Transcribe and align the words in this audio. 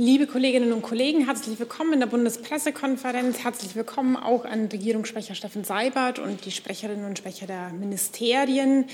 Liebe 0.00 0.28
Kolleginnen 0.28 0.72
und 0.72 0.82
Kollegen, 0.82 1.24
herzlich 1.24 1.58
willkommen 1.58 1.94
in 1.94 1.98
der 1.98 2.06
Bundespressekonferenz. 2.06 3.42
Herzlich 3.42 3.74
willkommen 3.74 4.16
auch 4.16 4.44
an 4.44 4.66
Regierungssprecher 4.66 5.34
Steffen 5.34 5.64
Seibert 5.64 6.20
und 6.20 6.44
die 6.44 6.52
Sprecherinnen 6.52 7.04
und 7.04 7.18
Sprecher 7.18 7.48
der 7.48 7.70
Ministerien. 7.70 8.84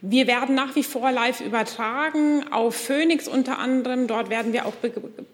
Wir 0.00 0.28
werden 0.28 0.54
nach 0.54 0.76
wie 0.76 0.84
vor 0.84 1.10
live 1.10 1.40
übertragen 1.40 2.44
auf 2.52 2.76
Phoenix 2.76 3.26
unter 3.26 3.58
anderem. 3.58 4.06
Dort 4.06 4.30
werden 4.30 4.52
wir 4.52 4.66
auch 4.66 4.74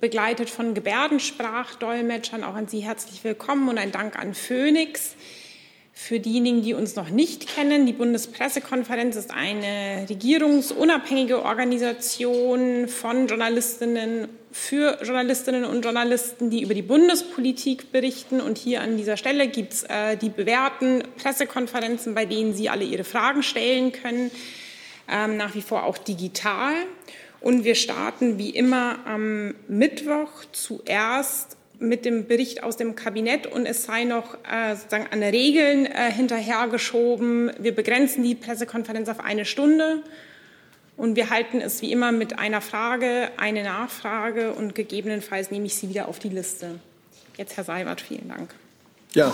begleitet 0.00 0.48
von 0.48 0.72
Gebärdensprachdolmetschern. 0.72 2.42
Auch 2.42 2.54
an 2.54 2.66
Sie 2.66 2.80
herzlich 2.80 3.22
willkommen 3.22 3.68
und 3.68 3.76
ein 3.76 3.92
Dank 3.92 4.18
an 4.18 4.32
Phoenix. 4.32 5.14
Für 5.92 6.18
diejenigen, 6.20 6.62
die 6.62 6.72
uns 6.72 6.96
noch 6.96 7.10
nicht 7.10 7.54
kennen, 7.54 7.84
die 7.84 7.92
Bundespressekonferenz 7.92 9.14
ist 9.14 9.30
eine 9.30 10.06
regierungsunabhängige 10.08 11.42
Organisation 11.44 12.88
von 12.88 13.28
Journalistinnen 13.28 14.28
für 14.54 14.98
Journalistinnen 15.02 15.64
und 15.64 15.84
Journalisten, 15.84 16.48
die 16.48 16.62
über 16.62 16.74
die 16.74 16.82
Bundespolitik 16.82 17.90
berichten. 17.90 18.40
Und 18.40 18.56
hier 18.56 18.82
an 18.82 18.96
dieser 18.96 19.16
Stelle 19.16 19.48
gibt 19.48 19.72
es 19.72 19.82
äh, 19.82 20.16
die 20.16 20.28
bewährten 20.28 21.02
Pressekonferenzen, 21.20 22.14
bei 22.14 22.24
denen 22.24 22.54
Sie 22.54 22.68
alle 22.68 22.84
Ihre 22.84 23.02
Fragen 23.02 23.42
stellen 23.42 23.90
können, 23.90 24.30
ähm, 25.10 25.36
nach 25.36 25.56
wie 25.56 25.60
vor 25.60 25.82
auch 25.82 25.98
digital. 25.98 26.72
Und 27.40 27.64
wir 27.64 27.74
starten 27.74 28.38
wie 28.38 28.50
immer 28.50 29.00
am 29.06 29.56
Mittwoch 29.66 30.30
zuerst 30.52 31.56
mit 31.80 32.04
dem 32.04 32.28
Bericht 32.28 32.62
aus 32.62 32.76
dem 32.76 32.94
Kabinett 32.94 33.48
und 33.48 33.66
es 33.66 33.82
sei 33.82 34.04
noch 34.04 34.36
äh, 34.48 34.76
sozusagen 34.76 35.08
an 35.10 35.24
Regeln 35.24 35.86
äh, 35.86 36.12
hinterhergeschoben. 36.12 37.50
Wir 37.58 37.74
begrenzen 37.74 38.22
die 38.22 38.36
Pressekonferenz 38.36 39.08
auf 39.08 39.18
eine 39.18 39.46
Stunde 39.46 40.04
und 40.96 41.16
wir 41.16 41.30
halten 41.30 41.60
es 41.60 41.82
wie 41.82 41.92
immer 41.92 42.12
mit 42.12 42.38
einer 42.38 42.60
Frage, 42.60 43.30
eine 43.36 43.62
Nachfrage 43.62 44.52
und 44.52 44.74
gegebenenfalls 44.74 45.50
nehme 45.50 45.66
ich 45.66 45.74
Sie 45.74 45.88
wieder 45.88 46.08
auf 46.08 46.18
die 46.18 46.28
Liste. 46.28 46.78
Jetzt 47.36 47.56
Herr 47.56 47.64
Seibert, 47.64 48.00
vielen 48.00 48.28
Dank. 48.28 48.54
Ja, 49.14 49.32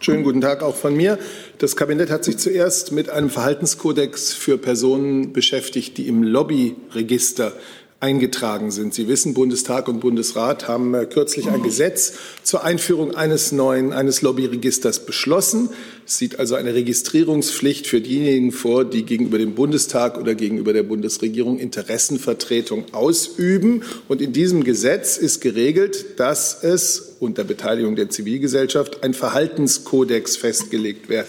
schönen 0.00 0.24
guten 0.24 0.42
Tag 0.42 0.62
auch 0.62 0.74
von 0.74 0.94
mir. 0.94 1.18
Das 1.56 1.74
Kabinett 1.74 2.10
hat 2.10 2.22
sich 2.22 2.36
zuerst 2.36 2.92
mit 2.92 3.08
einem 3.08 3.30
Verhaltenskodex 3.30 4.34
für 4.34 4.58
Personen 4.58 5.32
beschäftigt, 5.32 5.96
die 5.96 6.06
im 6.06 6.22
Lobbyregister 6.22 7.54
eingetragen 8.02 8.72
sind. 8.72 8.92
Sie 8.92 9.06
wissen, 9.06 9.32
Bundestag 9.32 9.86
und 9.86 10.00
Bundesrat 10.00 10.66
haben 10.66 10.92
äh, 10.92 11.06
kürzlich 11.06 11.48
ein 11.48 11.62
Gesetz 11.62 12.14
zur 12.42 12.64
Einführung 12.64 13.14
eines 13.14 13.52
neuen, 13.52 13.92
eines 13.92 14.22
Lobbyregisters 14.22 15.06
beschlossen. 15.06 15.70
Es 16.04 16.18
sieht 16.18 16.40
also 16.40 16.56
eine 16.56 16.74
Registrierungspflicht 16.74 17.86
für 17.86 18.00
diejenigen 18.00 18.50
vor, 18.50 18.84
die 18.84 19.04
gegenüber 19.04 19.38
dem 19.38 19.54
Bundestag 19.54 20.18
oder 20.18 20.34
gegenüber 20.34 20.72
der 20.72 20.82
Bundesregierung 20.82 21.60
Interessenvertretung 21.60 22.86
ausüben. 22.92 23.84
Und 24.08 24.20
in 24.20 24.32
diesem 24.32 24.64
Gesetz 24.64 25.16
ist 25.16 25.40
geregelt, 25.40 26.18
dass 26.18 26.64
es 26.64 27.16
unter 27.20 27.44
Beteiligung 27.44 27.94
der 27.94 28.10
Zivilgesellschaft 28.10 29.04
ein 29.04 29.14
Verhaltenskodex 29.14 30.36
festgelegt 30.36 31.08
wird 31.08 31.28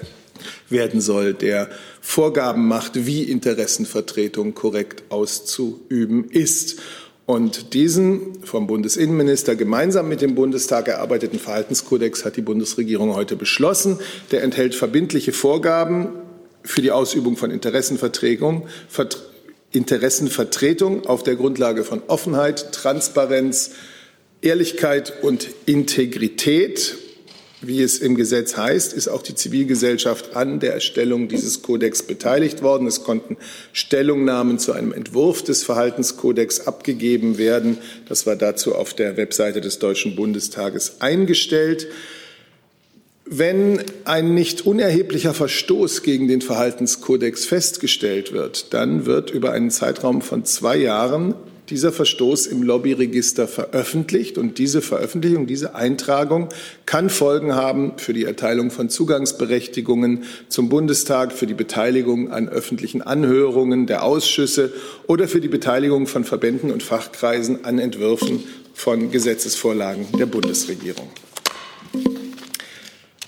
werden 0.70 1.02
soll, 1.02 1.34
der 1.34 1.70
Vorgaben 2.02 2.68
macht, 2.68 3.06
wie 3.06 3.24
Interessenvertretung 3.24 4.54
korrekt 4.54 5.04
auszuüben 5.10 6.30
ist. 6.30 6.80
Und 7.26 7.74
diesen 7.74 8.44
vom 8.44 8.68
Bundesinnenminister 8.68 9.56
gemeinsam 9.56 10.10
mit 10.10 10.22
dem 10.22 10.36
Bundestag 10.36 10.90
erarbeiteten 10.90 11.40
Verhaltenskodex 11.40 12.26
hat 12.26 12.36
die 12.36 12.42
Bundesregierung 12.42 13.16
heute 13.16 13.38
beschlossen. 13.38 14.00
Der 14.32 14.44
enthält 14.44 14.76
verbindliche 14.76 15.32
Vorgaben 15.32 16.10
für 16.64 16.82
die 16.82 16.92
Ausübung 16.92 17.38
von 17.38 17.50
Interessenvertretung, 17.50 18.68
Interessenvertretung 19.72 21.06
auf 21.06 21.24
der 21.24 21.36
Grundlage 21.36 21.84
von 21.84 22.02
Offenheit, 22.08 22.74
Transparenz, 22.74 23.72
Ehrlichkeit 24.42 25.14
und 25.24 25.48
Integrität 25.66 26.98
wie 27.68 27.82
es 27.82 28.00
im 28.00 28.16
Gesetz 28.16 28.58
heißt, 28.58 28.94
ist 28.94 29.08
auch 29.08 29.22
die 29.22 29.36
Zivilgesellschaft 29.36 30.36
an 30.36 30.60
der 30.60 30.74
Erstellung 30.74 31.28
dieses 31.28 31.62
Kodex 31.62 32.04
beteiligt 32.04 32.62
worden. 32.62 32.88
Es 32.88 33.04
konnten 33.04 33.38
Stellungnahmen 33.72 34.60
zu 34.60 34.74
einem 34.74 34.94
Entwurf 34.94 35.44
des 35.44 35.64
Verhaltenskodex 35.64 36.68
abgegeben 36.68 37.38
werden. 37.38 37.78
Das 38.08 38.26
war 38.26 38.36
dazu 38.36 38.76
auf 38.76 38.94
der 38.94 39.18
Webseite 39.18 39.62
des 39.62 39.80
Deutschen 39.80 40.16
Bundestages 40.16 40.98
eingestellt. 41.00 41.88
Wenn 43.26 43.82
ein 44.04 44.34
nicht 44.34 44.66
unerheblicher 44.66 45.34
Verstoß 45.34 46.04
gegen 46.04 46.28
den 46.28 46.42
Verhaltenskodex 46.42 47.46
festgestellt 47.46 48.34
wird, 48.34 48.74
dann 48.74 49.06
wird 49.06 49.32
über 49.32 49.52
einen 49.52 49.72
Zeitraum 49.72 50.22
von 50.22 50.44
zwei 50.44 50.76
Jahren 50.76 51.34
dieser 51.74 51.92
Verstoß 51.92 52.46
im 52.46 52.62
Lobbyregister 52.62 53.48
veröffentlicht. 53.48 54.38
Und 54.38 54.60
diese 54.60 54.84
Veröffentlichung, 54.84 55.48
diese 55.48 55.74
Eintragung 55.74 56.50
kann 56.86 57.10
Folgen 57.10 57.56
haben 57.56 57.94
für 57.98 58.14
die 58.14 58.26
Erteilung 58.26 58.70
von 58.70 58.90
Zugangsberechtigungen 58.90 60.26
zum 60.50 60.70
Bundestag, 60.70 61.34
für 61.34 61.48
die 61.48 61.56
Beteiligung 61.56 62.32
an 62.32 62.48
öffentlichen 62.48 63.02
Anhörungen 63.02 63.88
der 63.88 64.04
Ausschüsse 64.04 64.72
oder 65.08 65.28
für 65.28 65.42
die 65.42 65.48
Beteiligung 65.48 66.06
von 66.06 66.26
Verbänden 66.26 66.72
und 66.72 66.84
Fachkreisen 66.84 67.66
an 67.66 67.80
Entwürfen 67.80 68.44
von 68.76 69.10
Gesetzesvorlagen 69.10 70.06
der 70.20 70.28
Bundesregierung. 70.28 71.10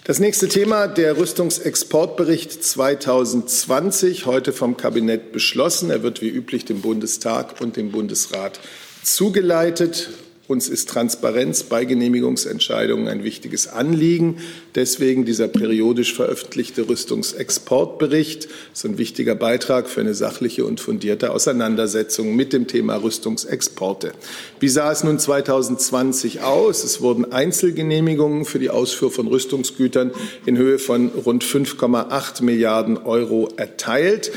Das 0.08 0.20
nächste 0.20 0.48
Thema, 0.48 0.86
der 0.86 1.18
Rüstungsexportbericht 1.18 2.64
2020, 2.64 4.28
heute 4.28 4.54
vom 4.54 4.78
Kabinett 4.78 5.32
beschlossen. 5.32 5.90
Er 5.90 6.04
wird 6.04 6.22
wie 6.22 6.30
üblich 6.30 6.64
dem 6.64 6.82
Bundestag 6.82 7.60
und 7.60 7.76
dem 7.76 7.90
Bundesrat 7.90 8.60
zugeleitet. 9.02 10.10
Uns 10.48 10.70
ist 10.70 10.90
Transparenz 10.90 11.64
bei 11.64 11.86
Genehmigungsentscheidungen 11.86 13.08
ein 13.08 13.24
wichtiges 13.24 13.68
Anliegen. 13.68 14.38
Deswegen 14.76 15.26
dieser 15.26 15.48
periodisch 15.48 16.14
veröffentlichte 16.14 16.88
Rüstungsexportbericht 16.88 18.48
ist 18.72 18.86
ein 18.86 19.00
wichtiger 19.00 19.34
Beitrag 19.34 19.90
für 19.90 20.02
eine 20.02 20.14
sachliche 20.14 20.64
und 20.66 20.80
fundierte 20.80 21.32
Auseinandersetzung 21.32 22.36
mit 22.36 22.54
dem 22.54 22.68
Thema 22.68 22.98
Rüstungsexporte. 22.98 24.12
Wie 24.60 24.70
sah 24.70 24.92
es 24.92 25.04
nun 25.04 25.18
2020 25.18 26.42
aus? 26.42 26.84
Es 26.84 27.02
wurden 27.02 27.32
Einzelgenehmigungen 27.32 28.46
für 28.46 28.60
die 28.60 28.70
Ausfuhr 28.70 29.10
von 29.10 29.26
Rüstungsgütern 29.26 30.12
in 30.46 30.58
Höhe 30.58 30.78
von 30.78 31.10
rund 31.10 31.44
5,8 31.44 32.44
Milliarden 32.44 32.98
Euro 32.98 33.50
erteilt. 33.58 34.32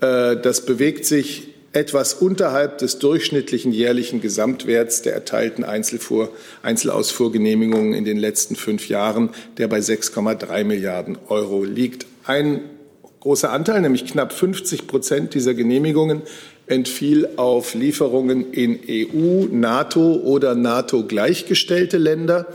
Äh, 0.00 0.36
das 0.36 0.64
bewegt 0.64 1.04
sich 1.04 1.49
etwas 1.72 2.14
unterhalb 2.14 2.78
des 2.78 2.98
durchschnittlichen 2.98 3.72
jährlichen 3.72 4.20
Gesamtwerts 4.20 5.02
der 5.02 5.14
erteilten 5.14 5.62
Einzelfuhr, 5.62 6.30
Einzelausfuhrgenehmigungen 6.62 7.94
in 7.94 8.04
den 8.04 8.18
letzten 8.18 8.56
fünf 8.56 8.88
Jahren, 8.88 9.30
der 9.56 9.68
bei 9.68 9.78
6,3 9.78 10.64
Milliarden 10.64 11.16
Euro 11.28 11.62
liegt. 11.62 12.06
Ein 12.26 12.62
großer 13.20 13.52
Anteil, 13.52 13.82
nämlich 13.82 14.04
knapp 14.04 14.32
50 14.32 14.88
Prozent 14.88 15.34
dieser 15.34 15.54
Genehmigungen, 15.54 16.22
entfiel 16.66 17.28
auf 17.36 17.74
Lieferungen 17.74 18.52
in 18.52 18.80
EU, 18.88 19.46
NATO 19.50 20.14
oder 20.14 20.54
NATO 20.54 21.04
gleichgestellte 21.04 21.98
Länder. 21.98 22.46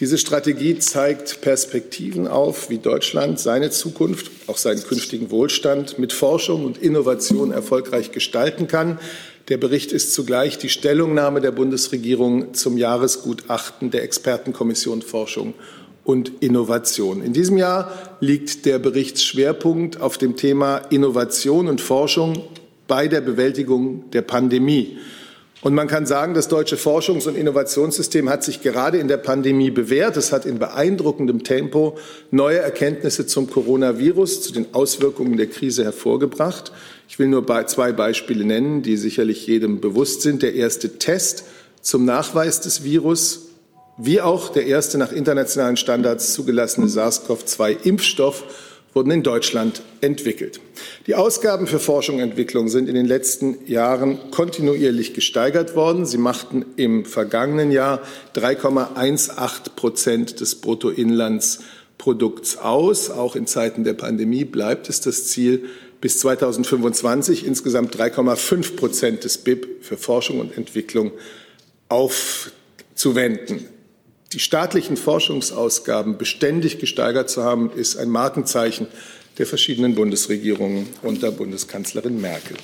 Diese 0.00 0.16
Strategie 0.16 0.78
zeigt 0.78 1.40
Perspektiven 1.40 2.28
auf, 2.28 2.70
wie 2.70 2.78
Deutschland 2.78 3.40
seine 3.40 3.70
Zukunft, 3.70 4.30
auch 4.46 4.56
seinen 4.56 4.82
künftigen 4.82 5.30
Wohlstand 5.30 5.98
mit 5.98 6.12
Forschung 6.12 6.64
und 6.64 6.78
Innovation 6.78 7.50
erfolgreich 7.50 8.12
gestalten 8.12 8.68
kann. 8.68 9.00
Der 9.48 9.56
Bericht 9.56 9.92
ist 9.92 10.12
zugleich 10.12 10.58
die 10.58 10.68
Stellungnahme 10.68 11.40
der 11.40 11.52
Bundesregierung 11.52 12.52
zum 12.52 12.76
Jahresgutachten 12.76 13.90
der 13.90 14.02
Expertenkommission 14.02 15.00
Forschung 15.00 15.54
und 16.04 16.32
Innovation. 16.40 17.22
In 17.22 17.32
diesem 17.32 17.56
Jahr 17.56 17.90
liegt 18.20 18.66
der 18.66 18.78
Berichtsschwerpunkt 18.78 20.02
auf 20.02 20.18
dem 20.18 20.36
Thema 20.36 20.78
Innovation 20.90 21.68
und 21.68 21.80
Forschung 21.80 22.42
bei 22.88 23.08
der 23.08 23.22
Bewältigung 23.22 24.10
der 24.10 24.22
Pandemie. 24.22 24.98
Und 25.60 25.74
man 25.74 25.88
kann 25.88 26.06
sagen, 26.06 26.34
das 26.34 26.48
deutsche 26.48 26.76
Forschungs- 26.76 27.26
und 27.26 27.36
Innovationssystem 27.36 28.28
hat 28.28 28.44
sich 28.44 28.62
gerade 28.62 28.98
in 28.98 29.08
der 29.08 29.16
Pandemie 29.16 29.70
bewährt. 29.70 30.16
Es 30.16 30.30
hat 30.30 30.46
in 30.46 30.58
beeindruckendem 30.58 31.42
Tempo 31.42 31.98
neue 32.30 32.58
Erkenntnisse 32.58 33.26
zum 33.26 33.50
Coronavirus, 33.50 34.42
zu 34.42 34.52
den 34.52 34.72
Auswirkungen 34.72 35.36
der 35.36 35.48
Krise 35.48 35.84
hervorgebracht. 35.84 36.70
Ich 37.08 37.18
will 37.18 37.28
nur 37.28 37.46
zwei 37.66 37.92
Beispiele 37.92 38.44
nennen, 38.44 38.82
die 38.82 38.98
sicherlich 38.98 39.46
jedem 39.46 39.80
bewusst 39.80 40.20
sind. 40.20 40.42
Der 40.42 40.54
erste 40.54 40.98
Test 40.98 41.44
zum 41.80 42.04
Nachweis 42.04 42.60
des 42.60 42.84
Virus, 42.84 43.46
wie 43.96 44.20
auch 44.20 44.50
der 44.50 44.66
erste 44.66 44.98
nach 44.98 45.10
internationalen 45.10 45.78
Standards 45.78 46.34
zugelassene 46.34 46.86
SARS-CoV-2-Impfstoff 46.86 48.44
wurden 48.92 49.10
in 49.10 49.22
Deutschland 49.22 49.82
entwickelt. 50.02 50.60
Die 51.06 51.14
Ausgaben 51.14 51.66
für 51.66 51.78
Forschung 51.78 52.16
und 52.16 52.22
Entwicklung 52.22 52.68
sind 52.68 52.88
in 52.88 52.94
den 52.94 53.06
letzten 53.06 53.66
Jahren 53.66 54.30
kontinuierlich 54.30 55.14
gesteigert 55.14 55.76
worden. 55.76 56.04
Sie 56.04 56.18
machten 56.18 56.66
im 56.76 57.06
vergangenen 57.06 57.70
Jahr 57.70 58.02
3,18 58.34 59.70
Prozent 59.76 60.40
des 60.40 60.56
Bruttoinlandsprodukts 60.56 62.58
aus. 62.58 63.10
Auch 63.10 63.34
in 63.34 63.46
Zeiten 63.46 63.84
der 63.84 63.94
Pandemie 63.94 64.44
bleibt 64.44 64.90
es 64.90 65.00
das 65.00 65.26
Ziel, 65.26 65.64
bis 66.00 66.18
2025 66.20 67.46
insgesamt 67.46 67.94
3,5 67.96 68.76
Prozent 68.76 69.24
des 69.24 69.38
BIP 69.38 69.84
für 69.84 69.96
Forschung 69.96 70.40
und 70.40 70.56
Entwicklung 70.56 71.12
aufzuwenden. 71.88 73.66
Die 74.32 74.40
staatlichen 74.40 74.96
Forschungsausgaben 74.96 76.18
beständig 76.18 76.78
gesteigert 76.78 77.30
zu 77.30 77.42
haben, 77.42 77.72
ist 77.72 77.96
ein 77.96 78.10
Markenzeichen 78.10 78.86
der 79.38 79.46
verschiedenen 79.46 79.94
Bundesregierungen 79.94 80.86
unter 81.02 81.30
Bundeskanzlerin 81.30 82.20
Merkel. 82.20 82.56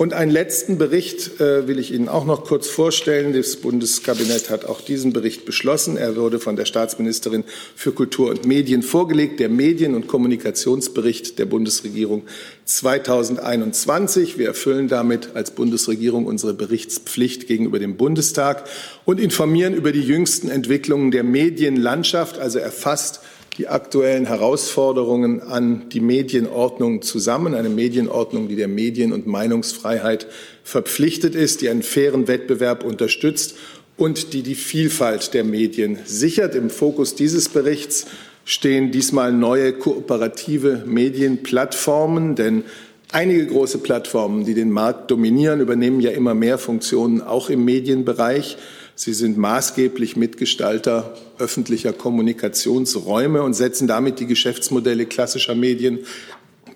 Und 0.00 0.14
einen 0.14 0.30
letzten 0.30 0.78
Bericht 0.78 1.42
äh, 1.42 1.68
will 1.68 1.78
ich 1.78 1.92
Ihnen 1.92 2.08
auch 2.08 2.24
noch 2.24 2.44
kurz 2.44 2.68
vorstellen. 2.68 3.34
Das 3.34 3.56
Bundeskabinett 3.56 4.48
hat 4.48 4.64
auch 4.64 4.80
diesen 4.80 5.12
Bericht 5.12 5.44
beschlossen. 5.44 5.98
Er 5.98 6.16
wurde 6.16 6.40
von 6.40 6.56
der 6.56 6.64
Staatsministerin 6.64 7.44
für 7.76 7.92
Kultur 7.92 8.30
und 8.30 8.46
Medien 8.46 8.82
vorgelegt, 8.82 9.40
der 9.40 9.50
Medien- 9.50 9.94
und 9.94 10.06
Kommunikationsbericht 10.06 11.38
der 11.38 11.44
Bundesregierung 11.44 12.22
2021. 12.64 14.38
Wir 14.38 14.46
erfüllen 14.46 14.88
damit 14.88 15.32
als 15.34 15.50
Bundesregierung 15.50 16.24
unsere 16.24 16.54
Berichtspflicht 16.54 17.46
gegenüber 17.46 17.78
dem 17.78 17.98
Bundestag 17.98 18.64
und 19.04 19.20
informieren 19.20 19.74
über 19.74 19.92
die 19.92 20.00
jüngsten 20.00 20.48
Entwicklungen 20.48 21.10
der 21.10 21.24
Medienlandschaft, 21.24 22.38
also 22.38 22.58
erfasst 22.58 23.20
die 23.58 23.68
aktuellen 23.68 24.26
Herausforderungen 24.26 25.42
an 25.42 25.88
die 25.90 26.00
Medienordnung 26.00 27.02
zusammen, 27.02 27.54
eine 27.54 27.68
Medienordnung, 27.68 28.48
die 28.48 28.56
der 28.56 28.68
Medien- 28.68 29.12
und 29.12 29.26
Meinungsfreiheit 29.26 30.26
verpflichtet 30.62 31.34
ist, 31.34 31.60
die 31.60 31.68
einen 31.68 31.82
fairen 31.82 32.28
Wettbewerb 32.28 32.84
unterstützt 32.84 33.56
und 33.96 34.32
die 34.32 34.42
die 34.42 34.54
Vielfalt 34.54 35.34
der 35.34 35.44
Medien 35.44 35.98
sichert. 36.04 36.54
Im 36.54 36.70
Fokus 36.70 37.14
dieses 37.14 37.48
Berichts 37.48 38.06
stehen 38.44 38.92
diesmal 38.92 39.32
neue 39.32 39.72
kooperative 39.72 40.84
Medienplattformen, 40.86 42.36
denn 42.36 42.64
einige 43.12 43.46
große 43.46 43.78
Plattformen, 43.78 44.44
die 44.44 44.54
den 44.54 44.70
Markt 44.70 45.10
dominieren, 45.10 45.60
übernehmen 45.60 46.00
ja 46.00 46.10
immer 46.12 46.34
mehr 46.34 46.56
Funktionen 46.56 47.20
auch 47.20 47.50
im 47.50 47.64
Medienbereich. 47.64 48.56
Sie 48.94 49.12
sind 49.12 49.38
maßgeblich 49.38 50.16
Mitgestalter 50.16 51.14
öffentlicher 51.40 51.92
Kommunikationsräume 51.92 53.42
und 53.42 53.54
setzen 53.54 53.88
damit 53.88 54.20
die 54.20 54.26
Geschäftsmodelle 54.26 55.06
klassischer 55.06 55.54
Medien 55.54 56.00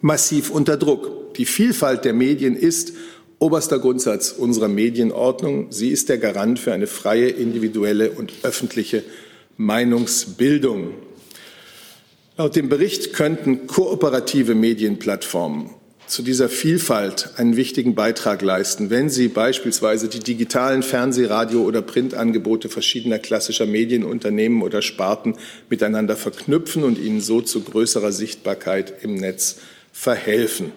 massiv 0.00 0.50
unter 0.50 0.76
Druck. 0.76 1.34
Die 1.34 1.46
Vielfalt 1.46 2.05
der 2.05 2.14
Medien 2.14 2.56
ist 2.56 2.93
oberster 3.38 3.78
Grundsatz 3.78 4.32
unserer 4.32 4.69
Medienordnung. 4.69 5.66
Sie 5.70 5.90
ist 5.90 6.08
der 6.08 6.19
Garant 6.19 6.58
für 6.58 6.72
eine 6.72 6.87
freie, 6.87 7.28
individuelle 7.28 8.11
und 8.11 8.32
öffentliche 8.43 9.02
Meinungsbildung. 9.56 10.94
Laut 12.37 12.56
dem 12.56 12.69
Bericht 12.69 13.12
könnten 13.12 13.66
kooperative 13.66 14.55
Medienplattformen 14.55 15.70
zu 16.14 16.22
dieser 16.22 16.49
Vielfalt 16.49 17.31
einen 17.38 17.56
wichtigen 17.56 17.96
Beitrag 17.96 18.40
leisten, 18.40 18.88
wenn 18.88 19.11
sie 19.11 19.26
beispielsweise 19.26 20.08
die 20.08 20.20
digitalen 20.20 20.84
Fernseh-, 20.84 21.26
Radio- 21.26 21.64
oder 21.64 21.82
Printangebote 21.82 22.69
verschiedener 22.69 23.19
klassischer 23.19 23.66
Medienunternehmen 23.66 24.62
oder 24.62 24.81
Sparten 24.81 25.34
miteinander 25.69 26.14
verknüpfen 26.14 26.84
und 26.84 27.00
ihnen 27.00 27.20
so 27.20 27.40
zu 27.40 27.64
größerer 27.64 28.12
Sichtbarkeit 28.12 29.02
im 29.02 29.16
Netz 29.16 29.56
verhelfen. 29.90 30.70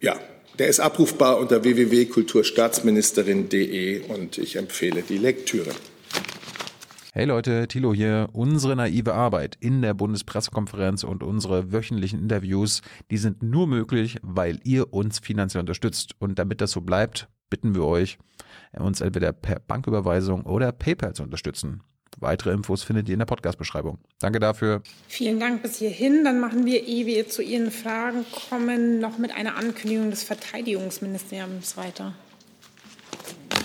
Ja, 0.00 0.18
der 0.58 0.68
ist 0.68 0.80
abrufbar 0.80 1.38
unter 1.38 1.62
www.kulturstaatsministerin.de 1.62 4.00
und 4.08 4.38
ich 4.38 4.56
empfehle 4.56 5.02
die 5.06 5.18
Lektüre. 5.18 5.72
Hey 7.16 7.26
Leute, 7.26 7.68
Thilo 7.68 7.94
hier. 7.94 8.28
Unsere 8.32 8.74
naive 8.74 9.14
Arbeit 9.14 9.56
in 9.60 9.82
der 9.82 9.94
Bundespressekonferenz 9.94 11.04
und 11.04 11.22
unsere 11.22 11.72
wöchentlichen 11.72 12.18
Interviews, 12.18 12.80
die 13.08 13.18
sind 13.18 13.40
nur 13.40 13.68
möglich, 13.68 14.18
weil 14.22 14.58
ihr 14.64 14.92
uns 14.92 15.20
finanziell 15.20 15.60
unterstützt. 15.60 16.16
Und 16.18 16.40
damit 16.40 16.60
das 16.60 16.72
so 16.72 16.80
bleibt, 16.80 17.28
bitten 17.50 17.76
wir 17.76 17.84
euch, 17.84 18.18
uns 18.76 19.00
entweder 19.00 19.32
per 19.32 19.60
Banküberweisung 19.60 20.42
oder 20.42 20.72
PayPal 20.72 21.14
zu 21.14 21.22
unterstützen. 21.22 21.82
Weitere 22.18 22.50
Infos 22.50 22.82
findet 22.82 23.08
ihr 23.08 23.12
in 23.12 23.20
der 23.20 23.26
Podcast-Beschreibung. 23.26 23.98
Danke 24.18 24.40
dafür. 24.40 24.82
Vielen 25.06 25.38
Dank 25.38 25.62
bis 25.62 25.76
hierhin. 25.76 26.24
Dann 26.24 26.40
machen 26.40 26.66
wir, 26.66 26.84
ehe 26.84 27.06
wir 27.06 27.28
zu 27.28 27.42
Ihren 27.42 27.70
Fragen 27.70 28.24
kommen, 28.50 28.98
noch 28.98 29.18
mit 29.18 29.30
einer 29.30 29.54
Ankündigung 29.56 30.10
des 30.10 30.24
Verteidigungsministeriums 30.24 31.76
weiter. 31.76 32.12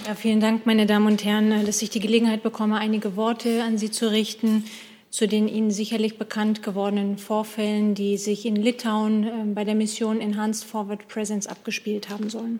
Ja, 0.07 0.15
vielen 0.15 0.39
Dank, 0.39 0.65
meine 0.65 0.85
Damen 0.85 1.07
und 1.07 1.23
Herren, 1.23 1.65
dass 1.65 1.81
ich 1.81 1.89
die 1.89 1.99
Gelegenheit 1.99 2.41
bekomme, 2.41 2.77
einige 2.77 3.15
Worte 3.15 3.63
an 3.63 3.77
Sie 3.77 3.91
zu 3.91 4.11
richten 4.11 4.63
zu 5.09 5.27
den 5.27 5.47
Ihnen 5.47 5.71
sicherlich 5.71 6.17
bekannt 6.17 6.61
gewordenen 6.61 7.17
Vorfällen, 7.17 7.95
die 7.95 8.17
sich 8.17 8.45
in 8.45 8.55
Litauen 8.55 9.23
äh, 9.23 9.53
bei 9.53 9.63
der 9.63 9.75
Mission 9.75 10.21
Enhanced 10.21 10.65
Forward 10.65 11.07
Presence 11.07 11.47
abgespielt 11.47 12.09
haben 12.09 12.29
sollen. 12.29 12.59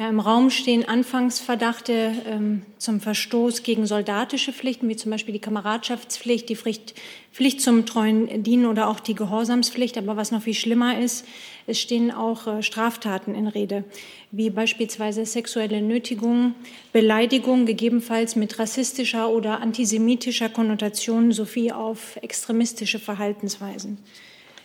Ja, 0.00 0.08
Im 0.08 0.18
Raum 0.18 0.48
stehen 0.48 0.88
Anfangsverdachte 0.88 2.14
ähm, 2.24 2.62
zum 2.78 3.00
Verstoß 3.00 3.62
gegen 3.62 3.84
soldatische 3.84 4.50
Pflichten, 4.50 4.88
wie 4.88 4.96
zum 4.96 5.10
Beispiel 5.10 5.34
die 5.34 5.40
Kameradschaftspflicht, 5.40 6.48
die 6.48 6.56
Pflicht, 6.56 6.94
Pflicht 7.34 7.60
zum 7.60 7.84
treuen 7.84 8.42
Dienen 8.42 8.64
oder 8.64 8.88
auch 8.88 8.98
die 8.98 9.14
Gehorsamspflicht. 9.14 9.98
Aber 9.98 10.16
was 10.16 10.30
noch 10.30 10.40
viel 10.40 10.54
schlimmer 10.54 10.98
ist, 10.98 11.26
es 11.66 11.78
stehen 11.78 12.10
auch 12.10 12.46
äh, 12.46 12.62
Straftaten 12.62 13.34
in 13.34 13.46
Rede, 13.46 13.84
wie 14.30 14.48
beispielsweise 14.48 15.26
sexuelle 15.26 15.82
Nötigung, 15.82 16.54
Beleidigung, 16.94 17.66
gegebenenfalls 17.66 18.36
mit 18.36 18.58
rassistischer 18.58 19.28
oder 19.28 19.60
antisemitischer 19.60 20.48
Konnotation 20.48 21.30
sowie 21.30 21.72
auf 21.72 22.16
extremistische 22.22 23.00
Verhaltensweisen. 23.00 23.98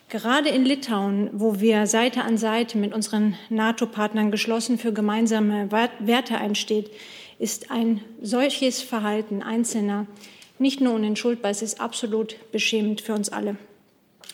Gerade 0.09 0.49
in 0.49 0.65
Litauen, 0.65 1.29
wo 1.33 1.59
wir 1.59 1.87
Seite 1.87 2.23
an 2.23 2.37
Seite 2.37 2.77
mit 2.77 2.93
unseren 2.93 3.35
NATO-Partnern 3.49 4.29
geschlossen 4.29 4.77
für 4.77 4.93
gemeinsame 4.93 5.71
Werte 5.71 6.37
einsteht, 6.37 6.91
ist 7.39 7.71
ein 7.71 8.01
solches 8.21 8.81
Verhalten 8.81 9.41
Einzelner 9.41 10.05
nicht 10.57 10.79
nur 10.79 10.93
unentschuldbar, 10.93 11.51
es 11.51 11.61
ist 11.61 11.81
absolut 11.81 12.37
beschämend 12.51 13.01
für 13.01 13.13
uns 13.13 13.29
alle. 13.29 13.57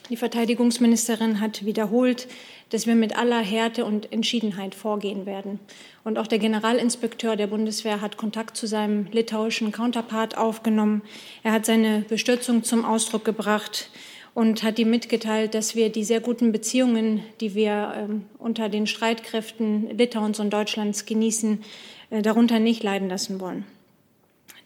Die 0.09 0.17
Verteidigungsministerin 0.17 1.39
hat 1.39 1.65
wiederholt, 1.65 2.27
dass 2.69 2.85
wir 2.85 2.95
mit 2.95 3.17
aller 3.17 3.39
Härte 3.39 3.85
und 3.85 4.11
Entschiedenheit 4.11 4.75
vorgehen 4.75 5.25
werden. 5.25 5.59
Und 6.03 6.17
auch 6.17 6.27
der 6.27 6.39
Generalinspekteur 6.39 7.35
der 7.35 7.47
Bundeswehr 7.47 8.01
hat 8.01 8.17
Kontakt 8.17 8.55
zu 8.55 8.67
seinem 8.67 9.07
litauischen 9.11 9.71
Counterpart 9.71 10.37
aufgenommen. 10.37 11.01
Er 11.43 11.53
hat 11.53 11.65
seine 11.65 12.01
Bestürzung 12.07 12.63
zum 12.63 12.85
Ausdruck 12.85 13.25
gebracht 13.25 13.89
und 14.33 14.63
hat 14.63 14.79
ihm 14.79 14.89
mitgeteilt, 14.89 15.53
dass 15.53 15.75
wir 15.75 15.89
die 15.89 16.03
sehr 16.03 16.21
guten 16.21 16.51
Beziehungen, 16.51 17.23
die 17.41 17.53
wir 17.53 17.93
ähm, 17.95 18.23
unter 18.38 18.69
den 18.69 18.88
Streitkräften 18.88 19.97
Litauens 19.97 20.39
und 20.39 20.51
Deutschlands 20.51 21.05
genießen, 21.05 21.63
äh, 22.09 22.21
darunter 22.21 22.59
nicht 22.59 22.83
leiden 22.83 23.09
lassen 23.09 23.39
wollen. 23.39 23.65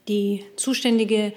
Die 0.07 0.43
zuständige 0.55 1.33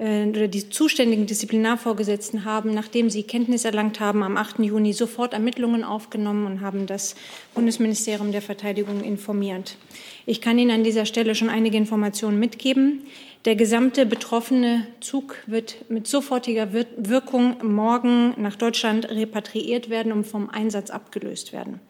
äh, 0.00 0.26
oder 0.26 0.48
die 0.48 0.70
zuständigen 0.70 1.26
Disziplinarvorgesetzten 1.26 2.46
haben, 2.46 2.72
nachdem 2.72 3.10
sie 3.10 3.24
Kenntnis 3.24 3.66
erlangt 3.66 4.00
haben, 4.00 4.22
am 4.22 4.38
8. 4.38 4.60
Juni 4.60 4.94
sofort 4.94 5.34
Ermittlungen 5.34 5.84
aufgenommen 5.84 6.46
und 6.46 6.60
haben 6.62 6.86
das 6.86 7.14
Bundesministerium 7.54 8.32
der 8.32 8.42
Verteidigung 8.42 9.04
informiert. 9.04 9.76
Ich 10.24 10.40
kann 10.40 10.58
Ihnen 10.58 10.70
an 10.70 10.84
dieser 10.84 11.04
Stelle 11.04 11.34
schon 11.34 11.50
einige 11.50 11.76
Informationen 11.76 12.38
mitgeben. 12.38 13.02
Der 13.46 13.56
gesamte 13.56 14.04
betroffene 14.04 14.86
Zug 15.00 15.36
wird 15.46 15.88
mit 15.88 16.06
sofortiger 16.06 16.74
Wirkung 16.74 17.56
morgen 17.62 18.34
nach 18.36 18.56
Deutschland 18.56 19.08
repatriiert 19.08 19.88
werden 19.88 20.12
und 20.12 20.26
vom 20.26 20.50
Einsatz 20.50 20.90
abgelöst 20.90 21.54
werden. 21.54 21.80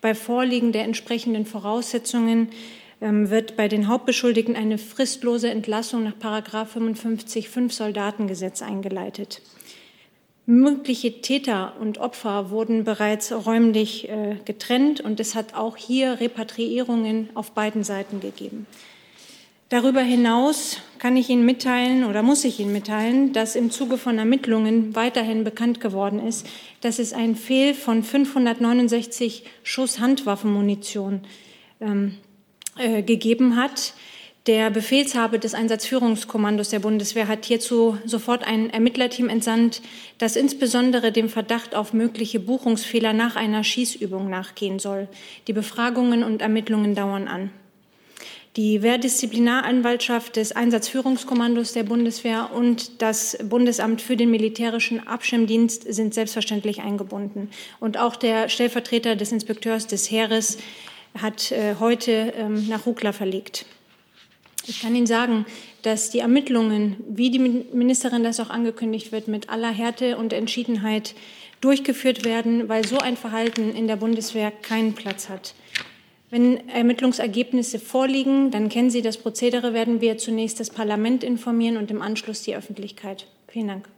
Bei 0.00 0.14
Vorliegen 0.14 0.70
der 0.70 0.84
entsprechenden 0.84 1.46
Voraussetzungen 1.46 2.50
ähm, 3.00 3.28
wird 3.28 3.56
bei 3.56 3.66
den 3.66 3.88
Hauptbeschuldigten 3.88 4.54
eine 4.54 4.78
fristlose 4.78 5.50
Entlassung 5.50 6.04
nach 6.04 6.14
55.5 6.14 7.72
Soldatengesetz 7.72 8.62
eingeleitet. 8.62 9.42
Mögliche 10.46 11.20
Täter 11.22 11.74
und 11.80 11.98
Opfer 11.98 12.50
wurden 12.50 12.84
bereits 12.84 13.32
räumlich 13.32 14.08
äh, 14.08 14.36
getrennt 14.44 15.00
und 15.00 15.18
es 15.18 15.34
hat 15.34 15.54
auch 15.54 15.76
hier 15.76 16.20
Repatriierungen 16.20 17.30
auf 17.34 17.50
beiden 17.50 17.82
Seiten 17.82 18.20
gegeben. 18.20 18.66
Darüber 19.70 20.00
hinaus 20.00 20.78
kann 20.98 21.16
ich 21.16 21.28
Ihnen 21.30 21.46
mitteilen 21.46 22.02
oder 22.02 22.24
muss 22.24 22.42
ich 22.42 22.58
Ihnen 22.58 22.72
mitteilen, 22.72 23.32
dass 23.32 23.54
im 23.54 23.70
Zuge 23.70 23.98
von 23.98 24.18
Ermittlungen 24.18 24.96
weiterhin 24.96 25.44
bekannt 25.44 25.80
geworden 25.80 26.18
ist, 26.18 26.44
dass 26.80 26.98
es 26.98 27.12
ein 27.12 27.36
Fehl 27.36 27.74
von 27.74 28.02
569 28.02 29.44
Schuss 29.62 30.00
Handwaffenmunition 30.00 31.20
ähm, 31.80 32.16
äh, 32.78 33.04
gegeben 33.04 33.54
hat. 33.54 33.94
Der 34.48 34.70
Befehlshaber 34.70 35.38
des 35.38 35.54
Einsatzführungskommandos 35.54 36.70
der 36.70 36.80
Bundeswehr 36.80 37.28
hat 37.28 37.44
hierzu 37.44 37.96
sofort 38.04 38.44
ein 38.44 38.70
Ermittlerteam 38.70 39.28
entsandt, 39.28 39.82
das 40.18 40.34
insbesondere 40.34 41.12
dem 41.12 41.28
Verdacht 41.28 41.76
auf 41.76 41.92
mögliche 41.92 42.40
Buchungsfehler 42.40 43.12
nach 43.12 43.36
einer 43.36 43.62
Schießübung 43.62 44.28
nachgehen 44.28 44.80
soll. 44.80 45.06
Die 45.46 45.52
Befragungen 45.52 46.24
und 46.24 46.42
Ermittlungen 46.42 46.96
dauern 46.96 47.28
an. 47.28 47.50
Die 48.56 48.82
Wehrdisziplinareinwaltschaft 48.82 50.34
des 50.34 50.50
Einsatzführungskommandos 50.50 51.72
der 51.72 51.84
Bundeswehr 51.84 52.50
und 52.52 53.00
das 53.00 53.38
Bundesamt 53.44 54.02
für 54.02 54.16
den 54.16 54.28
militärischen 54.28 55.06
Abschirmdienst 55.06 55.92
sind 55.92 56.14
selbstverständlich 56.14 56.80
eingebunden. 56.80 57.50
Und 57.78 57.96
auch 57.96 58.16
der 58.16 58.48
Stellvertreter 58.48 59.14
des 59.14 59.30
Inspekteurs 59.30 59.86
des 59.86 60.10
Heeres 60.10 60.58
hat 61.16 61.52
äh, 61.52 61.76
heute 61.78 62.32
ähm, 62.36 62.66
nach 62.68 62.86
Rukla 62.86 63.12
verlegt. 63.12 63.66
Ich 64.66 64.82
kann 64.82 64.96
Ihnen 64.96 65.06
sagen, 65.06 65.46
dass 65.82 66.10
die 66.10 66.18
Ermittlungen, 66.18 66.96
wie 67.08 67.30
die 67.30 67.38
Ministerin 67.38 68.24
das 68.24 68.40
auch 68.40 68.50
angekündigt 68.50 69.12
wird, 69.12 69.28
mit 69.28 69.48
aller 69.48 69.70
Härte 69.70 70.16
und 70.16 70.32
Entschiedenheit 70.32 71.14
durchgeführt 71.60 72.24
werden, 72.24 72.68
weil 72.68 72.84
so 72.84 72.98
ein 72.98 73.16
Verhalten 73.16 73.74
in 73.74 73.86
der 73.86 73.96
Bundeswehr 73.96 74.50
keinen 74.50 74.94
Platz 74.94 75.28
hat. 75.28 75.54
Wenn 76.30 76.68
Ermittlungsergebnisse 76.68 77.80
vorliegen, 77.80 78.52
dann 78.52 78.68
kennen 78.68 78.90
Sie 78.90 79.02
das 79.02 79.18
Prozedere, 79.18 79.74
werden 79.74 80.00
wir 80.00 80.16
zunächst 80.16 80.60
das 80.60 80.70
Parlament 80.70 81.24
informieren 81.24 81.76
und 81.76 81.90
im 81.90 82.02
Anschluss 82.02 82.42
die 82.42 82.54
Öffentlichkeit. 82.54 83.26
Vielen 83.48 83.68
Dank. 83.68 83.88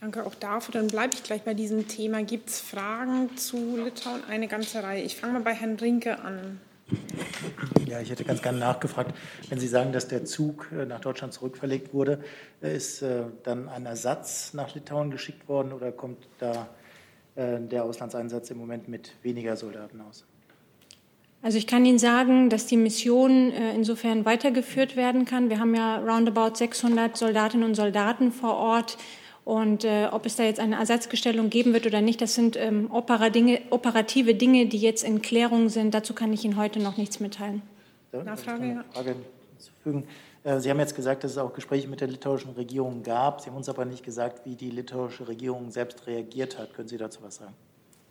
Danke 0.00 0.24
auch 0.26 0.34
dafür. 0.34 0.74
Dann 0.74 0.88
bleibe 0.88 1.14
ich 1.14 1.22
gleich 1.22 1.42
bei 1.42 1.54
diesem 1.54 1.88
Thema. 1.88 2.22
Gibt 2.22 2.50
es 2.50 2.60
Fragen 2.60 3.36
zu 3.36 3.76
Litauen? 3.82 4.22
Eine 4.28 4.46
ganze 4.46 4.82
Reihe. 4.82 5.02
Ich 5.02 5.16
fange 5.16 5.32
mal 5.34 5.42
bei 5.42 5.54
Herrn 5.54 5.76
Rinke 5.76 6.18
an. 6.20 6.60
Ja, 7.86 8.00
ich 8.00 8.10
hätte 8.10 8.24
ganz 8.24 8.40
gerne 8.42 8.58
nachgefragt, 8.58 9.14
wenn 9.48 9.58
Sie 9.58 9.68
sagen, 9.68 9.92
dass 9.92 10.08
der 10.08 10.24
Zug 10.24 10.70
äh, 10.72 10.86
nach 10.86 11.00
Deutschland 11.00 11.32
zurückverlegt 11.32 11.92
wurde, 11.92 12.22
äh, 12.62 12.76
ist 12.76 13.02
äh, 13.02 13.24
dann 13.42 13.68
ein 13.68 13.86
Ersatz 13.86 14.54
nach 14.54 14.74
Litauen 14.74 15.10
geschickt 15.10 15.48
worden 15.48 15.72
oder 15.72 15.92
kommt 15.92 16.26
da 16.38 16.68
der 17.40 17.84
Auslandseinsatz 17.84 18.50
im 18.50 18.58
Moment 18.58 18.88
mit 18.88 19.12
weniger 19.22 19.56
Soldaten 19.56 20.00
aus? 20.00 20.26
Also 21.40 21.56
ich 21.56 21.66
kann 21.66 21.84
Ihnen 21.84 21.98
sagen, 21.98 22.50
dass 22.50 22.66
die 22.66 22.76
Mission 22.76 23.52
insofern 23.52 24.24
weitergeführt 24.24 24.96
werden 24.96 25.24
kann. 25.24 25.50
Wir 25.50 25.60
haben 25.60 25.74
ja 25.74 25.98
roundabout 25.98 26.56
600 26.56 27.16
Soldatinnen 27.16 27.66
und 27.66 27.76
Soldaten 27.76 28.32
vor 28.32 28.56
Ort 28.56 28.98
und 29.48 29.82
äh, 29.82 30.08
ob 30.12 30.26
es 30.26 30.36
da 30.36 30.42
jetzt 30.42 30.60
eine 30.60 30.76
Ersatzgestellung 30.76 31.48
geben 31.48 31.72
wird 31.72 31.86
oder 31.86 32.02
nicht, 32.02 32.20
das 32.20 32.34
sind 32.34 32.58
ähm, 32.58 32.90
operative 32.90 34.34
Dinge, 34.34 34.66
die 34.66 34.76
jetzt 34.76 35.02
in 35.02 35.22
Klärung 35.22 35.70
sind. 35.70 35.94
Dazu 35.94 36.12
kann 36.12 36.34
ich 36.34 36.44
Ihnen 36.44 36.58
heute 36.58 36.80
noch 36.80 36.98
nichts 36.98 37.18
mitteilen. 37.18 37.62
Ja, 38.12 38.22
Nachfrage, 38.24 38.66
ja. 38.66 38.84
Frage 38.92 39.16
hinzufügen. 39.52 40.04
Äh, 40.44 40.60
Sie 40.60 40.68
haben 40.68 40.78
jetzt 40.78 40.94
gesagt, 40.94 41.24
dass 41.24 41.30
es 41.30 41.38
auch 41.38 41.54
Gespräche 41.54 41.88
mit 41.88 42.02
der 42.02 42.08
litauischen 42.08 42.50
Regierung 42.56 43.02
gab. 43.02 43.40
Sie 43.40 43.48
haben 43.48 43.56
uns 43.56 43.70
aber 43.70 43.86
nicht 43.86 44.04
gesagt, 44.04 44.44
wie 44.44 44.54
die 44.54 44.68
litauische 44.68 45.26
Regierung 45.26 45.70
selbst 45.70 46.06
reagiert 46.06 46.58
hat. 46.58 46.74
Können 46.74 46.88
Sie 46.88 46.98
dazu 46.98 47.20
was 47.22 47.36
sagen? 47.36 47.54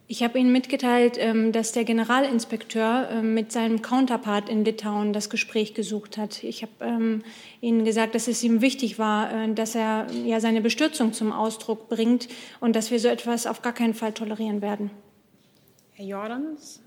Ich 0.09 0.23
habe 0.23 0.39
Ihnen 0.39 0.53
mitgeteilt, 0.53 1.17
ähm, 1.19 1.51
dass 1.51 1.73
der 1.73 1.83
Generalinspekteur 1.83 3.09
ähm, 3.11 3.33
mit 3.33 3.51
seinem 3.51 3.81
Counterpart 3.81 4.47
in 4.47 4.63
Litauen 4.63 5.11
das 5.11 5.29
Gespräch 5.29 5.73
gesucht 5.73 6.17
hat. 6.17 6.45
Ich 6.45 6.61
habe 6.61 6.71
ähm, 6.79 7.23
Ihnen 7.59 7.83
gesagt, 7.83 8.15
dass 8.15 8.29
es 8.29 8.41
ihm 8.41 8.61
wichtig 8.61 8.99
war, 8.99 9.33
äh, 9.33 9.53
dass 9.53 9.75
er 9.75 10.07
ja 10.25 10.39
seine 10.39 10.61
Bestürzung 10.61 11.11
zum 11.11 11.33
Ausdruck 11.33 11.89
bringt 11.89 12.29
und 12.61 12.77
dass 12.77 12.89
wir 12.89 12.99
so 12.99 13.09
etwas 13.09 13.45
auf 13.45 13.61
gar 13.61 13.73
keinen 13.73 13.93
Fall 13.93 14.13
tolerieren 14.13 14.61
werden. 14.61 14.91
Herr 15.91 16.05
Jordans? 16.05 16.81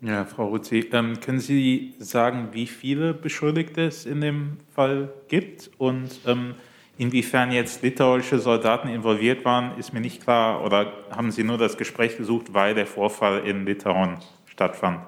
Ja, 0.00 0.24
Frau 0.24 0.48
Ruzzi, 0.48 0.82
können 0.82 1.40
Sie 1.40 1.94
sagen, 1.98 2.48
wie 2.52 2.66
viele 2.66 3.12
Beschuldigte 3.12 3.82
es 3.82 4.06
in 4.06 4.22
dem 4.22 4.56
Fall 4.74 5.12
gibt 5.28 5.70
und 5.76 6.20
ähm, 6.26 6.54
Inwiefern 6.96 7.50
jetzt 7.50 7.82
litauische 7.82 8.38
Soldaten 8.38 8.88
involviert 8.88 9.44
waren, 9.44 9.76
ist 9.78 9.92
mir 9.92 10.00
nicht 10.00 10.22
klar. 10.22 10.64
Oder 10.64 10.92
haben 11.10 11.32
Sie 11.32 11.42
nur 11.42 11.58
das 11.58 11.76
Gespräch 11.76 12.16
gesucht, 12.16 12.54
weil 12.54 12.74
der 12.74 12.86
Vorfall 12.86 13.46
in 13.46 13.66
Litauen 13.66 14.18
stattfand? 14.46 15.00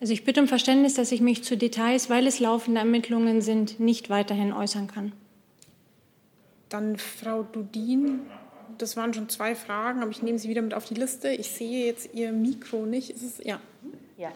Also 0.00 0.12
ich 0.14 0.24
bitte 0.24 0.40
um 0.40 0.48
Verständnis, 0.48 0.94
dass 0.94 1.12
ich 1.12 1.20
mich 1.20 1.44
zu 1.44 1.56
Details, 1.56 2.08
weil 2.08 2.26
es 2.26 2.40
laufende 2.40 2.80
Ermittlungen 2.80 3.42
sind, 3.42 3.78
nicht 3.78 4.10
weiterhin 4.10 4.52
äußern 4.52 4.88
kann. 4.88 5.12
Dann 6.70 6.96
Frau 6.96 7.42
Dudin. 7.42 8.20
Das 8.78 8.96
waren 8.96 9.12
schon 9.12 9.28
zwei 9.28 9.54
Fragen, 9.54 10.00
aber 10.00 10.10
ich 10.10 10.22
nehme 10.22 10.38
sie 10.38 10.48
wieder 10.48 10.62
mit 10.62 10.72
auf 10.72 10.86
die 10.86 10.94
Liste. 10.94 11.28
Ich 11.28 11.50
sehe 11.50 11.86
jetzt 11.86 12.14
Ihr 12.14 12.32
Mikro 12.32 12.86
nicht. 12.86 13.10
Ist 13.10 13.22
es, 13.22 13.44
ja. 13.44 13.60
Ja, 14.16 14.32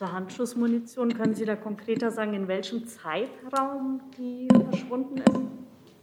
zur 0.00 0.12
Handschussmunition, 0.12 1.12
können 1.12 1.34
Sie 1.34 1.44
da 1.44 1.56
konkreter 1.56 2.10
sagen, 2.10 2.32
in 2.32 2.48
welchem 2.48 2.86
Zeitraum 2.86 4.00
die 4.16 4.48
verschwunden 4.70 5.18
ist? 5.18 5.40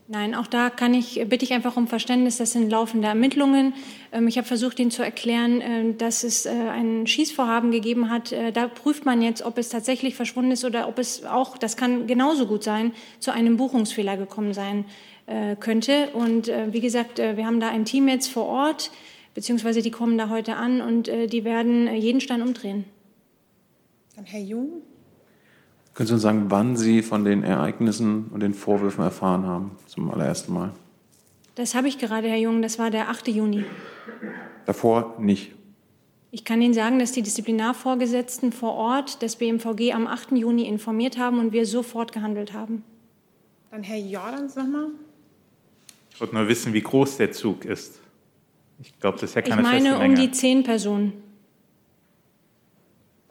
Nein, 0.07 0.35
auch 0.35 0.45
da 0.45 0.69
kann 0.69 0.93
ich, 0.93 1.25
bitte 1.27 1.43
ich 1.43 1.51
einfach 1.51 1.75
um 1.77 1.87
Verständnis. 1.87 2.37
Das 2.37 2.51
sind 2.51 2.69
laufende 2.69 3.07
Ermittlungen. 3.07 3.73
Ähm, 4.11 4.27
ich 4.27 4.37
habe 4.37 4.47
versucht, 4.47 4.79
Ihnen 4.79 4.91
zu 4.91 5.01
erklären, 5.01 5.61
äh, 5.61 5.93
dass 5.95 6.23
es 6.23 6.45
äh, 6.45 6.51
ein 6.51 7.07
Schießvorhaben 7.07 7.71
gegeben 7.71 8.11
hat. 8.11 8.31
Äh, 8.31 8.51
da 8.51 8.67
prüft 8.67 9.03
man 9.07 9.23
jetzt, 9.23 9.43
ob 9.43 9.57
es 9.57 9.69
tatsächlich 9.69 10.13
verschwunden 10.13 10.51
ist 10.51 10.63
oder 10.63 10.87
ob 10.87 10.99
es 10.99 11.25
auch, 11.25 11.57
das 11.57 11.75
kann 11.75 12.05
genauso 12.05 12.45
gut 12.45 12.63
sein, 12.63 12.93
zu 13.17 13.31
einem 13.31 13.57
Buchungsfehler 13.57 14.15
gekommen 14.15 14.53
sein 14.53 14.85
könnte. 15.59 16.11
Und 16.13 16.47
wie 16.47 16.79
gesagt, 16.79 17.17
wir 17.17 17.45
haben 17.45 17.59
da 17.59 17.67
ein 17.67 17.83
Team 17.83 18.07
jetzt 18.07 18.29
vor 18.29 18.45
Ort, 18.45 18.91
beziehungsweise 19.33 19.81
die 19.81 19.91
kommen 19.91 20.17
da 20.17 20.29
heute 20.29 20.55
an 20.55 20.79
und 20.79 21.07
die 21.07 21.43
werden 21.43 21.93
jeden 21.93 22.21
Stein 22.21 22.41
umdrehen. 22.41 22.85
Dann 24.17 24.25
Herr 24.25 24.41
Jung. 24.41 24.81
Können 25.93 26.07
Sie 26.07 26.13
uns 26.13 26.23
sagen, 26.23 26.45
wann 26.49 26.75
Sie 26.75 27.03
von 27.03 27.23
den 27.23 27.43
Ereignissen 27.43 28.29
und 28.31 28.41
den 28.41 28.55
Vorwürfen 28.55 29.03
erfahren 29.03 29.45
haben, 29.45 29.77
zum 29.85 30.09
allerersten 30.09 30.53
Mal? 30.53 30.71
Das 31.53 31.75
habe 31.75 31.87
ich 31.87 31.99
gerade, 31.99 32.27
Herr 32.27 32.37
Jung. 32.37 32.63
Das 32.63 32.79
war 32.79 32.89
der 32.89 33.09
8. 33.09 33.27
Juni. 33.27 33.63
Davor 34.65 35.15
nicht. 35.19 35.53
Ich 36.31 36.43
kann 36.43 36.61
Ihnen 36.63 36.73
sagen, 36.73 36.97
dass 36.97 37.11
die 37.11 37.21
Disziplinarvorgesetzten 37.21 38.51
vor 38.51 38.73
Ort 38.73 39.21
das 39.21 39.35
BMVG 39.35 39.93
am 39.93 40.07
8. 40.07 40.31
Juni 40.31 40.67
informiert 40.67 41.19
haben 41.19 41.39
und 41.39 41.53
wir 41.53 41.67
sofort 41.67 42.11
gehandelt 42.11 42.53
haben. 42.53 42.83
Dann 43.69 43.83
Herr 43.83 43.99
Jordans 43.99 44.55
nochmal. 44.55 44.87
Ich 46.09 46.19
wollte 46.19 46.33
nur 46.33 46.47
wissen, 46.47 46.73
wie 46.73 46.81
groß 46.81 47.17
der 47.17 47.31
Zug 47.33 47.65
ist. 47.65 47.99
Ich 48.81 48.99
glaube, 48.99 49.19
das 49.19 49.29
ist 49.29 49.35
ja 49.35 49.43
keine 49.43 49.61
Ich 49.61 49.67
meine 49.67 49.99
um 49.99 50.15
die 50.15 50.31
zehn 50.31 50.63
Personen. 50.63 51.13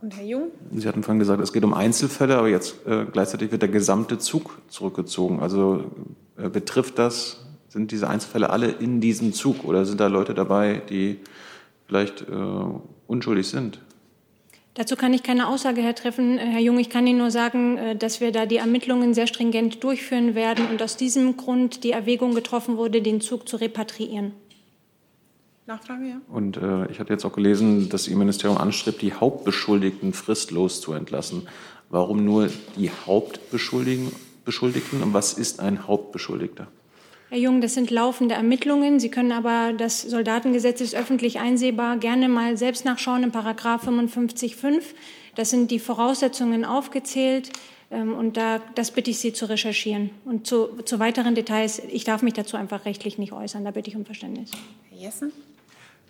Und 0.07 0.17
Herr 0.17 0.25
Jung? 0.25 0.53
Sie 0.73 0.87
hatten 0.87 1.03
vorhin 1.03 1.19
gesagt, 1.19 1.43
es 1.43 1.53
geht 1.53 1.65
um 1.65 1.75
Einzelfälle, 1.75 2.39
aber 2.39 2.47
jetzt 2.47 2.87
äh, 2.87 3.07
gleichzeitig 3.11 3.51
wird 3.51 3.63
der 3.63 3.69
gesamte 3.69 4.19
Zug 4.19 4.57
zurückgezogen. 4.69 5.41
Also 5.41 5.91
äh, 6.37 6.49
betrifft 6.49 7.01
das, 7.01 7.45
sind 7.69 7.91
diese 7.91 8.09
Einzelfälle 8.09 8.51
alle 8.51 8.69
in 8.69 9.01
diesem 9.01 9.33
Zug 9.33 9.65
oder 9.65 9.85
sind 9.85 9.99
da 9.99 10.07
Leute 10.07 10.33
dabei, 10.33 10.81
die 10.89 11.19
vielleicht 11.89 12.21
äh, 12.21 12.25
unschuldig 13.09 13.49
sind? 13.49 13.81
Dazu 14.75 14.95
kann 14.95 15.13
ich 15.13 15.25
keine 15.25 15.49
Aussage 15.49 15.81
hertreffen, 15.81 16.39
Herr 16.39 16.61
Jung. 16.61 16.79
Ich 16.79 16.89
kann 16.89 17.05
Ihnen 17.09 17.19
nur 17.19 17.33
sagen, 17.33 17.77
äh, 17.77 17.97
dass 17.97 18.21
wir 18.21 18.31
da 18.31 18.47
die 18.47 18.59
Ermittlungen 18.59 19.13
sehr 19.13 19.27
stringent 19.27 19.83
durchführen 19.83 20.37
werden 20.37 20.69
und 20.71 20.81
aus 20.85 20.97
diesem 20.97 21.37
Grund 21.37 21.83
die 21.83 21.91
Erwägung 21.91 22.37
getroffen 22.37 22.77
wurde, 22.77 23.03
den 23.03 23.21
Zug 23.21 23.49
zu 23.49 23.57
repatriieren. 23.57 24.35
Nachfrage, 25.67 26.07
ja. 26.07 26.21
Und 26.29 26.57
äh, 26.57 26.91
ich 26.91 27.01
hatte 27.01 27.13
jetzt 27.13 27.25
auch 27.25 27.33
gelesen, 27.33 27.89
dass 27.89 28.07
Ihr 28.07 28.17
Ministerium 28.17 28.59
anstrebt, 28.59 29.03
die 29.03 29.13
Hauptbeschuldigten 29.13 30.13
fristlos 30.13 30.81
zu 30.81 30.93
entlassen. 30.93 31.49
Warum 31.91 32.25
nur 32.25 32.49
die 32.77 32.91
Hauptbeschuldigten 32.91 35.03
und 35.03 35.13
was 35.13 35.33
ist 35.33 35.61
ein 35.61 35.87
Hauptbeschuldigter? 35.87 36.69
Herr 37.29 37.39
Jung, 37.39 37.61
das 37.61 37.75
sind 37.75 37.91
laufende 37.91 38.37
Ermittlungen. 38.37 39.01
Sie 39.01 39.11
können 39.11 39.33
aber, 39.33 39.73
das 39.73 40.03
Soldatengesetz 40.03 40.81
ist 40.81 40.95
öffentlich 40.95 41.41
einsehbar, 41.41 41.97
gerne 41.97 42.29
mal 42.29 42.57
selbst 42.57 42.85
nachschauen 42.85 43.25
in 43.25 43.33
Paragraph 43.33 43.89
55.5. 43.89 44.83
Das 45.35 45.51
sind 45.51 45.73
die 45.73 45.81
Voraussetzungen 45.81 46.65
aufgezählt. 46.65 47.51
Ähm, 47.91 48.15
und 48.15 48.37
da, 48.37 48.61
das 48.77 48.93
bitte 48.93 49.11
ich 49.11 49.19
Sie 49.19 49.33
zu 49.33 49.49
recherchieren. 49.49 50.11
Und 50.25 50.47
zu, 50.47 50.69
zu 50.85 51.01
weiteren 51.01 51.35
Details, 51.35 51.83
ich 51.91 52.05
darf 52.05 52.23
mich 52.23 52.35
dazu 52.35 52.57
einfach 52.57 52.85
rechtlich 52.85 53.19
nicht 53.19 53.33
äußern. 53.33 53.65
Da 53.65 53.73
bitte 53.73 53.91
ich 53.91 53.97
um 53.97 54.05
Verständnis. 54.05 54.53
Herr 54.91 54.99
Jessen? 54.99 55.33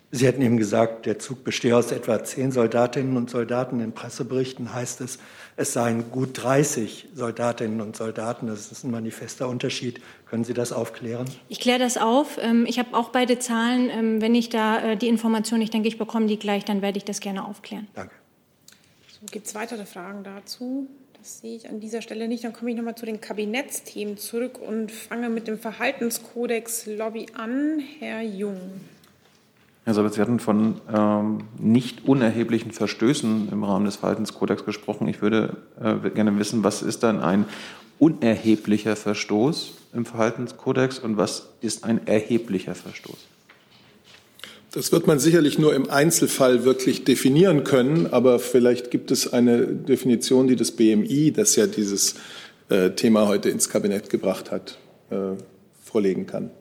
Sie 0.09 0.25
hätten 0.25 0.41
eben 0.41 0.55
gesagt, 0.55 1.05
der 1.05 1.19
Zug 1.19 1.43
bestehe 1.43 1.75
aus 1.75 1.91
etwa 1.91 2.23
zehn 2.23 2.53
Soldatinnen 2.53 3.17
und 3.17 3.29
Soldaten. 3.29 3.81
In 3.81 3.91
Presseberichten 3.91 4.73
heißt 4.73 5.01
es, 5.01 5.19
es 5.57 5.73
seien 5.73 6.11
gut 6.11 6.41
30 6.41 7.09
Soldatinnen 7.13 7.81
und 7.81 7.97
Soldaten. 7.97 8.47
Das 8.47 8.71
ist 8.71 8.85
ein 8.85 8.91
manifester 8.91 9.49
Unterschied. 9.49 9.99
Können 10.25 10.45
Sie 10.45 10.53
das 10.53 10.71
aufklären? 10.71 11.25
Ich 11.49 11.59
kläre 11.59 11.79
das 11.79 11.97
auf. 11.97 12.37
Ähm, 12.41 12.65
ich 12.65 12.79
habe 12.79 12.95
auch 12.95 13.09
beide 13.09 13.37
Zahlen. 13.39 13.89
Ähm, 13.89 14.21
wenn 14.21 14.33
ich 14.33 14.47
da 14.47 14.91
äh, 14.91 14.97
die 14.97 15.09
Information, 15.09 15.61
ich 15.61 15.71
denke, 15.71 15.89
ich 15.89 15.97
bekomme 15.97 16.27
die 16.27 16.39
gleich, 16.39 16.63
dann 16.63 16.81
werde 16.81 16.97
ich 16.97 17.03
das 17.03 17.19
gerne 17.19 17.45
aufklären. 17.45 17.87
Danke. 17.93 18.15
So, 19.09 19.25
Gibt 19.29 19.47
es 19.47 19.55
weitere 19.55 19.85
Fragen 19.85 20.23
dazu? 20.23 20.87
Das 21.19 21.41
sehe 21.41 21.57
ich 21.57 21.67
an 21.67 21.81
dieser 21.81 22.01
Stelle 22.01 22.29
nicht. 22.29 22.45
Dann 22.45 22.53
komme 22.53 22.71
ich 22.71 22.77
noch 22.77 22.83
mal 22.83 22.95
zu 22.95 23.05
den 23.05 23.19
Kabinettsthemen 23.19 24.17
zurück 24.17 24.57
und 24.57 24.89
fange 24.89 25.27
mit 25.27 25.49
dem 25.49 25.59
Verhaltenskodex 25.59 26.85
Lobby 26.85 27.25
an. 27.33 27.83
Herr 27.99 28.21
Jung. 28.21 28.79
Herr 29.87 29.93
Sabitz, 29.93 30.15
Sie 30.15 30.21
hatten 30.21 30.41
von 30.41 30.81
ähm, 30.93 31.45
nicht 31.57 32.05
unerheblichen 32.05 32.73
Verstößen 32.73 33.47
im 33.49 33.63
Rahmen 33.63 33.85
des 33.85 33.95
Verhaltenskodex 33.95 34.65
gesprochen. 34.65 35.07
Ich 35.07 35.21
würde 35.21 35.55
äh, 35.81 36.09
gerne 36.09 36.37
wissen, 36.37 36.61
was 36.65 36.81
ist 36.81 37.03
dann 37.03 37.21
ein 37.21 37.45
unerheblicher 37.97 38.97
Verstoß 38.97 39.75
im 39.93 40.05
Verhaltenskodex 40.05 40.99
und 40.99 41.15
was 41.15 41.47
ist 41.61 41.85
ein 41.85 42.05
erheblicher 42.05 42.75
Verstoß? 42.75 43.15
Das 44.73 44.91
wird 44.91 45.07
man 45.07 45.19
sicherlich 45.19 45.57
nur 45.57 45.73
im 45.73 45.89
Einzelfall 45.89 46.65
wirklich 46.65 47.05
definieren 47.05 47.63
können, 47.63 48.07
aber 48.11 48.39
vielleicht 48.39 48.91
gibt 48.91 49.09
es 49.09 49.31
eine 49.31 49.67
Definition, 49.67 50.49
die 50.49 50.57
das 50.57 50.71
BMI, 50.71 51.31
das 51.31 51.55
ja 51.55 51.65
dieses 51.65 52.15
äh, 52.67 52.89
Thema 52.89 53.29
heute 53.29 53.47
ins 53.47 53.69
Kabinett 53.69 54.09
gebracht 54.09 54.51
hat, 54.51 54.79
äh, 55.11 55.41
vorlegen 55.81 56.27
kann. 56.27 56.51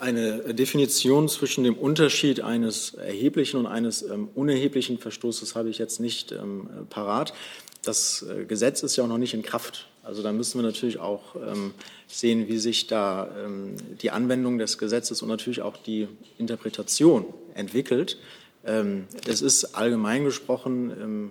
Eine 0.00 0.54
Definition 0.54 1.28
zwischen 1.28 1.64
dem 1.64 1.74
Unterschied 1.74 2.40
eines 2.40 2.94
erheblichen 2.94 3.56
und 3.56 3.66
eines 3.66 4.02
ähm, 4.02 4.28
unerheblichen 4.34 4.98
Verstoßes 4.98 5.56
habe 5.56 5.70
ich 5.70 5.78
jetzt 5.78 5.98
nicht 5.98 6.30
ähm, 6.30 6.68
parat. 6.88 7.34
Das 7.82 8.22
äh, 8.22 8.44
Gesetz 8.44 8.84
ist 8.84 8.96
ja 8.96 9.04
auch 9.04 9.08
noch 9.08 9.18
nicht 9.18 9.34
in 9.34 9.42
Kraft. 9.42 9.88
Also 10.04 10.22
da 10.22 10.32
müssen 10.32 10.58
wir 10.58 10.62
natürlich 10.62 11.00
auch 11.00 11.34
ähm, 11.34 11.74
sehen, 12.06 12.46
wie 12.46 12.58
sich 12.58 12.86
da 12.86 13.28
ähm, 13.44 13.74
die 14.00 14.12
Anwendung 14.12 14.58
des 14.58 14.78
Gesetzes 14.78 15.20
und 15.20 15.28
natürlich 15.28 15.62
auch 15.62 15.76
die 15.76 16.06
Interpretation 16.38 17.26
entwickelt. 17.54 18.18
Ähm, 18.64 19.06
es 19.26 19.42
ist 19.42 19.74
allgemein 19.74 20.24
gesprochen 20.24 20.90
im, 20.90 21.30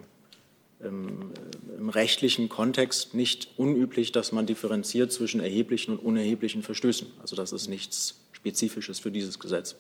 im, 0.86 1.32
im 1.78 1.90
rechtlichen 1.90 2.50
Kontext 2.50 3.14
nicht 3.14 3.48
unüblich, 3.56 4.12
dass 4.12 4.34
man 4.34 4.46
differenziert 4.46 5.14
zwischen 5.14 5.40
erheblichen 5.40 5.92
und 5.92 6.00
unerheblichen 6.00 6.64
Verstößen. 6.64 7.08
Also 7.22 7.38
das 7.38 7.54
ist 7.54 7.70
nichts 7.70 8.27
Spezifisches 8.48 9.00
für 9.00 9.12
dieses 9.12 9.40
Gesetz. 9.40 9.76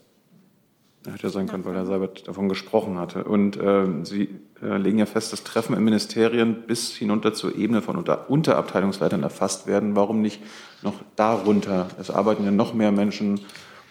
Hätte 1.09 1.23
ja 1.23 1.29
sein 1.29 1.47
können, 1.47 1.63
weil 1.63 1.75
Herr 1.75 1.85
Seibert 1.85 2.27
davon 2.27 2.49
gesprochen 2.49 2.97
hatte. 2.97 3.23
Und 3.23 3.55
äh, 3.55 3.85
Sie 4.03 4.27
äh, 4.61 4.75
legen 4.77 4.99
ja 4.99 5.05
fest, 5.05 5.31
dass 5.31 5.45
Treffen 5.45 5.73
in 5.73 5.85
Ministerien 5.85 6.63
bis 6.67 6.93
hinunter 6.93 7.33
zur 7.33 7.55
Ebene 7.55 7.81
von 7.81 7.95
Unter 7.95 8.29
Unterabteilungsleitern 8.29 9.23
erfasst 9.23 9.67
werden. 9.67 9.95
Warum 9.95 10.21
nicht 10.21 10.41
noch 10.81 10.95
darunter? 11.15 11.87
Es 11.97 12.11
arbeiten 12.11 12.43
ja 12.43 12.51
noch 12.51 12.73
mehr 12.73 12.91
Menschen 12.91 13.39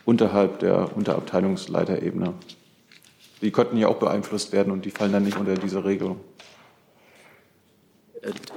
unterhalb 0.05 0.59
der 0.59 0.95
Unterabteilungsleiterebene. 0.95 2.35
Die 3.41 3.51
könnten 3.51 3.79
ja 3.79 3.89
auch 3.89 3.97
beeinflusst 3.97 4.53
werden 4.53 4.71
und 4.71 4.85
die 4.85 4.91
fallen 4.91 5.13
dann 5.13 5.25
nicht 5.25 5.39
unter 5.39 5.55
diese 5.55 5.87
Regelung. 5.87 6.21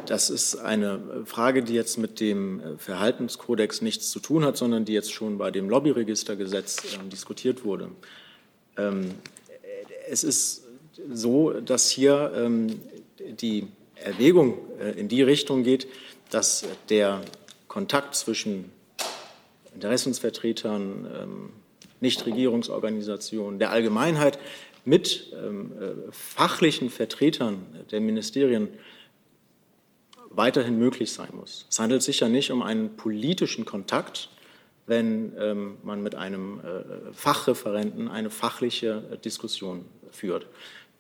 Das 0.06 0.30
ist 0.30 0.56
eine 0.56 1.24
Frage, 1.26 1.64
die 1.64 1.74
jetzt 1.74 1.98
mit 1.98 2.20
dem 2.20 2.62
Verhaltenskodex 2.78 3.82
nichts 3.82 4.10
zu 4.10 4.20
tun 4.20 4.44
hat, 4.44 4.58
sondern 4.58 4.86
die 4.86 4.94
jetzt 4.94 5.12
schon 5.14 5.38
bei 5.38 5.52
dem 5.52 5.70
Lobbyregistergesetz 5.70 6.96
äh, 6.96 7.10
diskutiert 7.10 7.64
wurde. 7.64 7.92
Ähm, 8.78 9.12
es 10.10 10.24
ist 10.24 10.64
so, 11.12 11.52
dass 11.52 11.90
hier 11.90 12.32
ähm, 12.36 12.80
die 13.20 13.68
Erwägung 13.96 14.58
äh, 14.80 14.92
in 14.92 15.08
die 15.08 15.22
Richtung 15.22 15.64
geht, 15.64 15.88
dass 16.32 16.66
der 16.90 17.22
Kontakt 17.68 18.16
zwischen 18.16 18.72
Interessensvertretern, 19.74 21.08
ähm, 21.22 21.50
Nichtregierungsorganisationen, 22.02 23.60
der 23.60 23.72
Allgemeinheit 23.72 24.40
mit 24.86 25.34
ähm, 25.34 25.72
äh, 25.80 26.12
fachlichen 26.12 26.90
Vertretern 26.90 27.66
der 27.92 28.00
Ministerien 28.00 28.70
weiterhin 30.40 30.80
möglich 30.80 31.12
sein 31.12 31.28
muss. 31.34 31.66
Es 31.70 31.80
handelt 31.80 32.02
sich 32.02 32.22
ja 32.22 32.30
nicht 32.30 32.50
um 32.50 32.62
einen 32.62 32.96
politischen 32.96 33.66
Kontakt, 33.66 34.30
wenn 34.88 35.34
ähm, 35.38 35.78
man 35.84 36.02
mit 36.02 36.16
einem 36.16 36.62
äh, 36.62 37.12
Fachreferenten 37.12 38.08
eine 38.08 38.30
fachliche 38.30 39.04
äh, 39.12 39.18
Diskussion 39.18 39.84
führt. 40.12 40.48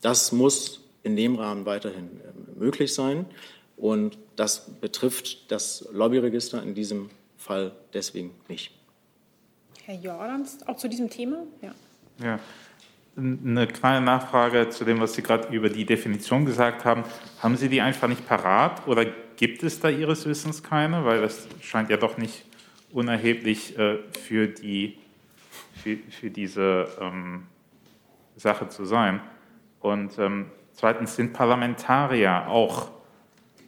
Das 0.01 0.33
muss 0.33 0.81
in 1.03 1.15
dem 1.15 1.35
Rahmen 1.35 1.65
weiterhin 1.65 2.19
äh, 2.19 2.59
möglich 2.59 2.93
sein 2.93 3.25
und 3.77 4.17
das 4.35 4.69
betrifft 4.81 5.49
das 5.49 5.87
Lobbyregister 5.93 6.61
in 6.61 6.75
diesem 6.75 7.09
Fall 7.37 7.71
deswegen 7.93 8.31
nicht. 8.49 8.71
Herr 9.85 9.95
Jordans, 9.95 10.67
auch 10.67 10.75
zu 10.75 10.89
diesem 10.89 11.09
Thema? 11.09 11.43
Ja. 11.61 11.71
ja. 12.21 12.39
Eine 13.15 13.67
kleine 13.67 14.05
Nachfrage 14.05 14.67
zu 14.69 14.83
dem, 14.83 14.99
was 14.99 15.13
Sie 15.13 15.23
gerade 15.23 15.47
über 15.55 15.69
die 15.69 15.85
Definition 15.85 16.45
gesagt 16.45 16.83
haben. 16.83 17.05
Haben 17.41 17.55
Sie 17.55 17.69
die 17.69 17.79
einfach 17.79 18.09
nicht 18.09 18.27
parat 18.27 18.85
oder 18.85 19.05
gibt 19.39 19.63
es 19.63 19.79
da 19.79 19.87
Ihres 19.87 20.25
Wissens 20.25 20.61
keine? 20.61 21.05
Weil 21.05 21.21
das 21.21 21.47
scheint 21.61 21.89
ja 21.89 21.95
doch 21.95 22.17
nicht 22.17 22.43
unerheblich 22.91 23.77
äh, 23.79 23.99
für, 24.27 24.47
die, 24.47 24.97
für, 25.81 25.97
für 26.09 26.29
diese 26.29 26.89
ähm, 26.99 27.43
Sache 28.35 28.67
zu 28.67 28.83
sein. 28.83 29.21
Und 29.79 30.19
ähm, 30.19 30.47
zweitens 30.73 31.15
sind 31.15 31.31
Parlamentarier 31.31 32.49
auch 32.49 32.91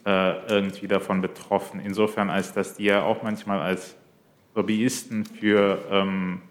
äh, 0.05 0.45
irgendwie 0.47 0.87
davon 0.87 1.21
betroffen, 1.21 1.79
insofern 1.79 2.29
als 2.29 2.51
dass 2.53 2.75
die 2.75 2.85
ja 2.85 3.03
auch 3.03 3.23
manchmal 3.23 3.61
als 3.61 3.95
Lobbyisten 4.55 5.23
für 5.23 5.81
ähm, 5.89 6.41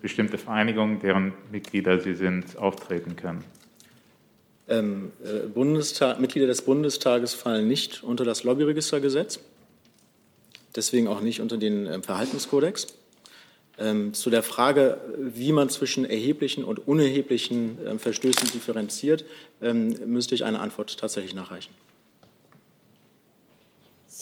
bestimmte 0.00 0.38
Vereinigungen, 0.38 1.00
deren 1.00 1.34
Mitglieder 1.50 2.00
sie 2.00 2.14
sind, 2.14 2.56
auftreten 2.56 3.14
können. 3.14 3.44
Ähm, 4.68 5.12
äh, 5.24 5.46
Bundestag, 5.48 6.20
Mitglieder 6.20 6.46
des 6.46 6.62
Bundestages 6.62 7.34
fallen 7.34 7.66
nicht 7.66 8.02
unter 8.02 8.24
das 8.24 8.44
Lobbyregistergesetz, 8.44 9.40
deswegen 10.76 11.08
auch 11.08 11.20
nicht 11.20 11.40
unter 11.40 11.56
den 11.56 11.86
äh, 11.86 12.02
Verhaltenskodex. 12.02 12.86
Ähm, 13.78 14.12
zu 14.14 14.30
der 14.30 14.42
Frage, 14.42 15.00
wie 15.18 15.50
man 15.50 15.70
zwischen 15.70 16.04
erheblichen 16.04 16.62
und 16.62 16.86
unerheblichen 16.86 17.84
äh, 17.84 17.98
Verstößen 17.98 18.50
differenziert, 18.52 19.24
ähm, 19.62 19.96
müsste 20.06 20.34
ich 20.34 20.44
eine 20.44 20.60
Antwort 20.60 20.96
tatsächlich 20.98 21.34
nachreichen. 21.34 21.72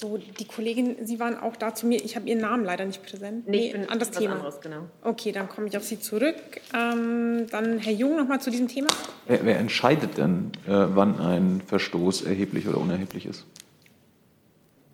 So, 0.00 0.16
die 0.16 0.46
Kollegin, 0.46 0.96
Sie 1.04 1.20
waren 1.20 1.38
auch 1.38 1.56
da 1.56 1.74
zu 1.74 1.86
mir. 1.86 2.02
Ich 2.02 2.16
habe 2.16 2.26
Ihren 2.26 2.40
Namen 2.40 2.64
leider 2.64 2.86
nicht 2.86 3.04
präsent. 3.04 3.46
Nee, 3.46 3.74
nee 3.76 3.86
anderes 3.86 4.10
Thema. 4.10 4.36
Anderes, 4.36 4.58
genau. 4.62 4.86
Okay, 5.02 5.30
dann 5.30 5.46
komme 5.46 5.68
ich 5.68 5.76
auf 5.76 5.84
Sie 5.84 6.00
zurück. 6.00 6.36
Ähm, 6.74 7.46
dann 7.50 7.78
Herr 7.78 7.92
Jung 7.92 8.16
noch 8.16 8.26
mal 8.26 8.40
zu 8.40 8.50
diesem 8.50 8.66
Thema. 8.66 8.88
Wer, 9.26 9.44
wer 9.44 9.58
entscheidet 9.58 10.16
denn, 10.16 10.52
äh, 10.66 10.70
wann 10.70 11.20
ein 11.20 11.60
Verstoß 11.66 12.22
erheblich 12.22 12.66
oder 12.66 12.78
unerheblich 12.78 13.26
ist? 13.26 13.44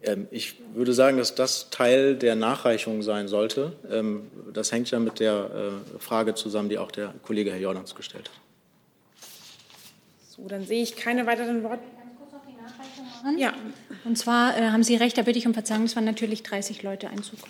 Ähm, 0.02 0.26
ich 0.32 0.56
würde 0.74 0.92
sagen, 0.92 1.18
dass 1.18 1.36
das 1.36 1.70
Teil 1.70 2.16
der 2.16 2.34
Nachreichung 2.34 3.02
sein 3.02 3.28
sollte. 3.28 3.74
Ähm, 3.88 4.22
das 4.52 4.72
hängt 4.72 4.90
ja 4.90 4.98
mit 4.98 5.20
der 5.20 5.72
äh, 5.94 5.98
Frage 6.00 6.34
zusammen, 6.34 6.68
die 6.68 6.78
auch 6.78 6.90
der 6.90 7.14
Kollege 7.22 7.52
Herr 7.52 7.60
Jordans 7.60 7.94
gestellt 7.94 8.28
hat. 8.28 9.26
So, 10.30 10.48
dann 10.48 10.66
sehe 10.66 10.82
ich 10.82 10.96
keine 10.96 11.28
weiteren 11.28 11.62
Worte 11.62 11.82
machen? 13.26 13.38
Ja. 13.38 13.52
Und 14.06 14.16
zwar 14.16 14.56
äh, 14.56 14.70
haben 14.70 14.84
Sie 14.84 14.94
recht, 14.94 15.18
da 15.18 15.22
bitte 15.22 15.38
ich 15.38 15.46
um 15.46 15.54
Verzeihung, 15.54 15.84
es 15.84 15.96
waren 15.96 16.04
natürlich 16.04 16.42
30 16.44 16.82
Leute 16.82 17.10
Einzug. 17.10 17.40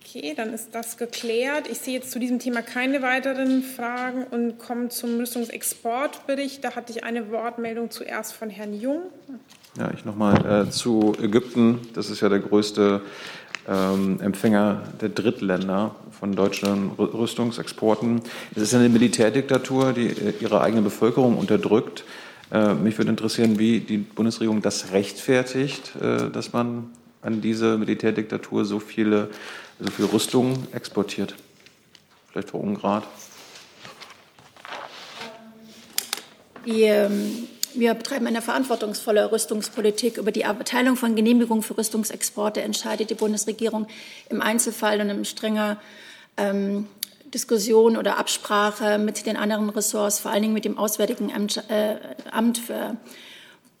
Okay, 0.00 0.34
dann 0.34 0.52
ist 0.52 0.74
das 0.74 0.96
geklärt. 0.96 1.68
Ich 1.70 1.78
sehe 1.78 1.94
jetzt 1.94 2.10
zu 2.10 2.18
diesem 2.18 2.38
Thema 2.38 2.62
keine 2.62 3.02
weiteren 3.02 3.62
Fragen 3.62 4.24
und 4.24 4.58
komme 4.58 4.88
zum 4.88 5.18
Rüstungsexportbericht. 5.18 6.64
Da 6.64 6.74
hatte 6.74 6.92
ich 6.92 7.04
eine 7.04 7.30
Wortmeldung 7.30 7.90
zuerst 7.90 8.32
von 8.32 8.50
Herrn 8.50 8.74
Jung. 8.80 9.02
Ja, 9.78 9.90
ich 9.94 10.04
nochmal 10.04 10.66
äh, 10.66 10.70
zu 10.70 11.14
Ägypten. 11.20 11.80
Das 11.94 12.10
ist 12.10 12.22
ja 12.22 12.28
der 12.28 12.40
größte 12.40 13.02
ähm, 13.68 14.20
Empfänger 14.20 14.82
der 15.00 15.10
Drittländer 15.10 15.94
von 16.18 16.34
deutschen 16.34 16.90
Rüstungsexporten. 16.92 18.22
Es 18.54 18.62
ist 18.62 18.74
eine 18.74 18.88
Militärdiktatur, 18.88 19.92
die 19.92 20.06
äh, 20.06 20.34
ihre 20.40 20.60
eigene 20.62 20.82
Bevölkerung 20.82 21.36
unterdrückt. 21.36 22.04
Äh, 22.52 22.74
mich 22.74 22.96
würde 22.98 23.10
interessieren, 23.10 23.58
wie 23.58 23.80
die 23.80 23.98
Bundesregierung 23.98 24.62
das 24.62 24.92
rechtfertigt, 24.92 25.92
äh, 25.96 26.30
dass 26.30 26.52
man 26.52 26.90
an 27.22 27.40
diese 27.40 27.76
Militärdiktatur 27.76 28.64
so 28.64 28.78
viele, 28.78 29.30
so 29.80 29.90
viel 29.90 30.04
Rüstung 30.04 30.66
exportiert. 30.72 31.34
Vielleicht 32.30 32.50
Frau 32.50 32.58
Ungrad. 32.58 33.04
Wir, 36.64 37.06
ähm, 37.06 37.48
wir 37.74 37.94
betreiben 37.94 38.26
eine 38.26 38.42
verantwortungsvolle 38.42 39.30
Rüstungspolitik. 39.32 40.18
Über 40.18 40.32
die 40.32 40.42
Erteilung 40.42 40.96
von 40.96 41.16
Genehmigungen 41.16 41.62
für 41.62 41.76
Rüstungsexporte 41.76 42.60
entscheidet 42.62 43.10
die 43.10 43.14
Bundesregierung 43.14 43.86
im 44.30 44.40
Einzelfall 44.40 45.00
und 45.00 45.10
im 45.10 45.24
strenger 45.24 45.80
ähm, 46.36 46.86
Diskussion 47.36 47.98
oder 47.98 48.16
Absprache 48.16 48.96
mit 48.96 49.26
den 49.26 49.36
anderen 49.36 49.68
Ressorts, 49.68 50.20
vor 50.20 50.30
allen 50.30 50.40
Dingen 50.40 50.54
mit 50.54 50.64
dem 50.64 50.78
Auswärtigen 50.78 51.30
Amt, 51.30 51.62
äh, 51.68 51.96
Amt 52.30 52.56
für, 52.56 52.96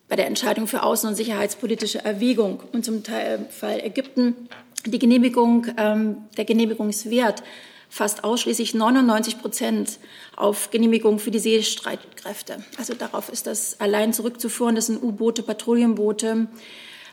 bei 0.08 0.16
der 0.16 0.26
Entscheidung 0.26 0.66
für 0.66 0.82
außen- 0.82 1.08
und 1.08 1.14
sicherheitspolitische 1.14 2.04
Erwägung 2.04 2.62
und 2.74 2.84
zum 2.84 3.02
Teil 3.02 3.46
Fall 3.48 3.80
Ägypten 3.80 4.48
die 4.84 4.98
Genehmigung, 4.98 5.68
ähm, 5.78 6.18
der 6.36 6.44
Genehmigungswert 6.44 7.42
fast 7.88 8.24
ausschließlich 8.24 8.74
99 8.74 9.40
Prozent 9.40 10.00
auf 10.36 10.70
Genehmigung 10.70 11.18
für 11.18 11.30
die 11.30 11.38
Seestreitkräfte. 11.38 12.62
Also 12.76 12.92
darauf 12.92 13.30
ist 13.30 13.46
das 13.46 13.80
allein 13.80 14.12
zurückzuführen. 14.12 14.74
Das 14.74 14.86
sind 14.86 15.02
U-Boote, 15.02 15.42
Patrouillenboote. 15.42 16.48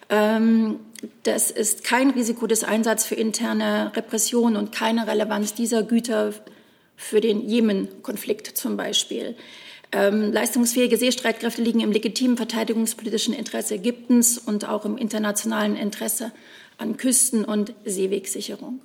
Ähm, 0.10 0.80
das 1.24 1.52
ist 1.52 1.84
kein 1.84 2.12
Risiko 2.12 2.48
des 2.48 2.63
Einsatzes 2.63 3.08
für 3.08 3.16
interne 3.16 3.92
Repression 3.96 4.56
und 4.56 4.72
keine 4.72 5.08
Relevanz 5.08 5.54
dieser 5.54 5.84
Güter 5.84 6.34
für 6.96 7.22
den 7.22 7.48
Jemen-Konflikt 7.48 8.58
zum 8.58 8.78
Beispiel. 8.78 9.36
Ähm, 9.92 10.32
leistungsfähige 10.32 10.98
Seestreitkräfte 10.98 11.62
liegen 11.62 11.80
im 11.80 11.92
legitimen 11.92 12.36
verteidigungspolitischen 12.36 13.34
Interesse 13.34 13.76
Ägyptens 13.76 14.39
und 14.39 14.68
auch 14.68 14.86
im 14.86 14.98
internationalen 14.98 15.76
Interesse 15.76 16.32
an 16.78 16.98
Küsten- 16.98 17.46
und 17.46 17.74
Seewegsicherung. 17.86 18.80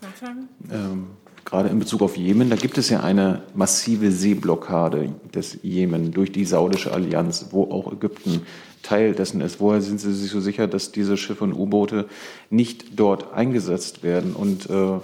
Nachfragen? 0.00 0.48
Ähm, 0.70 1.06
gerade 1.44 1.68
in 1.68 1.80
Bezug 1.80 2.02
auf 2.02 2.16
Jemen, 2.16 2.50
da 2.50 2.56
gibt 2.56 2.78
es 2.78 2.90
ja 2.90 3.00
eine 3.00 3.42
massive 3.54 4.12
Seeblockade 4.12 5.12
des 5.34 5.58
Jemen 5.62 6.12
durch 6.12 6.30
die 6.30 6.44
saudische 6.44 6.92
Allianz, 6.92 7.46
wo 7.50 7.64
auch 7.64 7.92
Ägypten 7.92 8.42
Teil 8.82 9.14
dessen 9.14 9.40
ist. 9.40 9.60
Woher 9.60 9.80
sind 9.80 10.00
Sie 10.00 10.12
sich 10.12 10.30
so 10.30 10.40
sicher, 10.40 10.66
dass 10.66 10.92
diese 10.92 11.16
Schiffe 11.16 11.44
und 11.44 11.52
U-Boote 11.52 12.06
nicht 12.50 12.98
dort 12.98 13.32
eingesetzt 13.32 14.02
werden? 14.02 14.34
Und 14.34 14.68
äh, 14.70 14.98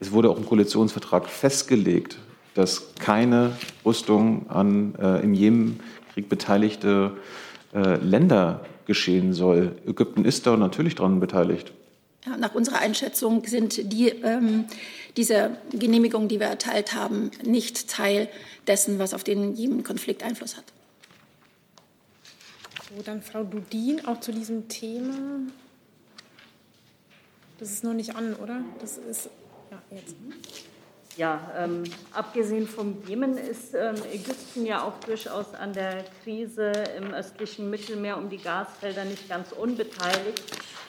es 0.00 0.12
wurde 0.12 0.30
auch 0.30 0.38
im 0.38 0.46
Koalitionsvertrag 0.46 1.28
festgelegt, 1.28 2.18
dass 2.54 2.94
keine 2.98 3.52
Rüstung 3.84 4.48
an 4.48 4.94
äh, 4.96 5.22
im 5.22 5.34
Jemenkrieg 5.34 6.28
beteiligte 6.28 7.12
äh, 7.74 7.96
Länder 7.96 8.64
geschehen 8.86 9.32
soll. 9.32 9.76
Ägypten 9.86 10.24
ist 10.24 10.46
da 10.46 10.56
natürlich 10.56 10.94
daran 10.94 11.20
beteiligt. 11.20 11.72
Ja, 12.26 12.36
nach 12.36 12.54
unserer 12.54 12.80
Einschätzung 12.80 13.44
sind 13.46 13.92
die, 13.92 14.08
ähm, 14.08 14.64
diese 15.16 15.56
Genehmigungen, 15.72 16.28
die 16.28 16.40
wir 16.40 16.46
erteilt 16.46 16.94
haben, 16.94 17.30
nicht 17.44 17.88
Teil 17.88 18.28
dessen, 18.66 18.98
was 18.98 19.14
auf 19.14 19.24
den 19.24 19.54
Jemen-Konflikt 19.54 20.22
Einfluss 20.22 20.56
hat. 20.56 20.64
So, 22.88 23.02
dann 23.02 23.22
Frau 23.22 23.44
Dudin 23.44 24.06
auch 24.06 24.20
zu 24.20 24.32
diesem 24.32 24.68
Thema. 24.68 25.40
Das 27.58 27.70
ist 27.70 27.84
noch 27.84 27.92
nicht 27.92 28.16
an, 28.16 28.34
oder? 28.34 28.62
Das 28.80 28.96
ist 28.96 29.28
ja 29.70 29.82
jetzt. 29.90 30.14
Ja, 31.16 31.52
ähm, 31.58 31.82
abgesehen 32.12 32.68
vom 32.68 33.02
Jemen 33.06 33.36
ist 33.36 33.74
ähm, 33.74 33.96
Ägypten 34.12 34.64
ja 34.64 34.84
auch 34.84 35.00
durchaus 35.00 35.52
an 35.52 35.72
der 35.72 36.04
Krise 36.22 36.70
im 36.96 37.12
östlichen 37.12 37.68
Mittelmeer 37.68 38.16
um 38.16 38.30
die 38.30 38.38
Gasfelder 38.38 39.04
nicht 39.04 39.28
ganz 39.28 39.50
unbeteiligt. 39.50 40.44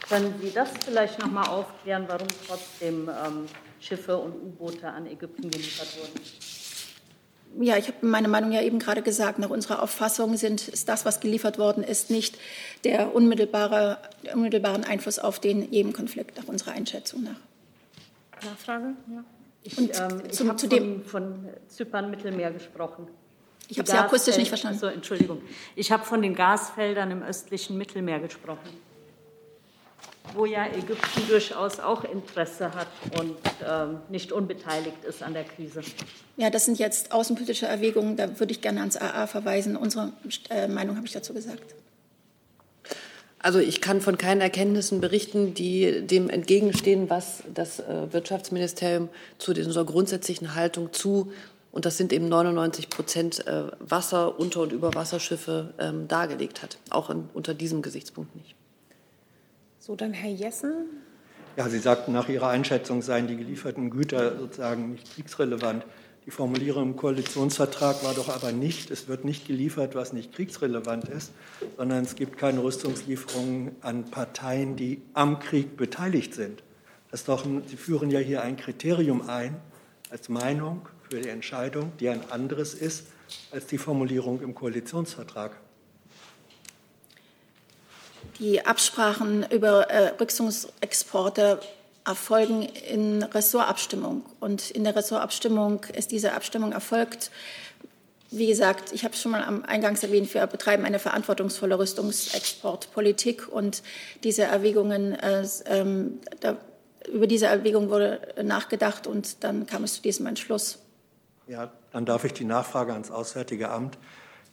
Können 0.08 0.36
Sie 0.40 0.52
das 0.52 0.70
vielleicht 0.86 1.18
noch 1.20 1.32
mal 1.32 1.48
aufklären, 1.48 2.06
warum 2.08 2.28
trotzdem 2.48 3.10
ähm, 3.10 3.48
Schiffe 3.80 4.18
und 4.18 4.36
U-Boote 4.36 4.88
an 4.88 5.08
Ägypten 5.08 5.50
geliefert 5.50 5.98
wurden? 5.98 6.59
Ja, 7.60 7.78
ich 7.78 7.88
habe 7.88 8.06
meine 8.06 8.28
Meinung 8.28 8.52
ja 8.52 8.62
eben 8.62 8.80
gerade 8.80 9.02
gesagt. 9.02 9.40
Nach 9.40 9.50
unserer 9.50 9.82
Auffassung 9.82 10.38
sind, 10.38 10.68
ist 10.68 10.88
das, 10.88 11.06
was 11.06 11.20
geliefert 11.20 11.58
worden 11.58 11.84
ist, 11.84 12.10
nicht 12.10 12.38
der 12.84 13.16
unmittelbare, 13.16 13.98
unmittelbaren 14.34 14.84
Einfluss 14.84 15.20
auf 15.20 15.40
den 15.40 15.72
Jemen-Konflikt, 15.72 16.38
nach 16.38 16.48
unserer 16.48 16.74
Einschätzung 16.74 17.24
nach. 17.24 18.46
Nachfrage? 18.46 18.94
Ja. 19.12 19.24
Ich, 19.64 19.78
ähm, 19.78 19.88
ich 20.32 20.40
habe 20.40 20.58
von, 20.58 21.04
von 21.06 21.50
Zypern-Mittelmeer 21.68 22.52
gesprochen. 22.52 23.08
Ich 23.68 23.78
habe 23.78 23.90
Sie 23.90 23.98
akustisch 23.98 24.38
nicht 24.38 24.48
verstanden. 24.48 24.80
So, 24.80 24.88
Entschuldigung. 24.88 25.42
Ich 25.76 25.92
habe 25.92 26.04
von 26.04 26.22
den 26.22 26.34
Gasfeldern 26.34 27.12
im 27.12 27.22
östlichen 27.22 27.78
Mittelmeer 27.78 28.20
gesprochen, 28.20 28.70
wo 30.34 30.46
ja 30.46 30.68
Ägypten 30.68 31.28
durchaus 31.28 31.80
auch 31.80 32.04
Interesse 32.04 32.74
hat 32.74 32.88
und 33.18 33.36
ähm, 33.68 34.00
nicht 34.10 34.32
unbeteiligt 34.32 35.04
ist 35.04 35.24
an 35.24 35.34
der 35.34 35.44
Krise. 35.44 35.82
Ja, 36.38 36.50
das 36.50 36.66
sind 36.66 36.80
jetzt 36.80 37.12
außenpolitische 37.12 37.66
Erwägungen. 37.66 38.16
Da 38.16 38.40
würde 38.40 38.52
ich 38.52 38.62
gerne 38.62 38.80
ans 38.80 38.98
AA 38.98 39.28
verweisen. 39.28 39.76
Unsere 39.76 40.14
äh, 40.50 40.68
Meinung 40.68 40.96
habe 40.96 41.08
ich 41.08 41.14
dazu 41.14 41.34
gesagt. 41.34 41.76
Also 43.42 43.60
ich 43.60 43.80
kann 43.80 44.02
von 44.02 44.18
keinen 44.18 44.42
Erkenntnissen 44.42 45.00
berichten, 45.00 45.54
die 45.54 46.06
dem 46.06 46.30
entgegenstehen, 46.30 47.10
was 47.10 47.42
das 47.54 47.80
äh, 47.80 48.12
Wirtschaftsministerium 48.12 49.10
zu 49.38 49.52
unserer 49.52 49.86
grundsätzlichen 49.86 50.56
Haltung 50.56 50.92
zu, 50.92 51.32
und 51.72 51.86
das 51.86 51.98
sind 51.98 52.12
eben 52.14 52.30
99 52.30 52.90
Prozent 52.90 53.46
äh, 53.48 53.66
Wasser-, 53.80 54.40
Unter- 54.40 54.62
und 54.62 54.74
Überwasserschiffe 54.74 55.74
ähm, 55.80 56.08
dargelegt 56.08 56.64
hat. 56.64 56.78
Auch 56.90 57.10
in, 57.10 57.30
unter 57.34 57.54
diesem 57.54 57.82
Gesichtspunkt 57.82 58.36
nicht. 58.36 58.56
So, 59.90 59.96
dann 59.96 60.14
Herr 60.14 60.30
Jessen. 60.30 60.86
Ja, 61.58 61.68
Sie 61.68 61.80
sagten, 61.80 62.14
nach 62.14 62.30
Ihrer 62.30 62.50
Einschätzung 62.50 63.02
seien 63.02 63.26
die 63.26 63.36
gelieferten 63.36 63.90
Güter 63.90 64.38
sozusagen 64.38 64.92
nicht 64.92 65.16
kriegsrelevant. 65.16 65.84
Die 66.28 66.30
Formulierung 66.30 66.90
im 66.90 66.96
Koalitionsvertrag 66.96 68.04
war 68.04 68.14
doch 68.14 68.30
aber 68.30 68.52
nicht, 68.52 68.92
es 68.92 69.08
wird 69.08 69.26
nicht 69.26 69.48
geliefert, 69.48 69.96
was 69.96 70.14
nicht 70.14 70.32
kriegsrelevant 70.32 71.10
ist, 71.10 71.32
sondern 71.76 72.04
es 72.04 72.14
gibt 72.14 72.38
keine 72.38 72.62
Rüstungslieferungen 72.62 73.78
an 73.82 74.04
Parteien, 74.12 74.76
die 74.76 75.02
am 75.16 75.40
Krieg 75.40 75.76
beteiligt 75.76 76.36
sind. 76.36 76.62
Das 77.10 77.24
doch, 77.24 77.44
Sie 77.66 77.76
führen 77.76 78.12
ja 78.12 78.20
hier 78.20 78.44
ein 78.44 78.58
Kriterium 78.58 79.28
ein 79.28 79.60
als 80.12 80.30
Meinung 80.30 80.88
für 81.10 81.20
die 81.20 81.30
Entscheidung, 81.30 81.94
die 82.00 82.10
ein 82.10 82.30
anderes 82.30 82.76
ist 82.76 83.08
als 83.52 83.66
die 83.66 83.80
Formulierung 83.80 84.40
im 84.42 84.54
Koalitionsvertrag. 84.54 85.60
Die 88.40 88.66
Absprachen 88.66 89.46
über 89.52 89.90
äh, 89.90 90.14
Rüstungsexporte 90.20 91.60
erfolgen 92.06 92.64
in 92.64 93.22
Ressortabstimmung. 93.22 94.26
Und 94.40 94.72
in 94.72 94.86
der 94.86 94.96
Ressortabstimmung 94.96 95.84
ist 95.94 96.12
diese 96.12 96.34
Abstimmung 96.34 96.72
erfolgt. 96.72 97.32
Wie 98.32 98.48
gesagt, 98.48 98.94
ich 98.94 99.04
habe 99.04 99.14
es 99.14 99.22
schon 99.22 99.32
mal 99.32 99.44
am 99.44 99.66
Eingangs 99.66 100.04
erwähnt, 100.04 100.34
wir 100.34 100.46
betreiben 100.48 100.86
eine 100.86 101.00
verantwortungsvolle 101.00 101.78
Rüstungsexportpolitik 101.78 103.48
und 103.48 103.84
diese 104.24 104.44
Erwägungen, 104.44 105.14
äh, 105.14 105.46
ähm, 105.66 106.20
da, 106.40 106.58
über 107.12 107.28
diese 107.28 107.48
Erwägung 107.48 107.90
wurde 107.90 108.22
nachgedacht 108.42 109.08
und 109.08 109.44
dann 109.44 109.66
kam 109.66 109.84
es 109.84 109.96
zu 109.96 110.02
diesem 110.02 110.28
Entschluss. 110.28 110.80
Ja, 111.48 111.72
dann 111.92 112.06
darf 112.06 112.24
ich 112.24 112.34
die 112.34 112.46
Nachfrage 112.46 112.94
ans 112.94 113.10
Auswärtige 113.10 113.70
Amt 113.70 113.98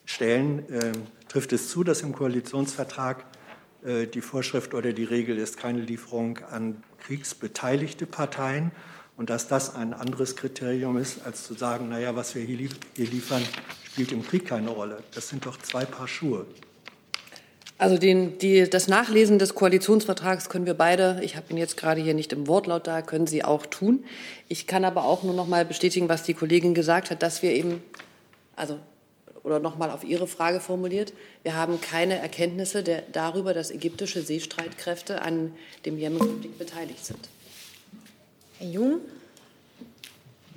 stellen. 0.07 0.65
Ähm, 0.71 0.93
trifft 1.29 1.53
es 1.53 1.69
zu, 1.69 1.85
dass 1.85 2.01
im 2.01 2.15
Koalitionsvertrag 2.15 3.27
die 3.87 4.21
Vorschrift 4.21 4.75
oder 4.75 4.93
die 4.93 5.05
Regel 5.05 5.39
ist 5.39 5.59
keine 5.59 5.81
Lieferung 5.81 6.39
an 6.51 6.83
kriegsbeteiligte 6.99 8.07
Parteien 8.07 8.73
und 9.17 9.31
dass 9.31 9.49
das 9.49 9.75
ein 9.75 9.95
anderes 9.95 10.37
Kriterium 10.37 10.99
ist, 10.99 11.25
als 11.25 11.45
zu 11.45 11.55
sagen, 11.55 11.89
naja, 11.89 12.17
was 12.17 12.35
wir 12.35 12.43
hier, 12.43 12.69
liefern, 12.97 13.43
spielt 13.85 14.13
im 14.13 14.27
Krieg 14.27 14.47
keine 14.47 14.71
Rolle. 14.71 14.99
Das 15.15 15.29
sind 15.29 15.47
doch 15.47 15.57
zwei 15.59 15.85
Paar 15.85 16.09
Schuhe. 16.09 16.47
Also 17.79 17.99
den, 17.99 18.39
die, 18.39 18.69
das 18.69 18.89
Nachlesen 18.89 19.39
des 19.39 19.55
Koalitionsvertrags 19.55 20.49
können 20.49 20.65
wir 20.65 20.75
beide, 20.75 21.21
ich 21.23 21.37
habe 21.37 21.47
ihn 21.51 21.59
jetzt 21.59 21.77
gerade 21.77 22.01
hier 22.01 22.15
nicht 22.15 22.33
im 22.33 22.47
Wortlaut 22.47 22.87
da, 22.87 23.03
können 23.03 23.27
Sie 23.27 23.45
auch 23.45 23.67
tun. 23.67 24.05
Ich 24.49 24.67
kann 24.67 24.85
aber 24.85 25.05
auch 25.05 25.23
nur 25.23 25.35
noch 25.35 25.47
mal 25.47 25.65
bestätigen, 25.65 26.09
was 26.09 26.23
die 26.23 26.33
Kollegin 26.35 26.75
gesagt 26.75 27.11
hat, 27.11 27.23
dass 27.23 27.43
wir 27.43 27.53
eben, 27.53 27.83
also 28.55 28.79
oder 29.47 29.61
noch 29.61 29.79
mal 29.79 29.91
auf 29.91 30.03
Ihre 30.03 30.27
Frage 30.27 30.59
formuliert, 30.59 31.13
wir 31.45 31.55
haben 31.55 31.81
keine 31.81 32.19
Erkenntnisse 32.19 32.83
der, 32.83 33.03
darüber, 33.13 33.55
dass 33.55 33.71
ägyptische 33.71 34.21
Seestreitkräfte 34.21 35.23
an 35.23 35.53
dem 35.87 35.99
Jemen-Konflikt 35.99 36.59
beteiligt 36.59 37.07
sind. 37.07 37.29
Herr 38.59 38.69
Jung? 38.69 39.01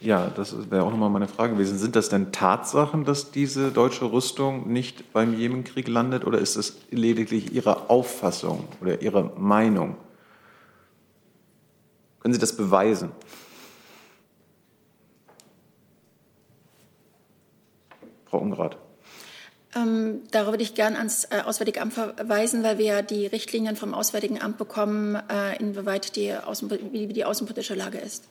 Ja, 0.02 0.32
das 0.36 0.71
wäre 0.71 0.84
auch 0.84 0.89
nochmal 0.89 1.12
meine 1.12 1.28
Frage 1.28 1.54
gewesen. 1.54 1.78
Sind 1.78 1.95
das 1.95 2.10
denn 2.10 2.32
Tatsachen, 2.32 3.06
dass 3.06 3.32
diese 3.32 3.71
deutsche 3.71 4.12
Rüstung 4.12 4.71
nicht 4.71 5.13
beim 5.13 5.38
Jemenkrieg 5.38 5.88
landet 5.88 6.25
oder 6.25 6.39
ist 6.39 6.56
es 6.56 6.78
lediglich 6.89 7.54
Ihre 7.54 7.91
Auffassung 7.91 8.67
oder 8.82 9.04
Ihre 9.04 9.25
Meinung? 9.38 9.97
Können 12.21 12.34
Sie 12.34 12.39
das 12.39 12.58
beweisen? 12.58 13.12
Frau 18.29 18.39
Ungrath. 18.39 18.77
Ähm, 19.75 20.21
darüber 20.31 20.53
würde 20.53 20.63
ich 20.63 20.73
gern 20.73 20.95
ans 20.95 21.25
äh, 21.25 21.41
Auswärtige 21.45 21.81
Amt 21.81 21.93
verweisen, 21.93 22.63
weil 22.63 22.79
wir 22.79 22.85
ja 22.85 23.01
die 23.01 23.27
Richtlinien 23.27 23.75
vom 23.75 23.93
Auswärtigen 23.93 24.41
Amt 24.41 24.57
bekommen, 24.57 25.15
äh, 25.15 25.57
inwieweit 25.59 26.15
die, 26.15 26.33
Außen, 26.33 26.71
wie 26.91 27.07
die 27.07 27.25
außenpolitische 27.25 27.75
Lage 27.75 27.99
ist. 27.99 28.27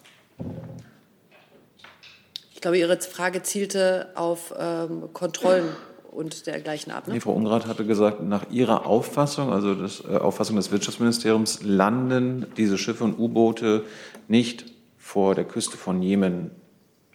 Ich 2.54 2.60
glaube, 2.60 2.78
Ihre 2.78 3.00
Frage 3.00 3.44
zielte 3.44 4.08
auf 4.16 4.52
ähm, 4.58 5.12
Kontrollen 5.12 5.68
und 6.10 6.48
dergleichen 6.48 6.92
ab. 6.92 7.06
Ne? 7.06 7.14
Nee, 7.14 7.20
Frau 7.20 7.32
Ungrath 7.32 7.66
hatte 7.66 7.86
gesagt, 7.86 8.20
nach 8.20 8.50
Ihrer 8.50 8.84
Auffassung, 8.84 9.52
also 9.52 9.76
das 9.76 10.02
äh, 10.02 10.16
Auffassung 10.16 10.56
des 10.56 10.72
Wirtschaftsministeriums, 10.72 11.62
landen 11.62 12.46
diese 12.56 12.78
Schiffe 12.78 13.04
und 13.04 13.16
U-Boote 13.16 13.84
nicht 14.26 14.64
vor 14.96 15.36
der 15.36 15.44
Küste 15.44 15.76
von 15.76 16.02
Jemen 16.02 16.50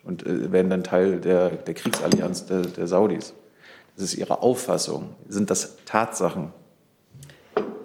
und 0.04 0.26
äh, 0.26 0.52
werden 0.52 0.70
dann 0.70 0.84
Teil 0.84 1.20
der, 1.20 1.50
der 1.50 1.74
Kriegsallianz 1.74 2.46
der, 2.46 2.62
der 2.62 2.88
Saudis. 2.88 3.34
Das 3.96 4.06
ist 4.06 4.16
Ihre 4.16 4.42
Auffassung. 4.42 5.16
Sind 5.28 5.50
das 5.50 5.78
Tatsachen? 5.86 6.52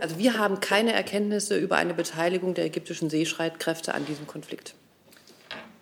Also 0.01 0.19
wir 0.19 0.39
haben 0.39 0.61
keine 0.61 0.93
Erkenntnisse 0.93 1.59
über 1.59 1.77
eine 1.77 1.95
Beteiligung 1.95 2.55
der 2.55 2.65
ägyptischen 2.65 3.11
Seestreitkräfte 3.11 3.95
an 3.95 4.07
diesem 4.07 4.27
Konflikt. 4.27 4.75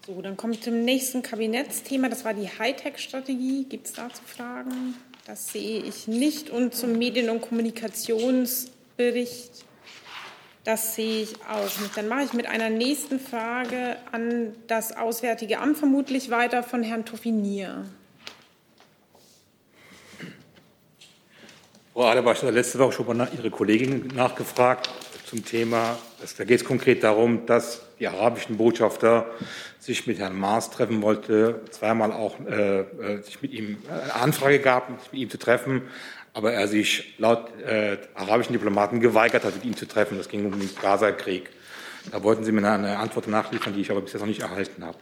So, 0.07 0.20
dann 0.22 0.37
kommt 0.37 0.62
zum 0.62 0.85
nächsten 0.85 1.22
Kabinettsthema. 1.22 2.09
Das 2.09 2.25
war 2.25 2.33
die 2.33 2.46
Hightech-Strategie. 2.46 3.66
Gibt 3.68 3.88
es 3.88 3.92
dazu 3.92 4.22
Fragen? 4.25 4.94
Das 5.27 5.49
sehe 5.49 5.81
ich 5.81 6.07
nicht. 6.07 6.51
Und 6.51 6.75
zum 6.75 6.92
Medien- 6.92 7.29
und 7.29 7.40
Kommunikationsbericht. 7.40 9.51
Das 10.66 10.96
sehe 10.96 11.22
ich 11.22 11.37
auch 11.48 11.81
nicht. 11.81 11.96
Dann 11.96 12.09
mache 12.09 12.24
ich 12.24 12.33
mit 12.33 12.46
einer 12.46 12.70
nächsten 12.70 13.20
Frage 13.20 13.98
an 14.11 14.52
das 14.66 14.96
Auswärtige 14.96 15.61
Amt 15.61 15.79
vermutlich 15.79 16.29
weiter 16.29 16.64
von 16.64 16.83
Herrn 16.83 17.05
Toffinier. 17.05 17.85
Frau 21.92 22.07
Adebar, 22.07 22.33
ich 22.33 22.42
habe 22.42 22.50
letzte 22.50 22.81
Woche 22.81 22.90
schon 22.90 23.16
mal 23.16 23.29
Ihre 23.37 23.48
Kollegin 23.48 24.09
nachgefragt 24.09 24.90
zum 25.24 25.44
Thema. 25.44 25.96
Da 26.37 26.42
geht 26.42 26.61
es 26.61 26.64
konkret 26.64 27.05
darum, 27.05 27.46
dass 27.46 27.83
die 28.00 28.09
arabischen 28.09 28.57
Botschafter 28.57 29.26
sich 29.79 30.09
mit 30.09 30.18
Herrn 30.18 30.37
Maas 30.37 30.70
treffen 30.70 31.00
wollte, 31.00 31.61
zweimal 31.70 32.11
auch 32.11 32.40
äh, 32.40 32.81
äh 32.81 33.22
sich 33.22 33.40
mit 33.40 33.52
ihm 33.52 33.79
äh, 33.88 34.02
eine 34.02 34.14
Anfrage 34.14 34.59
gab, 34.59 34.88
sich 35.00 35.12
mit 35.12 35.20
ihm 35.20 35.31
zu 35.31 35.38
treffen, 35.38 35.83
aber 36.37 36.53
er 36.53 36.68
sich 36.68 37.14
laut 37.16 37.49
äh, 37.62 37.96
arabischen 38.14 38.53
Diplomaten 38.53 39.01
geweigert 39.01 39.42
hat, 39.42 39.55
mit 39.55 39.64
ihm 39.64 39.75
zu 39.75 39.88
treffen. 39.88 40.18
Das 40.18 40.29
ging 40.29 40.44
um 40.44 40.61
den 40.61 40.68
Gaza-Krieg. 40.83 41.49
Da 42.12 42.22
wollten 42.22 42.44
Sie 42.44 42.53
mir 42.53 42.70
eine 42.70 42.99
Antwort 42.99 43.27
nachliefern, 43.27 43.72
die 43.72 43.81
ich 43.81 43.90
aber 43.90 44.03
bisher 44.03 44.20
noch 44.20 44.27
nicht 44.27 44.42
erhalten 44.42 44.85
habe. 44.85 44.99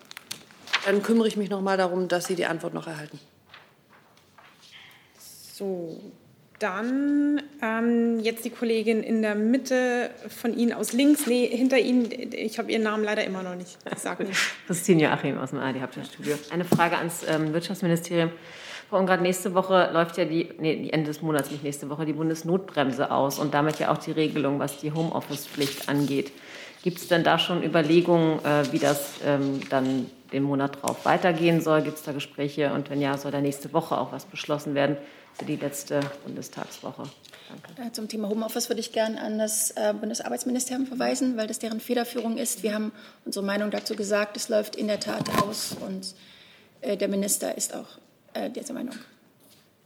Dann 0.85 1.03
kümmere 1.03 1.27
ich 1.27 1.37
mich 1.37 1.51
noch 1.51 1.61
mal 1.61 1.77
darum, 1.77 2.07
dass 2.07 2.27
Sie 2.27 2.37
die 2.37 2.47
Antwort 2.47 2.73
noch 2.73 2.87
erhalten. 2.87 3.19
So, 5.19 6.01
dann 6.61 7.43
ähm, 7.61 8.21
jetzt 8.21 8.45
die 8.45 8.51
Kollegin 8.51 9.03
in 9.03 9.21
der 9.21 9.35
Mitte 9.35 10.11
von 10.29 10.57
Ihnen 10.57 10.73
aus 10.73 10.93
links, 10.93 11.27
nee, 11.27 11.49
hinter 11.49 11.81
Ihnen, 11.81 12.11
ich 12.33 12.61
habe 12.61 12.71
Ihren 12.71 12.85
Namen 12.85 13.03
leider 13.03 13.25
immer 13.25 13.43
noch 13.43 13.57
nicht. 13.57 13.77
Ich 13.93 13.99
sage 13.99 14.23
nicht. 14.23 14.39
Christine 14.69 15.03
Joachim 15.03 15.37
aus 15.39 15.51
dem 15.51 15.59
ARD 15.59 15.81
Hauptstadtstudio. 15.81 16.37
Eine 16.53 16.65
Frage 16.65 16.97
ans 16.97 17.25
ähm, 17.29 17.53
Wirtschaftsministerium. 17.53 18.31
Frau 18.89 18.99
Ungrad, 18.99 19.23
nächste 19.23 19.55
Woche 19.55 19.91
läuft 19.93 20.19
ja 20.19 20.25
die, 20.25 20.51
nee, 20.59 20.89
Ende 20.91 21.07
des 21.09 21.23
Monats, 21.23 21.51
nicht 21.51 21.65
nächste 21.65 21.89
Woche, 21.91 22.05
die 22.05 22.13
Bundesnotbremse 22.13 23.11
aus 23.11 23.39
und 23.39 23.55
damit 23.55 23.79
ja 23.79 23.93
auch 23.93 23.99
die 23.99 24.13
Regelung, 24.13 24.59
was 24.59 24.79
die 24.79 24.93
Homeoffice-Pflicht 24.93 25.89
angeht. 25.89 26.33
Gibt 26.83 26.99
es 26.99 27.09
denn 27.09 27.25
da 27.25 27.39
schon 27.39 27.63
Überlegungen, 27.63 28.45
äh, 28.45 28.71
wie 28.71 28.79
das 28.79 29.15
ähm, 29.25 29.61
dann 29.71 30.11
den 30.33 30.43
Monat 30.43 30.83
drauf 30.83 31.05
weitergehen 31.05 31.61
soll? 31.61 31.83
Gibt 31.83 31.97
es 31.97 32.03
da 32.03 32.13
Gespräche? 32.13 32.73
Und 32.75 32.91
wenn 32.91 33.01
ja, 33.01 33.17
soll 33.17 33.33
da 33.33 33.41
nächste 33.41 33.73
Woche 33.73 33.97
auch 33.97 34.13
was 34.13 34.27
beschlossen 34.27 34.75
werden? 34.75 34.97
für 35.35 35.45
die 35.45 35.57
letzte 35.57 36.01
Bundestagswoche. 36.25 37.03
Danke. 37.49 37.83
Äh, 37.83 37.93
zum 37.93 38.09
Thema 38.09 38.29
Homeoffice 38.29 38.69
würde 38.69 38.81
ich 38.81 38.93
gerne 38.93 39.21
an 39.21 39.39
das 39.39 39.73
äh, 39.73 39.93
Bundesarbeitsministerium 39.93 40.87
verweisen, 40.87 41.37
weil 41.37 41.47
das 41.47 41.59
deren 41.59 41.81
Federführung 41.81 42.39
ist. 42.39 42.63
Wir 42.63 42.75
haben 42.75 42.93
unsere 43.25 43.45
Meinung 43.45 43.71
dazu 43.71 43.97
gesagt. 43.97 44.37
Es 44.37 44.49
läuft 44.49 44.77
in 44.77 44.87
der 44.87 45.01
Tat 45.01 45.29
aus 45.43 45.77
und 45.81 46.15
der 46.83 47.09
Minister 47.09 47.57
ist 47.57 47.75
auch 47.75 47.87
dieser 48.51 48.75
Meinung. 48.75 48.95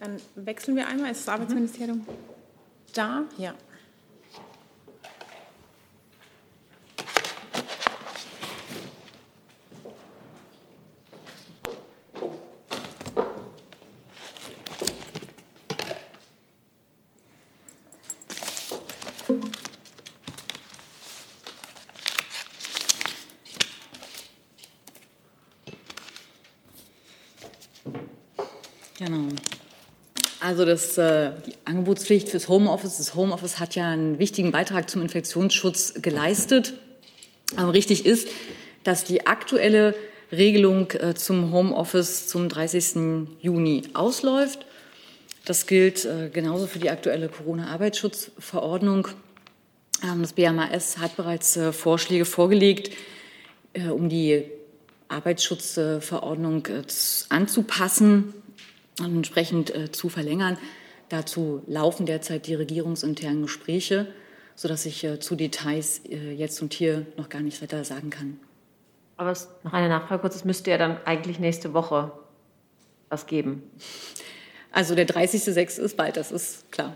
Dann 0.00 0.16
wechseln 0.36 0.76
wir 0.76 0.86
einmal. 0.86 1.10
Ist 1.10 1.26
das 1.26 1.34
Arbeitsministerium 1.34 1.98
mhm. 1.98 2.06
da? 2.94 3.24
Ja. 3.36 3.54
Genau. 28.98 29.28
Also 30.48 30.64
das, 30.64 30.96
äh, 30.96 31.32
die 31.46 31.52
Angebotspflicht 31.66 32.30
fürs 32.30 32.48
Homeoffice, 32.48 32.96
das 32.96 33.14
Homeoffice 33.14 33.60
hat 33.60 33.74
ja 33.74 33.90
einen 33.90 34.18
wichtigen 34.18 34.50
Beitrag 34.50 34.88
zum 34.88 35.02
Infektionsschutz 35.02 36.00
geleistet. 36.00 36.72
Aber 37.56 37.74
richtig 37.74 38.06
ist, 38.06 38.28
dass 38.82 39.04
die 39.04 39.26
aktuelle 39.26 39.94
Regelung 40.32 40.90
äh, 40.92 41.12
zum 41.12 41.52
Homeoffice 41.52 42.28
zum 42.28 42.48
30. 42.48 43.28
Juni 43.42 43.82
ausläuft. 43.92 44.64
Das 45.44 45.66
gilt 45.66 46.06
äh, 46.06 46.30
genauso 46.32 46.66
für 46.66 46.78
die 46.78 46.88
aktuelle 46.88 47.28
Corona-Arbeitsschutzverordnung. 47.28 49.08
Ähm, 50.02 50.22
das 50.22 50.32
BMAS 50.32 50.96
hat 50.96 51.14
bereits 51.16 51.58
Vorschläge 51.72 52.24
vorgelegt, 52.24 52.96
um 53.90 54.08
die 54.08 54.44
Arbeitsschutzverordnung 55.08 56.66
anzupassen 57.28 58.32
entsprechend 59.06 59.74
äh, 59.74 59.90
zu 59.92 60.08
verlängern. 60.08 60.58
Dazu 61.08 61.62
laufen 61.66 62.06
derzeit 62.06 62.46
die 62.46 62.54
regierungsinternen 62.54 63.42
Gespräche, 63.42 64.06
sodass 64.54 64.86
ich 64.86 65.04
äh, 65.04 65.20
zu 65.20 65.36
Details 65.36 66.02
äh, 66.08 66.32
jetzt 66.32 66.60
und 66.60 66.74
hier 66.74 67.06
noch 67.16 67.28
gar 67.28 67.40
nicht 67.40 67.62
weiter 67.62 67.84
sagen 67.84 68.10
kann. 68.10 68.38
Aber 69.16 69.30
es, 69.30 69.48
noch 69.64 69.72
eine 69.72 69.88
Nachfrage 69.88 70.20
kurz, 70.20 70.36
es 70.36 70.44
müsste 70.44 70.70
ja 70.70 70.78
dann 70.78 70.98
eigentlich 71.04 71.38
nächste 71.38 71.74
Woche 71.74 72.12
was 73.08 73.26
geben. 73.26 73.62
Also 74.70 74.94
der 74.94 75.08
30.06. 75.08 75.80
ist 75.80 75.96
bald, 75.96 76.16
das 76.16 76.30
ist 76.30 76.70
klar. 76.70 76.94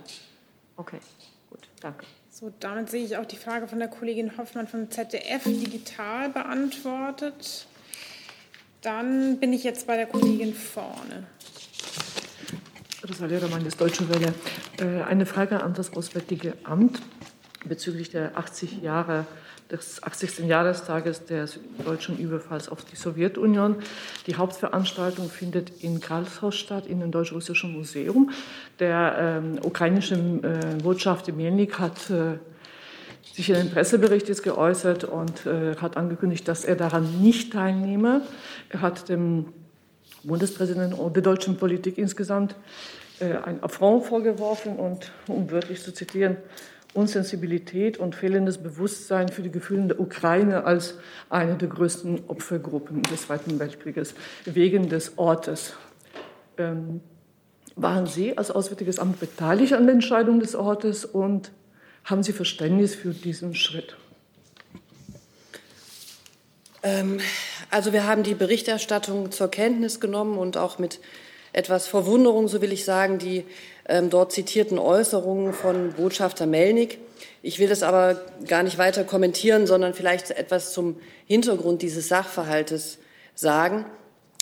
Okay, 0.76 0.98
gut, 1.50 1.60
danke. 1.80 2.04
So, 2.30 2.52
damit 2.60 2.90
sehe 2.90 3.04
ich 3.04 3.16
auch 3.16 3.24
die 3.24 3.36
Frage 3.36 3.66
von 3.66 3.78
der 3.78 3.88
Kollegin 3.88 4.36
Hoffmann 4.36 4.66
vom 4.66 4.90
ZDF 4.90 5.44
digital 5.44 6.28
beantwortet. 6.28 7.66
Dann 8.82 9.38
bin 9.38 9.52
ich 9.52 9.64
jetzt 9.64 9.86
bei 9.86 9.96
der 9.96 10.06
Kollegin 10.06 10.54
vorne. 10.54 11.26
Rosalia 13.08 13.38
Romanes, 13.40 13.76
Deutsche 13.76 14.08
Welle. 14.08 14.32
Äh, 14.78 15.02
eine 15.02 15.26
Frage 15.26 15.62
an 15.62 15.74
das 15.74 15.92
Auswärtige 15.96 16.54
Amt 16.62 17.02
bezüglich 17.64 18.10
der 18.10 18.38
80 18.38 18.80
Jahre 18.80 19.26
des 19.70 20.02
80. 20.02 20.40
Jahrestages 20.46 21.24
des 21.24 21.58
deutschen 21.84 22.16
Überfalls 22.18 22.68
auf 22.68 22.84
die 22.84 22.94
Sowjetunion. 22.94 23.76
Die 24.26 24.36
Hauptveranstaltung 24.36 25.30
findet 25.30 25.82
in 25.82 26.00
Karlshaus 26.00 26.54
statt, 26.54 26.86
in 26.86 27.00
dem 27.00 27.10
Deutsch-Russischen 27.10 27.72
Museum. 27.72 28.30
Der 28.78 29.16
ähm, 29.18 29.58
ukrainische 29.64 30.14
äh, 30.14 30.82
Botschafter 30.82 31.32
Melnik 31.32 31.80
hat 31.80 32.08
äh, 32.10 32.38
sich 33.32 33.48
in 33.48 33.56
den 33.56 33.70
Pressebericht 33.70 34.28
jetzt 34.28 34.42
geäußert 34.44 35.04
und 35.04 35.46
äh, 35.46 35.74
hat 35.76 35.96
angekündigt, 35.96 36.46
dass 36.46 36.64
er 36.64 36.76
daran 36.76 37.20
nicht 37.20 37.52
teilnehme. 37.54 38.22
Er 38.68 38.80
hat 38.80 39.08
dem 39.08 39.46
Bundespräsidenten 40.24 40.98
und 40.98 41.14
der 41.16 41.22
deutschen 41.22 41.56
Politik 41.56 41.98
insgesamt 41.98 42.54
äh, 43.20 43.37
ein 43.37 43.62
Affront 43.62 44.06
vorgeworfen 44.06 44.76
und, 44.76 45.12
um 45.26 45.50
wörtlich 45.50 45.82
zu 45.82 45.92
zitieren, 45.92 46.37
Unsensibilität 46.94 47.96
und 47.96 48.14
fehlendes 48.14 48.58
Bewusstsein 48.58 49.28
für 49.28 49.42
die 49.42 49.50
Gefühle 49.50 49.88
der 49.88 50.00
Ukraine 50.00 50.64
als 50.64 50.98
eine 51.30 51.56
der 51.56 51.68
größten 51.68 52.24
Opfergruppen 52.28 53.02
des 53.02 53.22
Zweiten 53.22 53.58
Weltkrieges 53.58 54.14
wegen 54.44 54.88
des 54.88 55.16
Ortes. 55.16 55.74
Ähm, 56.58 57.00
waren 57.76 58.06
Sie 58.06 58.37
als 58.37 58.50
Auswärtiges 58.50 58.98
Amt 58.98 59.20
beteiligt 59.20 59.72
an 59.72 59.87
der 59.87 59.94
Entscheidung 59.94 60.40
des 60.40 60.54
Ortes 60.54 61.06
und 61.06 61.50
haben 62.04 62.22
Sie 62.22 62.32
Verständnis 62.32 62.94
für 62.94 63.11
diesen 63.11 63.54
Schritt? 63.54 63.96
Ähm, 66.82 67.20
also 67.70 67.92
wir 67.92 68.06
haben 68.06 68.22
die 68.22 68.34
Berichterstattung 68.34 69.30
zur 69.30 69.48
Kenntnis 69.48 70.00
genommen 70.00 70.38
und 70.38 70.56
auch 70.56 70.78
mit 70.78 71.00
etwas 71.52 71.86
Verwunderung, 71.86 72.48
so 72.48 72.60
will 72.62 72.72
ich 72.72 72.84
sagen, 72.84 73.18
die 73.18 73.44
ähm, 73.88 74.10
dort 74.10 74.32
zitierten 74.32 74.78
Äußerungen 74.78 75.52
von 75.52 75.92
Botschafter 75.92 76.46
Melnik. 76.46 76.98
Ich 77.42 77.58
will 77.58 77.68
das 77.68 77.82
aber 77.82 78.20
gar 78.46 78.62
nicht 78.62 78.78
weiter 78.78 79.04
kommentieren, 79.04 79.66
sondern 79.66 79.94
vielleicht 79.94 80.30
etwas 80.30 80.72
zum 80.72 80.98
Hintergrund 81.26 81.82
dieses 81.82 82.08
Sachverhaltes 82.08 82.98
sagen, 83.34 83.84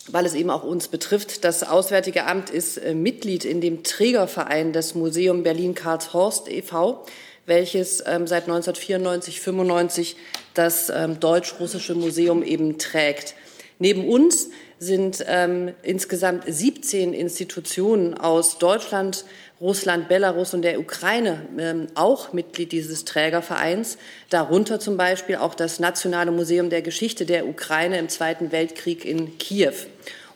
weil 0.08 0.26
es 0.26 0.34
eben 0.34 0.50
auch 0.50 0.64
uns 0.64 0.88
betrifft. 0.88 1.44
Das 1.44 1.62
Auswärtige 1.62 2.26
Amt 2.26 2.50
ist 2.50 2.78
äh, 2.78 2.94
Mitglied 2.94 3.44
in 3.44 3.60
dem 3.60 3.82
Trägerverein 3.82 4.72
des 4.72 4.94
Museum 4.94 5.42
Berlin-Karlshorst 5.42 6.48
e.V., 6.50 7.04
welches 7.50 8.02
ähm, 8.06 8.26
seit 8.26 8.44
1994, 8.44 9.40
95 9.40 10.16
das 10.54 10.88
ähm, 10.88 11.20
Deutsch-Russische 11.20 11.94
Museum 11.94 12.42
eben 12.42 12.78
trägt. 12.78 13.34
Neben 13.78 14.08
uns 14.08 14.48
sind 14.78 15.22
ähm, 15.28 15.74
insgesamt 15.82 16.44
17 16.46 17.12
Institutionen 17.12 18.14
aus 18.14 18.56
Deutschland, 18.58 19.26
Russland, 19.60 20.08
Belarus 20.08 20.54
und 20.54 20.62
der 20.62 20.80
Ukraine 20.80 21.46
ähm, 21.58 21.88
auch 21.94 22.32
Mitglied 22.32 22.72
dieses 22.72 23.04
Trägervereins, 23.04 23.98
darunter 24.30 24.80
zum 24.80 24.96
Beispiel 24.96 25.36
auch 25.36 25.54
das 25.54 25.80
Nationale 25.80 26.30
Museum 26.30 26.70
der 26.70 26.80
Geschichte 26.80 27.26
der 27.26 27.46
Ukraine 27.46 27.98
im 27.98 28.08
Zweiten 28.08 28.52
Weltkrieg 28.52 29.04
in 29.04 29.36
Kiew. 29.36 29.74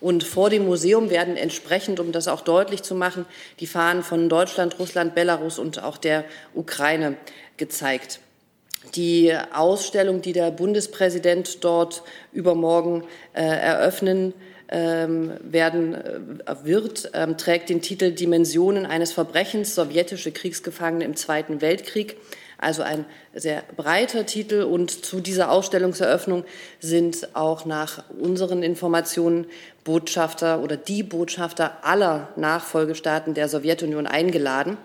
Und 0.04 0.22
vor 0.22 0.50
dem 0.50 0.66
Museum 0.66 1.08
werden 1.08 1.34
entsprechend, 1.34 1.98
um 1.98 2.12
das 2.12 2.28
auch 2.28 2.42
deutlich 2.42 2.82
zu 2.82 2.94
machen, 2.94 3.24
die 3.60 3.66
Fahnen 3.66 4.02
von 4.02 4.28
Deutschland, 4.28 4.78
Russland, 4.78 5.14
Belarus 5.14 5.58
und 5.58 5.82
auch 5.82 5.96
der 5.96 6.26
Ukraine 6.52 7.16
gezeigt. 7.56 8.20
Die 8.96 9.34
Ausstellung, 9.54 10.20
die 10.20 10.34
der 10.34 10.50
Bundespräsident 10.50 11.64
dort 11.64 12.02
übermorgen 12.34 13.04
äh, 13.32 13.44
eröffnen 13.44 14.34
ähm, 14.68 15.32
werden 15.40 15.94
äh, 15.94 16.54
wird, 16.64 17.10
ähm, 17.14 17.38
trägt 17.38 17.70
den 17.70 17.80
Titel 17.80 18.10
Dimensionen 18.10 18.84
eines 18.84 19.10
Verbrechens, 19.10 19.74
sowjetische 19.74 20.32
Kriegsgefangene 20.32 21.06
im 21.06 21.16
Zweiten 21.16 21.62
Weltkrieg. 21.62 22.18
Also 22.64 22.82
ein 22.82 23.04
sehr 23.34 23.62
breiter 23.76 24.24
Titel. 24.24 24.62
Und 24.62 25.04
zu 25.04 25.20
dieser 25.20 25.50
Ausstellungseröffnung 25.50 26.44
sind 26.80 27.36
auch 27.36 27.66
nach 27.66 28.02
unseren 28.18 28.62
Informationen 28.62 29.46
Botschafter 29.84 30.60
oder 30.62 30.78
die 30.78 31.02
Botschafter 31.02 31.84
aller 31.84 32.28
Nachfolgestaaten 32.36 33.34
der 33.34 33.48
Sowjetunion 33.48 34.06
eingeladen. 34.06 34.78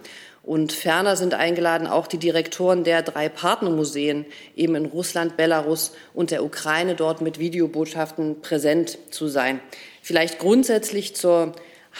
Und 0.43 0.73
ferner 0.73 1.15
sind 1.15 1.33
eingeladen 1.33 1.87
auch 1.87 2.07
die 2.07 2.17
Direktoren 2.17 2.83
der 2.83 3.01
drei 3.01 3.29
Partnermuseen 3.29 4.25
eben 4.55 4.75
in 4.75 4.85
Russland, 4.85 5.37
Belarus 5.37 5.93
und 6.13 6.31
der 6.31 6.43
Ukraine 6.43 6.95
dort 6.95 7.21
mit 7.21 7.39
Videobotschaften 7.39 8.41
präsent 8.41 8.97
zu 9.11 9.27
sein. 9.27 9.61
Vielleicht 10.01 10.39
grundsätzlich 10.39 11.15
zur 11.15 11.53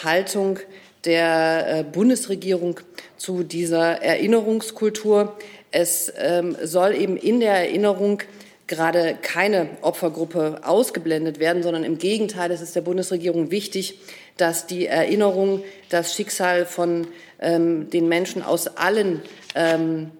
Haltung 0.03 0.59
der 1.05 1.79
äh, 1.79 1.83
Bundesregierung 1.83 2.79
zu 3.17 3.43
dieser 3.43 4.01
Erinnerungskultur. 4.01 5.37
Es 5.71 6.11
ähm, 6.17 6.55
soll 6.63 6.95
eben 6.95 7.17
in 7.17 7.39
der 7.39 7.53
Erinnerung 7.53 8.21
gerade 8.69 9.17
keine 9.21 9.67
Opfergruppe 9.81 10.61
ausgeblendet 10.63 11.39
werden, 11.39 11.63
sondern 11.63 11.83
im 11.83 11.97
Gegenteil, 11.97 12.51
es 12.51 12.61
ist 12.61 12.75
der 12.75 12.81
Bundesregierung 12.81 13.51
wichtig, 13.51 13.99
dass 14.37 14.67
die 14.67 14.85
Erinnerung, 14.85 15.63
das 15.89 16.13
Schicksal 16.13 16.65
von 16.65 17.07
ähm, 17.39 17.89
den 17.89 18.07
Menschen 18.07 18.43
aus 18.43 18.67
allen 18.77 19.21
ähm, 19.55 20.11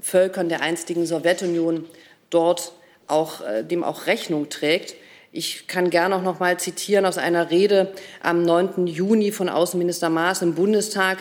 Völkern 0.00 0.48
der 0.48 0.60
einstigen 0.60 1.06
Sowjetunion 1.06 1.86
dort 2.30 2.72
auch, 3.06 3.40
äh, 3.40 3.62
dem 3.62 3.84
auch 3.84 4.06
Rechnung 4.06 4.48
trägt. 4.48 4.96
Ich 5.32 5.66
kann 5.66 5.90
gerne 5.90 6.16
auch 6.16 6.22
noch 6.22 6.40
mal 6.40 6.58
zitieren 6.58 7.06
aus 7.06 7.18
einer 7.18 7.50
Rede 7.50 7.92
am 8.22 8.42
9. 8.42 8.86
Juni 8.86 9.32
von 9.32 9.48
Außenminister 9.48 10.10
Maas 10.10 10.42
im 10.42 10.54
Bundestag 10.54 11.18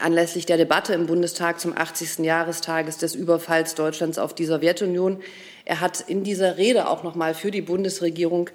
anlässlich 0.00 0.46
der 0.46 0.56
Debatte 0.56 0.94
im 0.94 1.06
Bundestag 1.06 1.60
zum 1.60 1.76
80. 1.76 2.18
Jahrestages 2.24 2.98
des 2.98 3.14
Überfalls 3.14 3.74
Deutschlands 3.74 4.18
auf 4.18 4.34
die 4.34 4.46
Sowjetunion. 4.46 5.20
Er 5.64 5.80
hat 5.80 6.00
in 6.00 6.24
dieser 6.24 6.56
Rede 6.56 6.88
auch 6.88 7.02
noch 7.02 7.14
mal 7.14 7.34
für 7.34 7.50
die 7.50 7.60
Bundesregierung 7.60 8.50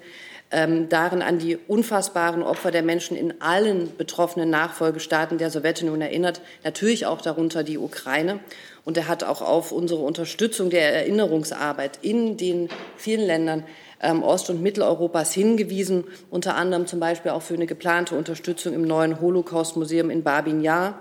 ähm, 0.50 0.88
darin 0.88 1.22
an 1.22 1.38
die 1.38 1.56
unfassbaren 1.56 2.42
Opfer 2.42 2.70
der 2.70 2.82
Menschen 2.82 3.16
in 3.16 3.40
allen 3.40 3.94
betroffenen 3.96 4.50
Nachfolgestaaten 4.50 5.38
der 5.38 5.50
Sowjetunion 5.50 6.00
erinnert, 6.00 6.40
natürlich 6.64 7.06
auch 7.06 7.20
darunter 7.20 7.62
die 7.62 7.78
Ukraine. 7.78 8.40
Und 8.84 8.96
er 8.96 9.08
hat 9.08 9.22
auch 9.24 9.42
auf 9.42 9.72
unsere 9.72 10.00
Unterstützung 10.00 10.70
der 10.70 10.94
Erinnerungsarbeit 10.94 11.98
in 12.00 12.38
den 12.38 12.70
vielen 12.96 13.26
Ländern 13.26 13.64
ähm, 14.00 14.22
Ost- 14.22 14.48
und 14.48 14.62
Mitteleuropas 14.62 15.34
hingewiesen, 15.34 16.04
unter 16.30 16.54
anderem 16.54 16.86
zum 16.86 16.98
Beispiel 16.98 17.32
auch 17.32 17.42
für 17.42 17.54
eine 17.54 17.66
geplante 17.66 18.14
Unterstützung 18.14 18.72
im 18.72 18.82
neuen 18.82 19.20
Holocaust-Museum 19.20 20.08
in 20.08 20.22
Babin 20.22 20.62
Yar 20.62 20.98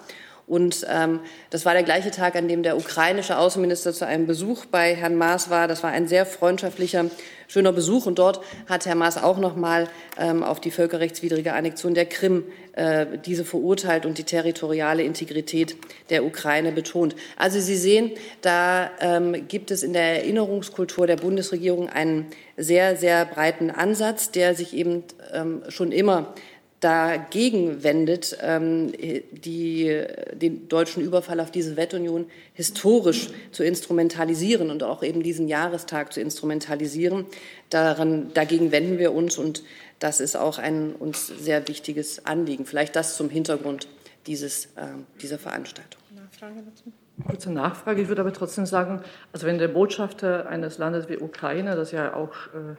und 0.47 0.87
ähm, 0.89 1.19
das 1.49 1.65
war 1.65 1.73
der 1.73 1.83
gleiche 1.83 2.09
Tag, 2.09 2.37
an 2.37 2.47
dem 2.47 2.63
der 2.63 2.77
ukrainische 2.77 3.37
Außenminister 3.37 3.91
zu 3.91 4.07
einem 4.07 4.27
Besuch 4.27 4.65
bei 4.65 4.95
Herrn 4.95 5.15
Maas 5.15 5.49
war. 5.49 5.67
Das 5.67 5.83
war 5.83 5.91
ein 5.91 6.07
sehr 6.07 6.25
freundschaftlicher, 6.25 7.07
schöner 7.49 7.73
Besuch. 7.73 8.05
Und 8.05 8.17
dort 8.17 8.39
hat 8.65 8.85
Herr 8.85 8.95
Maas 8.95 9.21
auch 9.21 9.39
noch 9.39 9.57
mal 9.57 9.89
ähm, 10.17 10.43
auf 10.43 10.61
die 10.61 10.71
völkerrechtswidrige 10.71 11.51
Annexion 11.51 11.93
der 11.95 12.05
Krim 12.05 12.45
äh, 12.71 13.05
diese 13.25 13.43
verurteilt 13.43 14.05
und 14.05 14.19
die 14.19 14.23
territoriale 14.23 15.03
Integrität 15.03 15.75
der 16.09 16.23
Ukraine 16.23 16.71
betont. 16.71 17.17
Also 17.35 17.59
Sie 17.59 17.75
sehen, 17.75 18.11
da 18.41 18.89
ähm, 19.01 19.49
gibt 19.49 19.69
es 19.69 19.83
in 19.83 19.91
der 19.91 20.23
Erinnerungskultur 20.23 21.07
der 21.07 21.17
Bundesregierung 21.17 21.89
einen 21.89 22.25
sehr, 22.55 22.95
sehr 22.95 23.25
breiten 23.25 23.69
Ansatz, 23.69 24.31
der 24.31 24.55
sich 24.55 24.73
eben 24.73 25.03
ähm, 25.33 25.63
schon 25.67 25.91
immer 25.91 26.33
dagegen 26.79 27.83
wendet, 27.83 28.37
ähm, 28.41 28.91
die, 29.31 30.03
den 30.33 30.67
deutschen 30.67 31.03
Überfall 31.03 31.39
auf 31.39 31.49
diese 31.49 31.75
Wettunion 31.75 32.27
historisch 32.53 33.29
zu 33.51 33.63
instrumentalisieren 33.63 34.69
und 34.69 34.83
auch 34.83 35.01
eben 35.01 35.23
diesen 35.23 35.47
Jahrestag 35.47 36.13
zu 36.13 36.21
instrumentalisieren. 36.21 37.25
Daran, 37.69 38.31
dagegen 38.33 38.71
wenden 38.71 38.99
wir 38.99 39.13
uns 39.13 39.37
und 39.37 39.63
das 39.99 40.19
ist 40.19 40.35
auch 40.35 40.59
ein 40.59 40.93
uns 40.93 41.27
sehr 41.27 41.67
wichtiges 41.67 42.25
Anliegen. 42.25 42.65
Vielleicht 42.65 42.95
das 42.95 43.17
zum 43.17 43.29
Hintergrund 43.29 43.87
dieses, 44.27 44.65
äh, 44.75 44.87
dieser 45.21 45.39
Veranstaltung. 45.39 45.99
Nachfrage 46.13 46.61
dazu? 46.63 46.91
Kurze 47.27 47.51
Nachfrage. 47.51 48.01
Ich 48.03 48.07
würde 48.09 48.21
aber 48.21 48.33
trotzdem 48.33 48.67
sagen, 48.67 49.01
also 49.33 49.47
wenn 49.47 49.57
der 49.57 49.69
Botschafter 49.69 50.47
eines 50.47 50.77
Landes 50.77 51.09
wie 51.09 51.17
Ukraine, 51.17 51.75
das 51.75 51.91
ja 51.91 52.13
auch 52.13 52.33
äh, 52.47 52.75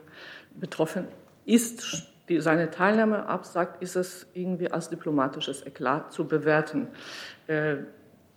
betroffen 0.57 1.07
ist, 1.45 2.03
die 2.29 2.39
seine 2.41 2.69
Teilnahme 2.71 3.25
absagt, 3.25 3.81
ist 3.81 3.95
es 3.95 4.27
irgendwie 4.33 4.71
als 4.71 4.89
diplomatisches 4.89 5.65
Eklat 5.65 6.13
zu 6.13 6.27
bewerten, 6.27 6.87
äh, 7.47 7.77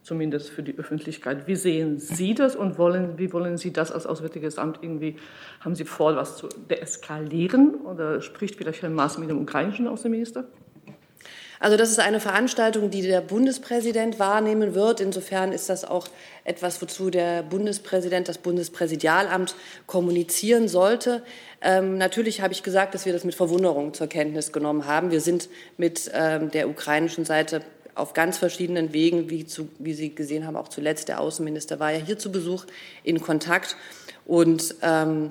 zumindest 0.03 0.51
für 0.51 0.63
die 0.63 0.77
Öffentlichkeit. 0.77 1.47
Wie 1.47 1.55
sehen 1.55 1.99
Sie 1.99 2.35
das 2.35 2.57
und 2.57 2.79
wollen, 2.79 3.19
wie 3.19 3.33
wollen 3.33 3.57
Sie 3.57 3.73
das 3.73 3.93
als 3.93 4.07
Auswärtiges 4.07 4.59
Amt 4.59 4.79
irgendwie, 4.83 5.17
haben 5.61 5.75
Sie 5.75 5.85
vor, 5.85 6.17
was 6.17 6.37
zu 6.37 6.49
deeskalieren 6.49 7.75
oder 7.77 8.21
spricht 8.21 8.57
vielleicht 8.57 8.83
Herr 8.83 8.91
Maas 8.91 9.19
mit 9.19 9.31
dem 9.31 9.41
ukrainischen 9.41 9.87
Außenminister? 9.87 10.45
Also 11.63 11.77
das 11.77 11.91
ist 11.91 12.01
eine 12.01 12.19
Veranstaltung, 12.19 12.91
die 12.91 13.03
der 13.03 13.21
Bundespräsident 13.21 14.19
wahrnehmen 14.19 14.75
wird. 14.75 15.01
Insofern 15.01 15.53
ist 15.53 15.69
das 15.69 15.85
auch 15.85 16.09
etwas, 16.43 16.83
wozu 16.83 17.09
der 17.09 17.45
Bundespräsident, 17.45 18.27
das 18.27 18.39
Bundespräsidialamt 18.39 19.55
kommunizieren 19.87 20.67
sollte. 20.67 21.23
Ähm, 21.61 21.99
natürlich 21.99 22.41
habe 22.41 22.53
ich 22.53 22.65
gesagt, 22.65 22.97
dass 22.97 23.07
wir 23.07 23.13
das 23.13 23.23
mit 23.23 23.37
Verwunderung 23.37 23.95
zur 23.95 24.09
Kenntnis 24.09 24.51
genommen 24.51 24.87
haben. 24.87 25.13
Wir 25.13 25.21
sind 25.21 25.49
mit 25.77 26.11
ähm, 26.13 26.51
der 26.51 26.69
ukrainischen 26.69 27.25
Seite 27.25 27.63
auf 27.95 28.13
ganz 28.13 28.39
verschiedenen 28.39 28.93
Wegen, 28.93 29.31
wie, 29.31 29.47
zu, 29.47 29.69
wie, 29.79 29.95
Sie 29.95 30.17
gesehen 30.17 30.49
haben, 30.49 30.57
auch 30.57 30.67
zuletzt 30.67 31.07
der 31.07 31.21
Außenminister 31.21 31.79
war 31.79 31.93
ja 31.93 31.99
hier 32.05 32.19
zu 32.19 32.33
Besuch 32.33 32.65
in 33.05 33.21
Kontakt. 33.21 33.77
Und 34.27 34.75
ähm, 34.83 35.29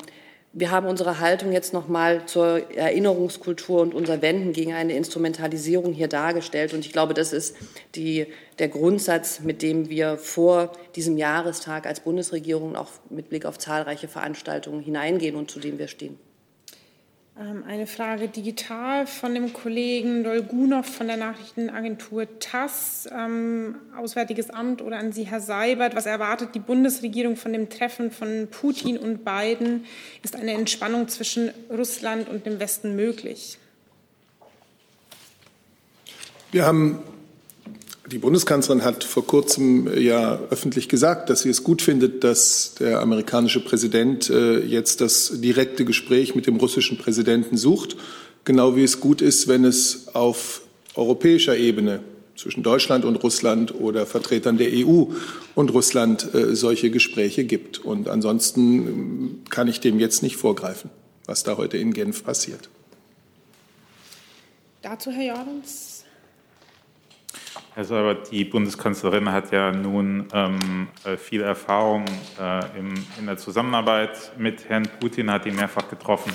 wir 0.54 0.70
haben 0.70 0.86
unsere 0.88 1.20
Haltung 1.20 1.54
jetzt 1.54 1.74
noch 1.74 1.88
mal 1.88 2.26
zur 2.26 2.70
Erinnerungskultur 2.76 3.82
und 3.82 3.94
unser 3.94 4.22
Wenden 4.22 4.52
gegen 4.52 4.74
eine 4.74 4.94
Instrumentalisierung 4.94 5.94
hier 5.94 6.10
dargestellt. 6.10 6.74
Und 6.74 6.86
ich 6.86 6.92
glaube, 6.92 7.14
das 7.14 7.32
ist 7.32 7.56
die, 7.96 8.28
der 8.60 8.68
Grundsatz, 8.68 9.40
mit 9.40 9.62
dem 9.62 9.90
wir 9.90 10.18
vor 10.18 10.74
diesem 10.96 11.18
Jahrestag 11.18 11.86
als 11.86 12.02
Bundesregierung 12.02 12.76
auch 12.76 12.90
mit 13.10 13.30
Blick 13.30 13.46
auf 13.46 13.58
zahlreiche 13.58 14.10
Veranstaltungen 14.10 14.82
hineingehen 14.82 15.36
und 15.36 15.50
zu 15.50 15.60
dem 15.60 15.80
wir 15.80 15.88
stehen. 15.88 16.20
Ähm, 17.42 17.64
eine 17.68 17.88
Frage 17.88 18.28
digital 18.28 19.08
von 19.08 19.34
dem 19.34 19.52
Kollegen 19.52 20.24
Dolgunov 20.24 20.86
von 20.86 21.08
der 21.08 21.18
Nachrichtenagentur 21.18 22.28
TASS, 22.40 23.10
ähm, 23.12 23.76
Auswärtiges 23.98 24.52
Amt 24.52 24.82
oder 24.84 25.00
an 25.00 25.12
Sie, 25.12 25.24
Herr 25.24 25.42
Seibert. 25.42 25.96
Was 25.96 26.06
erwartet 26.06 26.54
die 26.54 26.60
Bundesregierung 26.60 27.38
von 27.38 27.52
dem 27.52 27.70
Treffen 27.70 28.12
von 28.12 28.48
Putin 28.52 28.98
und 28.98 29.26
Biden? 29.26 29.86
Ist 30.22 30.36
eine 30.36 30.54
Entspannung 30.54 31.08
zwischen 31.08 31.50
Russland 31.72 32.30
und 32.30 32.46
dem 32.46 32.60
Westen 32.60 32.96
möglich? 32.96 33.58
Wir 36.52 36.66
haben 36.66 37.00
die 38.12 38.18
Bundeskanzlerin 38.18 38.84
hat 38.84 39.04
vor 39.04 39.26
kurzem 39.26 39.88
äh, 39.88 40.00
ja 40.00 40.40
öffentlich 40.50 40.90
gesagt, 40.90 41.30
dass 41.30 41.42
sie 41.42 41.50
es 41.50 41.64
gut 41.64 41.82
findet, 41.82 42.24
dass 42.24 42.76
der 42.76 43.00
amerikanische 43.00 43.64
Präsident 43.64 44.30
äh, 44.30 44.60
jetzt 44.60 45.02
das 45.02 45.40
direkte 45.42 45.86
Gespräch 45.86 46.36
mit 46.36 46.48
dem 46.48 46.58
russischen 46.58 46.98
Präsidenten 46.98 47.58
sucht, 47.58 47.96
genau 48.44 48.76
wie 48.76 48.84
es 48.84 49.00
gut 49.00 49.22
ist, 49.22 49.48
wenn 49.48 49.64
es 49.64 50.10
auf 50.14 50.62
europäischer 50.96 51.56
Ebene 51.58 52.02
zwischen 52.36 52.64
Deutschland 52.64 53.06
und 53.06 53.16
Russland 53.24 53.76
oder 53.76 54.06
Vertretern 54.06 54.58
der 54.58 54.70
EU 54.72 55.06
und 55.56 55.74
Russland 55.74 56.34
äh, 56.34 56.56
solche 56.56 56.92
Gespräche 56.92 57.46
gibt. 57.46 57.80
Und 57.80 58.10
ansonsten 58.10 58.88
ähm, 58.88 59.40
kann 59.50 59.68
ich 59.68 59.80
dem 59.80 60.00
jetzt 60.00 60.22
nicht 60.22 60.36
vorgreifen, 60.36 60.90
was 61.26 61.44
da 61.44 61.56
heute 61.58 61.78
in 61.78 61.94
Genf 61.94 62.24
passiert. 62.24 62.70
Dazu 64.82 65.12
Herr 65.12 65.36
Jordans. 65.36 65.91
Also 67.74 67.96
aber 67.96 68.16
die 68.16 68.44
Bundeskanzlerin 68.44 69.32
hat 69.32 69.54
ja 69.54 69.72
nun 69.72 70.28
ähm, 70.34 70.90
äh, 71.06 71.16
viel 71.16 71.42
Erfahrung 71.42 72.04
äh, 72.38 72.78
im, 72.78 72.94
in 73.18 73.28
der 73.28 73.38
Zusammenarbeit 73.38 74.34
mit 74.38 74.68
Herrn 74.68 74.90
Putin, 75.00 75.32
hat 75.32 75.46
ihn 75.46 75.56
mehrfach 75.56 75.90
getroffen. 75.90 76.34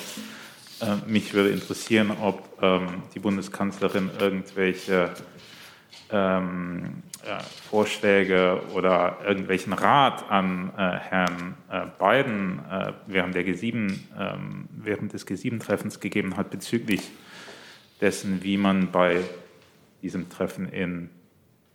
Äh, 0.80 0.96
mich 1.06 1.34
würde 1.34 1.50
interessieren, 1.50 2.10
ob 2.22 2.58
ähm, 2.62 3.02
die 3.14 3.18
Bundeskanzlerin 3.18 4.10
irgendwelche 4.18 5.10
ähm, 6.10 7.02
ja, 7.26 7.38
Vorschläge 7.68 8.62
oder 8.72 9.18
irgendwelchen 9.26 9.74
Rat 9.74 10.30
an 10.30 10.72
äh, 10.74 10.80
Herrn 10.80 11.54
äh, 11.70 11.86
Biden 11.98 12.60
äh, 12.70 12.92
während, 13.08 13.34
der 13.34 13.44
G7, 13.44 13.98
ähm, 14.18 14.68
während 14.70 15.12
des 15.12 15.26
G7-Treffens 15.26 16.00
gegeben 16.00 16.38
hat 16.38 16.48
bezüglich 16.48 17.02
dessen, 18.00 18.42
wie 18.42 18.56
man 18.56 18.90
bei 18.90 19.20
diesem 20.02 20.30
Treffen 20.30 20.68
in 20.68 21.10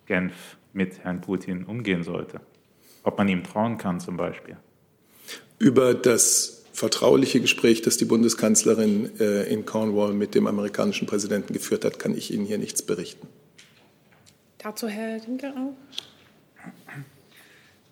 Genf 0.06 0.56
mit 0.72 1.00
Herrn 1.00 1.20
Putin 1.20 1.64
umgehen 1.64 2.02
sollte. 2.02 2.40
Ob 3.02 3.18
man 3.18 3.28
ihm 3.28 3.44
trauen 3.44 3.78
kann 3.78 4.00
zum 4.00 4.16
Beispiel. 4.16 4.56
Über 5.58 5.94
das 5.94 6.64
vertrauliche 6.72 7.40
Gespräch, 7.40 7.82
das 7.82 7.96
die 7.96 8.04
Bundeskanzlerin 8.04 9.20
äh, 9.20 9.44
in 9.44 9.66
Cornwall 9.66 10.12
mit 10.14 10.34
dem 10.34 10.46
amerikanischen 10.46 11.06
Präsidenten 11.06 11.52
geführt 11.52 11.84
hat, 11.84 11.98
kann 11.98 12.16
ich 12.16 12.32
Ihnen 12.32 12.44
hier 12.44 12.58
nichts 12.58 12.82
berichten. 12.82 13.28
Dazu 14.58 14.88
Herr 14.88 15.18
Dinke 15.20 15.48
auch. 15.48 15.74
Herr 16.86 17.04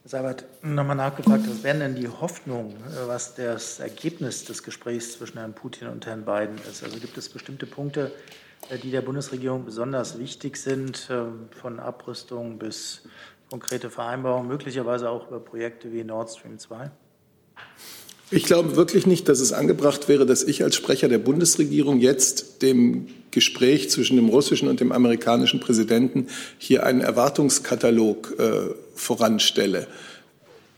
Seibert, 0.05 0.45
nochmal 0.63 0.97
nachgefragt, 0.97 1.45
was 1.49 1.63
wären 1.63 1.81
denn 1.81 1.95
die 1.95 2.09
Hoffnungen, 2.09 2.73
äh, 2.73 3.07
was 3.07 3.35
das 3.35 3.81
Ergebnis 3.81 4.45
des 4.45 4.63
Gesprächs 4.63 5.13
zwischen 5.13 5.39
Herrn 5.39 5.55
Putin 5.55 5.89
und 5.89 6.07
Herrn 6.07 6.25
Biden 6.25 6.57
ist? 6.69 6.83
Also 6.83 6.99
gibt 6.99 7.19
es 7.19 7.29
bestimmte 7.29 7.67
Punkte, 7.67 8.13
die 8.83 8.91
der 8.91 9.03
Bundesregierung 9.03 9.65
besonders 9.65 10.19
wichtig 10.19 10.57
sind, 10.57 11.09
ähm, 11.11 11.49
von 11.51 11.81
Abrüstung 11.81 12.59
bis 12.59 13.03
konkrete 13.51 13.91
Vereinbarungen, 13.91 14.49
möglicherweise 14.49 15.11
auch 15.11 15.29
über 15.29 15.41
Projekte 15.41 15.93
wie 15.93 16.05
Nord 16.05 16.31
Stream 16.31 16.59
2? 16.59 16.91
Ich 18.33 18.45
glaube 18.45 18.77
wirklich 18.77 19.07
nicht, 19.07 19.29
dass 19.29 19.41
es 19.41 19.53
angebracht 19.53 20.09
wäre, 20.09 20.25
dass 20.25 20.45
ich 20.45 20.63
als 20.63 20.77
Sprecher 20.77 21.09
der 21.09 21.19
Bundesregierung 21.19 21.99
jetzt 21.99 22.63
dem 22.63 23.09
Gespräch 23.33 23.91
zwischen 23.91 24.15
dem 24.15 24.29
russischen 24.29 24.69
und 24.69 24.79
dem 24.79 24.93
amerikanischen 24.93 25.59
Präsidenten 25.59 26.29
hier 26.57 26.87
einen 26.87 27.01
Erwartungskatalog 27.01 28.39
äh, 28.39 28.75
voranstelle. 28.95 29.89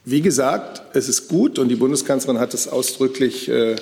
Wie 0.07 0.23
gesagt, 0.23 0.97
es 0.97 1.11
ist 1.11 1.29
gut 1.29 1.59
und 1.59 1.69
die 1.69 1.77
Bundeskanzlerin 1.77 2.41
hat 2.41 2.55
es 2.55 2.69
ausdrücklich 2.69 3.51
äh, 3.51 3.77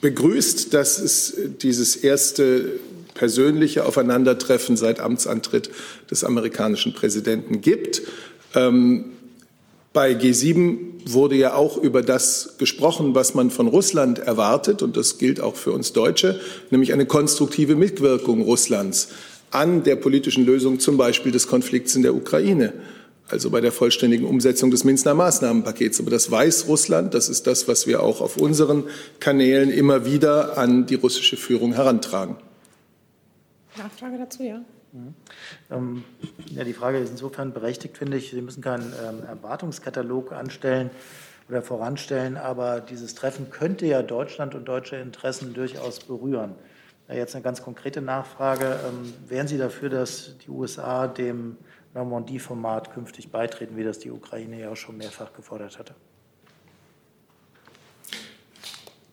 begrüßt, 0.00 0.72
dass 0.72 0.98
es 1.00 1.36
dieses 1.60 1.96
erste 1.96 2.78
persönliche 3.20 3.84
Aufeinandertreffen 3.84 4.78
seit 4.78 4.98
Amtsantritt 4.98 5.68
des 6.10 6.24
amerikanischen 6.24 6.94
Präsidenten 6.94 7.60
gibt. 7.60 8.00
Ähm, 8.54 9.12
bei 9.92 10.12
G7 10.12 10.78
wurde 11.04 11.34
ja 11.34 11.52
auch 11.52 11.76
über 11.76 12.00
das 12.00 12.54
gesprochen, 12.56 13.14
was 13.14 13.34
man 13.34 13.50
von 13.50 13.66
Russland 13.66 14.20
erwartet, 14.20 14.80
und 14.80 14.96
das 14.96 15.18
gilt 15.18 15.38
auch 15.42 15.56
für 15.56 15.72
uns 15.72 15.92
Deutsche, 15.92 16.40
nämlich 16.70 16.94
eine 16.94 17.04
konstruktive 17.04 17.76
Mitwirkung 17.76 18.40
Russlands 18.40 19.08
an 19.50 19.82
der 19.82 19.96
politischen 19.96 20.46
Lösung 20.46 20.80
zum 20.80 20.96
Beispiel 20.96 21.30
des 21.30 21.46
Konflikts 21.46 21.94
in 21.94 22.02
der 22.02 22.14
Ukraine, 22.14 22.72
also 23.28 23.50
bei 23.50 23.60
der 23.60 23.70
vollständigen 23.70 24.24
Umsetzung 24.24 24.70
des 24.70 24.84
Minsker 24.84 25.12
Maßnahmenpakets. 25.12 26.00
Aber 26.00 26.10
das 26.10 26.30
weiß 26.30 26.68
Russland, 26.68 27.12
das 27.12 27.28
ist 27.28 27.46
das, 27.46 27.68
was 27.68 27.86
wir 27.86 28.02
auch 28.02 28.22
auf 28.22 28.38
unseren 28.38 28.84
Kanälen 29.18 29.70
immer 29.70 30.06
wieder 30.06 30.56
an 30.56 30.86
die 30.86 30.94
russische 30.94 31.36
Führung 31.36 31.74
herantragen. 31.74 32.36
Nachfrage 33.76 34.18
dazu, 34.18 34.42
ja. 34.42 34.60
Mhm. 34.92 35.14
Ähm, 35.70 36.04
ja, 36.46 36.64
die 36.64 36.72
Frage 36.72 36.98
ist 36.98 37.10
insofern 37.10 37.52
berechtigt, 37.52 37.96
finde 37.96 38.16
ich. 38.16 38.30
Sie 38.30 38.42
müssen 38.42 38.62
keinen 38.62 38.92
ähm, 39.06 39.22
Erwartungskatalog 39.24 40.32
anstellen 40.32 40.90
oder 41.48 41.62
voranstellen, 41.62 42.36
aber 42.36 42.80
dieses 42.80 43.14
Treffen 43.14 43.50
könnte 43.50 43.86
ja 43.86 44.02
Deutschland 44.02 44.54
und 44.54 44.66
deutsche 44.66 44.96
Interessen 44.96 45.54
durchaus 45.54 46.00
berühren. 46.00 46.54
Jetzt 47.08 47.34
eine 47.34 47.42
ganz 47.42 47.62
konkrete 47.62 48.00
Nachfrage. 48.00 48.78
Ähm, 48.86 49.12
wären 49.26 49.48
Sie 49.48 49.58
dafür, 49.58 49.88
dass 49.88 50.36
die 50.38 50.50
USA 50.50 51.08
dem 51.08 51.56
Normandie-Format 51.94 52.92
künftig 52.92 53.32
beitreten, 53.32 53.76
wie 53.76 53.82
das 53.82 53.98
die 53.98 54.12
Ukraine 54.12 54.60
ja 54.60 54.70
auch 54.70 54.76
schon 54.76 54.96
mehrfach 54.96 55.32
gefordert 55.32 55.76
hatte? 55.78 55.94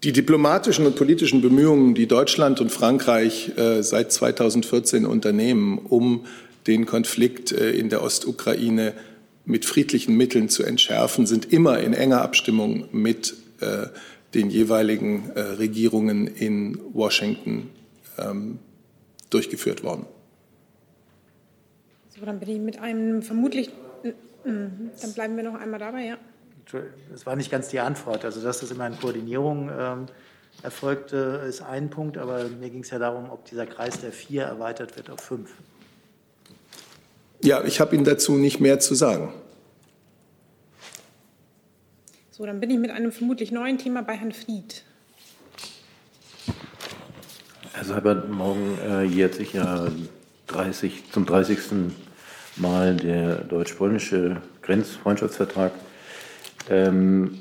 Die 0.07 0.13
diplomatischen 0.13 0.85
und 0.85 0.95
politischen 0.95 1.41
Bemühungen, 1.41 1.93
die 1.93 2.07
Deutschland 2.07 2.61
und 2.61 2.71
Frankreich 2.71 3.57
äh, 3.57 3.83
seit 3.83 4.13
2014 4.13 5.05
unternehmen, 5.05 5.77
um 5.79 6.25
den 6.65 6.85
Konflikt 6.85 7.51
äh, 7.51 7.71
in 7.71 7.89
der 7.89 8.01
Ostukraine 8.01 8.93
mit 9.43 9.65
friedlichen 9.65 10.15
Mitteln 10.15 10.47
zu 10.47 10.63
entschärfen, 10.63 11.25
sind 11.25 11.51
immer 11.51 11.79
in 11.79 11.91
enger 11.91 12.21
Abstimmung 12.21 12.85
mit 12.93 13.35
äh, 13.59 13.87
den 14.33 14.49
jeweiligen 14.49 15.29
äh, 15.35 15.41
Regierungen 15.41 16.27
in 16.27 16.79
Washington 16.93 17.69
ähm, 18.17 18.59
durchgeführt 19.29 19.83
worden. 19.83 20.05
So, 22.17 22.25
dann 22.25 22.39
bin 22.39 22.47
ich 22.47 22.59
mit 22.59 22.79
einem 22.79 23.23
vermutlich, 23.23 23.71
dann 24.45 25.13
bleiben 25.13 25.35
wir 25.35 25.43
noch 25.43 25.55
einmal 25.55 25.81
dabei, 25.81 26.05
ja 26.05 26.17
das 27.11 27.25
war 27.25 27.35
nicht 27.35 27.51
ganz 27.51 27.69
die 27.69 27.79
Antwort. 27.79 28.25
Also, 28.25 28.41
dass 28.41 28.59
das 28.59 28.71
immer 28.71 28.87
in 28.87 28.99
Koordinierung 28.99 29.69
ähm, 29.77 30.05
erfolgte, 30.63 31.43
ist 31.47 31.61
ein 31.61 31.89
Punkt, 31.89 32.17
aber 32.17 32.45
mir 32.45 32.69
ging 32.69 32.83
es 32.83 32.89
ja 32.89 32.99
darum, 32.99 33.29
ob 33.29 33.45
dieser 33.45 33.65
Kreis 33.65 34.01
der 34.01 34.11
vier 34.11 34.43
erweitert 34.43 34.95
wird 34.97 35.09
auf 35.09 35.21
fünf. 35.21 35.51
Ja, 37.43 37.63
ich 37.63 37.79
habe 37.79 37.95
Ihnen 37.95 38.03
dazu 38.03 38.33
nicht 38.33 38.59
mehr 38.59 38.79
zu 38.79 38.95
sagen. 38.95 39.33
So, 42.31 42.45
dann 42.45 42.59
bin 42.59 42.69
ich 42.69 42.77
mit 42.77 42.91
einem 42.91 43.11
vermutlich 43.11 43.51
neuen 43.51 43.77
Thema 43.77 44.03
bei 44.03 44.15
Herrn 44.15 44.31
Fried. 44.31 44.83
Herr 47.73 47.85
Seibert, 47.85 48.29
morgen 48.29 48.77
äh, 48.79 49.03
jährt 49.03 49.35
sich 49.35 49.53
ja 49.53 49.87
30, 50.47 51.11
zum 51.11 51.25
30. 51.25 51.59
Mal 52.55 52.95
der 52.95 53.43
deutsch-polnische 53.43 54.41
Grenzfreundschaftsvertrag 54.63 55.71
ähm, 56.69 57.37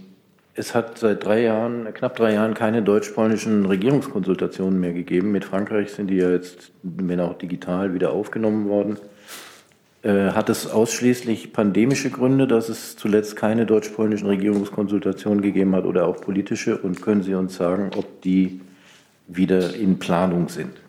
es 0.54 0.74
hat 0.74 0.98
seit 0.98 1.24
drei 1.24 1.42
Jahren, 1.42 1.92
knapp 1.92 2.16
drei 2.16 2.32
Jahren 2.32 2.54
keine 2.54 2.82
deutsch-polnischen 2.82 3.66
Regierungskonsultationen 3.66 4.80
mehr 4.80 4.94
gegeben. 4.94 5.32
Mit 5.32 5.44
Frankreich 5.44 5.92
sind 5.92 6.08
die 6.08 6.16
ja 6.16 6.30
jetzt, 6.30 6.72
wenn 6.82 7.20
auch 7.20 7.36
digital, 7.36 7.92
wieder 7.92 8.12
aufgenommen 8.12 8.68
worden. 8.68 8.96
Äh, 10.02 10.30
hat 10.30 10.48
es 10.48 10.70
ausschließlich 10.70 11.52
pandemische 11.52 12.10
Gründe, 12.10 12.46
dass 12.46 12.68
es 12.68 12.96
zuletzt 12.96 13.36
keine 13.36 13.66
deutsch-polnischen 13.66 14.28
Regierungskonsultationen 14.28 15.42
gegeben 15.42 15.74
hat 15.76 15.84
oder 15.84 16.06
auch 16.06 16.20
politische? 16.20 16.78
Und 16.78 17.02
können 17.02 17.22
Sie 17.22 17.34
uns 17.34 17.56
sagen, 17.56 17.90
ob 17.96 18.22
die 18.22 18.60
wieder 19.26 19.74
in 19.74 19.98
Planung 19.98 20.48
sind? 20.48 20.85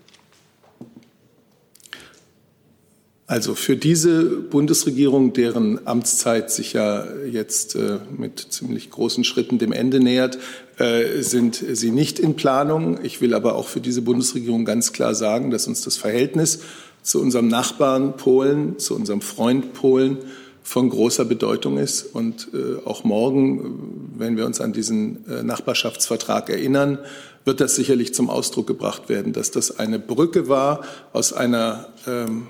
Also 3.30 3.56
für 3.56 3.76
diese 3.76 4.24
Bundesregierung, 4.24 5.34
deren 5.34 5.86
Amtszeit 5.86 6.50
sich 6.50 6.72
ja 6.72 7.06
jetzt 7.30 7.76
äh, 7.76 8.00
mit 8.18 8.40
ziemlich 8.40 8.90
großen 8.90 9.26
Schritten 9.26 9.58
dem 9.58 9.74
Ende 9.74 10.00
nähert, 10.00 10.40
äh, 10.78 11.22
sind 11.22 11.56
sie 11.56 11.92
nicht 11.92 12.20
in 12.20 12.38
Planung. 12.38 13.00
Ich 13.04 13.20
will 13.20 13.34
aber 13.34 13.56
auch 13.56 13.68
für 13.68 13.82
diese 13.82 14.02
Bundesregierung 14.02 14.64
ganz 14.64 14.94
klar 14.94 15.14
sagen, 15.14 15.52
dass 15.52 15.68
uns 15.68 15.82
das 15.82 15.98
Verhältnis 15.98 16.62
zu 17.04 17.20
unserem 17.22 17.50
Nachbarn 17.50 18.16
Polen, 18.16 18.80
zu 18.80 18.96
unserem 18.96 19.20
Freund 19.20 19.74
Polen 19.74 20.20
von 20.64 20.90
großer 20.90 21.26
Bedeutung 21.26 21.78
ist. 21.78 22.04
Und 22.04 22.48
äh, 22.54 22.86
auch 22.86 23.04
morgen, 23.04 24.14
wenn 24.18 24.38
wir 24.38 24.46
uns 24.46 24.62
an 24.62 24.72
diesen 24.72 25.26
äh, 25.28 25.44
Nachbarschaftsvertrag 25.44 26.50
erinnern, 26.50 26.98
wird 27.44 27.60
das 27.60 27.76
sicherlich 27.76 28.14
zum 28.14 28.30
Ausdruck 28.30 28.68
gebracht 28.68 29.10
werden, 29.10 29.34
dass 29.34 29.52
das 29.52 29.80
eine 29.80 30.00
Brücke 30.00 30.48
war 30.48 30.86
aus 31.12 31.34
einer 31.34 31.90
ähm, 32.08 32.48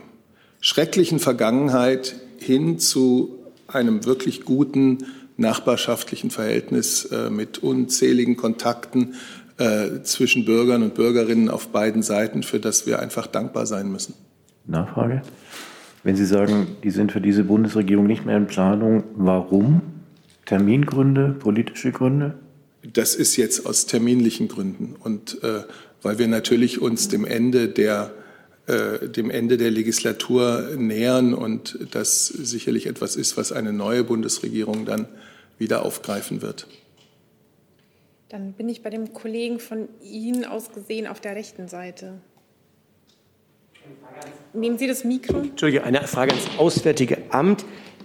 schrecklichen 0.60 1.20
Vergangenheit 1.20 2.16
hin 2.40 2.80
zu 2.80 3.38
einem 3.68 4.06
wirklich 4.06 4.46
guten 4.46 5.00
nachbarschaftlichen 5.38 6.32
Verhältnis 6.32 7.06
äh, 7.06 7.30
mit 7.30 7.60
unzähligen 7.60 8.38
Kontakten 8.38 9.16
äh, 9.58 10.02
zwischen 10.04 10.46
Bürgern 10.46 10.84
und 10.84 10.96
Bürgerinnen 10.96 11.50
auf 11.50 11.70
beiden 11.70 12.02
Seiten, 12.02 12.44
für 12.44 12.60
das 12.60 12.88
wir 12.88 13.00
einfach 13.00 13.28
dankbar 13.28 13.66
sein 13.66 13.92
müssen. 13.92 14.14
Nachfrage. 14.66 15.22
Wenn 16.04 16.16
Sie 16.16 16.26
sagen, 16.26 16.68
die 16.84 16.92
sind 16.92 17.12
für 17.12 17.22
diese 17.22 17.44
Bundesregierung 17.44 18.08
nicht 18.08 18.26
mehr 18.26 18.38
in 18.38 18.48
Planung, 18.48 19.04
warum? 19.16 19.82
Termingründe, 20.46 21.36
politische 21.38 21.92
Gründe? 21.92 22.36
Das 22.94 23.16
ist 23.16 23.36
jetzt 23.36 23.66
aus 23.66 23.86
terminlichen 23.86 24.48
Gründen 24.48 24.96
und 25.04 25.44
äh, 25.44 25.64
weil 26.02 26.20
wir 26.20 26.28
natürlich 26.28 26.82
uns 26.82 27.10
dem 27.10 27.26
Ende 27.26 27.68
der 27.68 28.12
dem 28.68 29.30
Ende 29.30 29.58
der 29.58 29.72
Legislatur 29.72 30.72
nähern 30.76 31.34
und 31.34 31.80
das 31.92 32.28
sicherlich 32.28 32.86
etwas 32.86 33.16
ist, 33.16 33.38
was 33.38 33.52
eine 33.52 33.72
neue 33.72 34.04
Bundesregierung 34.04 34.86
dann 34.86 35.08
wieder 35.58 35.86
aufgreifen 35.86 36.42
wird. 36.42 36.68
Dann 38.30 38.52
bin 38.52 38.68
ich 38.68 38.84
bei 38.84 38.90
dem 38.90 39.14
Kollegen 39.14 39.60
von 39.60 39.88
Ihnen 40.04 40.44
aus 40.44 40.74
gesehen 40.74 41.08
auf 41.08 41.22
der 41.22 41.36
rechten 41.36 41.70
Seite. 41.70 42.16
Nehmen 44.54 44.78
Sie 44.78 44.88
das 44.88 45.06
Mikro. 45.06 45.38
Entschuldige, 45.40 45.84
eine 45.84 46.06
Frage 46.08 46.32
ans 46.34 46.58
Auswärtige 46.58 47.20
Amt. 47.30 47.64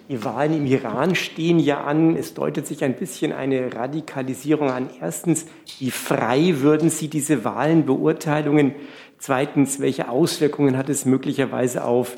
Die 0.09 0.23
Wahlen 0.25 0.55
im 0.55 0.67
Iran 0.67 1.15
stehen 1.15 1.59
ja 1.59 1.85
an. 1.85 2.17
Es 2.17 2.35
deutet 2.35 2.67
sich 2.67 2.85
ein 2.85 2.95
bisschen 2.95 3.33
eine 3.33 3.75
Radikalisierung 3.75 4.71
an. 4.71 4.91
Erstens, 5.01 5.47
wie 5.79 5.91
frei 5.91 6.61
würden 6.61 6.91
Sie 6.91 7.09
diese 7.09 7.45
Wahlen 7.45 7.87
beurteilungen? 7.87 8.75
Zweitens, 9.23 9.79
welche 9.79 10.09
Auswirkungen 10.09 10.77
hat 10.77 10.89
es 10.89 11.05
möglicherweise 11.05 11.85
auf 11.85 12.17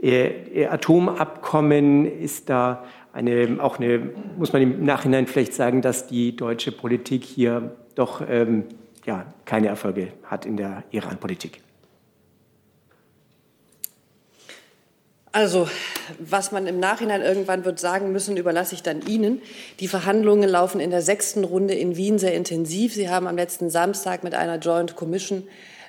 äh, 0.00 0.66
Atomabkommen? 0.66 2.06
Ist 2.06 2.48
da 2.48 2.84
eine, 3.12 3.56
auch 3.58 3.80
eine, 3.80 4.10
muss 4.38 4.52
man 4.52 4.62
im 4.62 4.84
Nachhinein 4.84 5.26
vielleicht 5.26 5.54
sagen, 5.54 5.82
dass 5.82 6.06
die 6.06 6.36
deutsche 6.36 6.70
Politik 6.70 7.24
hier 7.24 7.74
doch 7.96 8.22
ähm, 8.28 8.66
ja, 9.04 9.26
keine 9.44 9.66
Erfolge 9.66 10.12
hat 10.22 10.46
in 10.46 10.56
der 10.56 10.84
Iran-Politik? 10.92 11.62
Also, 15.32 15.68
was 16.20 16.52
man 16.52 16.68
im 16.68 16.78
Nachhinein 16.78 17.22
irgendwann 17.22 17.64
wird 17.64 17.80
sagen 17.80 18.12
müssen, 18.12 18.36
überlasse 18.36 18.76
ich 18.76 18.84
dann 18.84 19.04
Ihnen. 19.04 19.42
Die 19.80 19.88
Verhandlungen 19.88 20.48
laufen 20.48 20.80
in 20.80 20.90
der 20.90 21.02
sechsten 21.02 21.42
Runde 21.42 21.74
in 21.74 21.96
Wien 21.96 22.20
sehr 22.20 22.34
intensiv. 22.34 22.94
Sie 22.94 23.10
haben 23.10 23.26
am 23.26 23.34
letzten 23.34 23.68
Samstag 23.68 24.22
mit 24.22 24.36
einer 24.36 24.58
Joint 24.58 24.94
Commission 24.94 25.42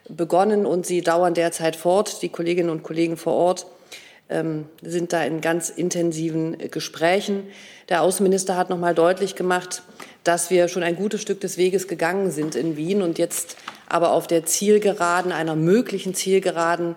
begonnen 0.10 0.66
und 0.66 0.86
sie 0.86 1.02
dauern 1.02 1.34
derzeit 1.34 1.76
fort. 1.76 2.22
Die 2.22 2.30
Kolleginnen 2.30 2.70
und 2.70 2.84
Kollegen 2.84 3.18
vor 3.18 3.34
Ort 3.34 3.66
ähm, 4.30 4.66
sind 4.82 5.14
da 5.14 5.24
in 5.24 5.42
ganz 5.42 5.70
intensiven 5.70 6.58
Gesprächen. 6.72 7.44
Der 7.90 8.02
Außenminister 8.02 8.58
hat 8.58 8.70
noch 8.70 8.78
mal 8.78 8.96
deutlich 8.96 9.36
gemacht, 9.36 9.84
dass 10.24 10.50
wir 10.50 10.68
schon 10.68 10.84
ein 10.84 10.96
gutes 10.96 11.22
Stück 11.22 11.40
des 11.40 11.58
Weges 11.58 11.88
gegangen 11.88 12.32
sind 12.32 12.56
in 12.56 12.76
Wien 12.76 13.02
und 13.02 13.18
jetzt 13.18 13.58
aber 13.88 14.12
auf 14.12 14.28
der 14.28 14.46
Zielgeraden, 14.46 15.32
einer 15.32 15.56
möglichen 15.56 16.14
Zielgeraden, 16.14 16.96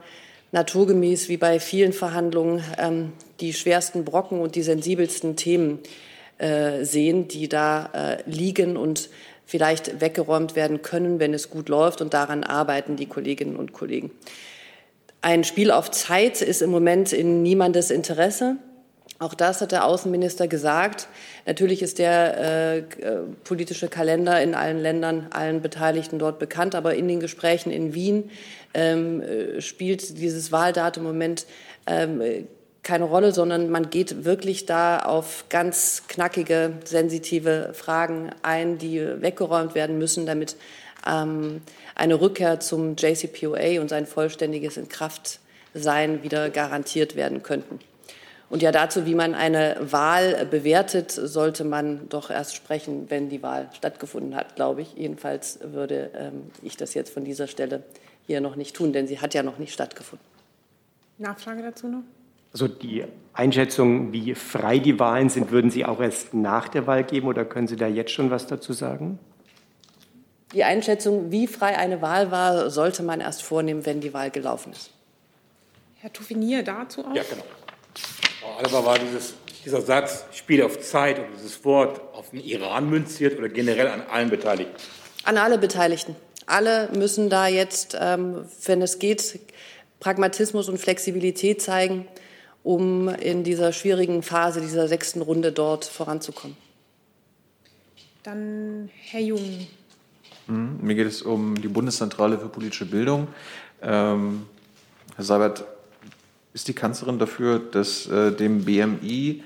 naturgemäß 0.53 1.29
wie 1.29 1.37
bei 1.37 1.61
vielen 1.61 1.93
Verhandlungen 1.93 2.65
ähm, 2.77 3.13
die 3.41 3.53
schwersten 3.53 4.05
Brocken 4.05 4.41
und 4.41 4.57
die 4.57 4.63
sensibelsten 4.63 5.37
Themen 5.37 5.79
äh, 6.39 6.85
sehen, 6.85 7.29
die 7.29 7.49
da 7.49 7.91
äh, 7.93 8.23
liegen 8.29 8.77
und 8.77 9.11
vielleicht 9.51 10.01
weggeräumt 10.01 10.55
werden 10.55 10.81
können, 10.81 11.19
wenn 11.19 11.35
es 11.35 11.51
gut 11.51 11.69
läuft. 11.69 12.01
Und 12.01 12.15
daran 12.15 12.45
arbeiten 12.45 12.95
die 12.95 13.07
Kolleginnen 13.07 13.57
und 13.57 13.73
Kollegen. 13.73 14.13
Ein 15.23 15.43
Spiel 15.43 15.73
auf 15.73 15.91
Zeit 15.91 16.41
ist 16.41 16.63
im 16.63 16.71
Moment 16.71 17.13
in 17.13 17.43
niemandes 17.43 17.91
Interesse. 17.91 18.57
Auch 19.19 19.35
das 19.35 19.61
hat 19.61 19.73
der 19.73 19.85
Außenminister 19.85 20.47
gesagt. 20.47 21.09
Natürlich 21.47 21.83
ist 21.83 21.99
der 21.99 22.39
äh, 22.39 22.79
äh, 22.79 22.85
politische 23.45 23.89
Kalender 23.89 24.41
in 24.41 24.55
allen 24.55 24.79
Ländern, 24.79 25.27
allen 25.31 25.61
Beteiligten 25.61 26.19
dort 26.19 26.39
bekannt, 26.39 26.75
aber 26.75 26.95
in 26.95 27.09
den 27.09 27.19
Gesprächen 27.21 27.71
in 27.71 27.93
Wien 27.93 28.31
ähm, 28.73 29.21
äh, 29.21 29.61
spielt 29.61 30.19
dieses 30.19 30.53
Wahldatum 30.53 31.05
im 31.05 31.13
Moment 31.13 31.45
ähm, 31.87 32.47
keine 32.83 33.05
Rolle, 33.05 33.33
sondern 33.33 33.70
man 33.70 33.91
geht 33.91 34.24
wirklich 34.24 34.66
da 34.66 35.01
auf 35.01 35.45
ganz 35.49 36.05
knackige, 36.09 36.72
sensitive 36.85 37.72
Fragen 37.74 38.31
ein, 38.43 38.78
die 38.78 39.01
weggeräumt 39.20 39.74
werden 39.74 39.99
müssen, 39.99 40.26
damit 40.26 40.57
ähm, 41.07 41.61
eine 41.95 42.20
Rückkehr 42.20 42.61
zum 42.61 42.97
JCPOA 42.97 43.81
und 43.81 43.89
sein 43.89 44.07
vollständiges 44.07 44.76
Inkraftsein 44.76 46.22
wieder 46.22 46.51
garantiert 46.51 47.16
werden 47.16 47.43
könnten. 47.43 47.81
Und 48.49 48.62
ja, 48.62 48.72
dazu, 48.72 49.07
wie 49.07 49.14
man 49.14 49.35
eine 49.35 49.76
Wahl 49.81 50.45
bewertet, 50.45 51.12
sollte 51.12 51.62
man 51.62 52.09
doch 52.09 52.31
erst 52.31 52.57
sprechen, 52.57 53.09
wenn 53.09 53.28
die 53.28 53.45
Wahl 53.45 53.68
stattgefunden 53.74 54.35
hat, 54.35 54.57
glaube 54.57 54.83
ich. 54.83 54.95
Jedenfalls 54.95 55.61
würde 55.62 56.11
ähm, 56.18 56.51
ich 56.61 56.76
das 56.76 56.95
jetzt 56.95 57.14
von 57.14 57.24
dieser 57.24 57.47
Stelle 57.47 57.85
hier 58.26 58.41
noch 58.41 58.57
nicht 58.57 58.74
tun, 58.74 58.93
denn 58.93 59.07
sie 59.07 59.20
hat 59.20 59.35
ja 59.35 59.45
noch 59.45 59.59
nicht 59.59 59.72
stattgefunden. 59.72 60.26
Nachfrage 61.18 61.62
dazu 61.62 61.87
noch? 61.87 62.03
Also 62.53 62.69
die 62.69 63.05
Einschätzung, 63.33 64.13
wie 64.13 64.35
frei 64.35 64.79
die 64.79 64.99
Wahlen 64.99 65.29
sind, 65.29 65.51
würden 65.51 65.71
Sie 65.71 65.85
auch 65.85 66.01
erst 66.01 66.35
nach 66.35 66.69
der 66.69 66.87
Wahl 66.87 67.05
geben 67.05 67.29
oder 67.29 67.45
können 67.45 67.69
Sie 67.69 67.77
da 67.77 67.87
jetzt 67.87 68.11
schon 68.11 68.31
was 68.31 68.47
dazu 68.47 68.73
sagen? 68.73 69.19
Die 70.53 70.65
Einschätzung, 70.65 71.31
wie 71.31 71.47
frei 71.47 71.79
eine 71.79 72.03
Wahl 72.03 72.33
war, 72.33 72.71
sollte 72.71 73.05
man 73.05 73.21
erst 73.21 73.43
vornehmen, 73.43 73.87
wenn 73.87 74.01
die 74.01 74.13
Wahl 74.13 74.31
gelaufen 74.31 74.73
ist. 74.73 74.91
Herr 76.01 76.13
Toufinier 76.13 76.65
dazu 76.65 77.05
auch? 77.05 77.15
Ja, 77.15 77.23
genau. 77.23 77.45
Frau 78.41 78.57
Alba 78.57 78.85
war 78.85 78.99
dieses, 78.99 79.35
dieser 79.65 79.81
Satz, 79.81 80.25
Spiel 80.33 80.63
auf 80.63 80.81
Zeit 80.81 81.19
und 81.19 81.27
dieses 81.37 81.65
Wort 81.65 82.01
auf 82.15 82.31
den 82.31 82.41
Iran 82.41 82.91
münziert 82.91 83.39
oder 83.39 83.49
generell 83.49 83.87
an 83.87 84.03
allen 84.11 84.31
Beteiligten? 84.31 84.75
An 85.25 85.37
alle 85.37 85.59
Beteiligten. 85.59 86.17
Alle 86.47 86.89
müssen 86.97 87.31
da 87.31 87.47
jetzt, 87.47 87.97
ähm, 88.01 88.45
wenn 88.65 88.83
es 88.83 88.99
geht, 88.99 89.39
Pragmatismus 90.01 90.69
und 90.69 90.79
Flexibilität 90.79 91.63
zeigen, 91.63 92.09
um 92.63 93.09
in 93.09 93.45
dieser 93.45 93.73
schwierigen 93.73 94.23
Phase 94.23 94.61
dieser 94.61 94.89
sechsten 94.89 95.23
Runde 95.23 95.53
dort 95.53 95.85
voranzukommen. 95.85 96.57
Dann 98.23 98.91
Herr 99.11 99.21
Jung. 99.21 99.67
Mhm, 100.47 100.79
mir 100.83 100.95
geht 100.95 101.07
es 101.07 101.23
um 101.23 101.61
die 101.61 101.69
Bundeszentrale 101.69 102.39
für 102.39 102.49
politische 102.49 102.87
Bildung. 102.87 103.29
Ähm, 103.83 104.43
Herr 105.17 105.25
Seibert, 105.25 105.65
ist 106.53 106.69
die 106.69 106.73
Kanzlerin 106.73 107.19
dafür, 107.19 107.59
dass 107.59 108.07
äh, 108.09 108.33
dem 108.33 108.65
BMI 108.65 109.43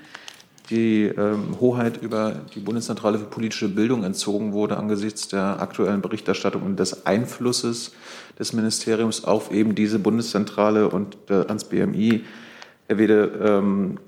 die 0.70 1.04
ähm, 1.04 1.60
Hoheit 1.60 2.00
über 2.00 2.40
die 2.54 2.60
Bundeszentrale 2.60 3.18
für 3.18 3.26
politische 3.26 3.68
Bildung 3.68 4.02
entzogen 4.02 4.52
wurde 4.52 4.78
angesichts 4.78 5.28
der 5.28 5.60
aktuellen 5.60 6.00
Berichterstattung 6.00 6.62
und 6.62 6.80
des 6.80 7.04
Einflusses 7.04 7.92
des 8.38 8.54
Ministeriums 8.54 9.24
auf 9.24 9.52
eben 9.52 9.74
diese 9.74 9.98
Bundeszentrale 9.98 10.88
und 10.88 11.18
äh, 11.28 11.34
ans 11.34 11.64
BMI. 11.64 12.24
Herr 12.86 12.98
Wede, 12.98 13.40
ähm, 13.42 13.98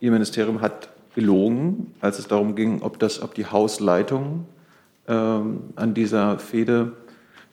Ihr 0.00 0.10
Ministerium 0.10 0.62
hat 0.62 0.88
gelogen, 1.14 1.92
als 2.00 2.18
es 2.18 2.26
darum 2.26 2.54
ging, 2.54 2.80
ob, 2.80 2.98
das, 2.98 3.20
ob 3.20 3.34
die 3.34 3.44
Hausleitung 3.44 4.46
ähm, 5.06 5.64
an 5.76 5.92
dieser 5.92 6.38
Fehde, 6.38 6.92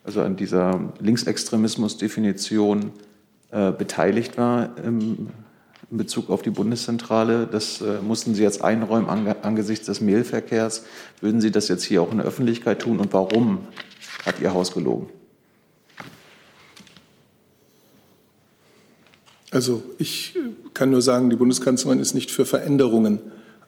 also 0.06 0.22
an 0.22 0.38
dieser 0.38 0.80
Linksextremismus-Definition 1.00 2.92
äh, 3.52 3.74
beteiligt 3.74 4.38
war 4.38 4.70
im, 4.82 5.28
in 5.92 5.98
Bezug 5.98 6.30
auf 6.30 6.42
die 6.42 6.52
Bundeszentrale. 6.52 7.46
Das 7.46 7.82
äh, 7.82 8.00
mussten 8.02 8.34
Sie 8.34 8.44
jetzt 8.44 8.64
einräumen 8.64 9.10
ange, 9.10 9.44
angesichts 9.44 9.88
des 9.88 10.00
Mailverkehrs. 10.00 10.86
Würden 11.20 11.42
Sie 11.42 11.52
das 11.52 11.68
jetzt 11.68 11.84
hier 11.84 12.02
auch 12.02 12.12
in 12.12 12.20
der 12.20 12.28
Öffentlichkeit 12.28 12.80
tun 12.80 13.00
und 13.00 13.12
warum 13.12 13.68
hat 14.26 14.40
Ihr 14.40 14.54
Haus 14.54 14.72
gelogen? 14.72 15.10
Also 19.52 19.84
ich 19.98 20.38
kann 20.74 20.90
nur 20.90 21.02
sagen, 21.02 21.30
die 21.30 21.36
Bundeskanzlerin 21.36 22.00
ist 22.00 22.14
nicht 22.14 22.32
für 22.32 22.46
Veränderungen 22.46 23.20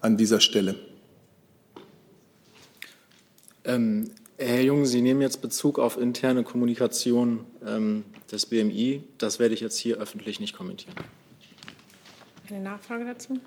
an 0.02 0.18
dieser 0.18 0.40
Stelle. 0.40 0.76
Ähm, 3.64 4.12
Herr 4.38 4.62
Jung, 4.62 4.86
Sie 4.86 5.02
nehmen 5.02 5.22
jetzt 5.22 5.42
Bezug 5.42 5.80
auf 5.80 5.98
interne 5.98 6.44
Kommunikation 6.44 7.46
ähm, 7.66 8.04
des 8.32 8.46
BMI. 8.46 9.04
Das 9.18 9.40
werde 9.40 9.54
ich 9.54 9.60
jetzt 9.60 9.78
hier 9.78 9.98
öffentlich 9.98 10.40
nicht 10.40 10.56
kommentieren. 10.56 10.96
Eine 12.50 12.62
Nachfrage 12.62 13.06
dazu? 13.06 13.40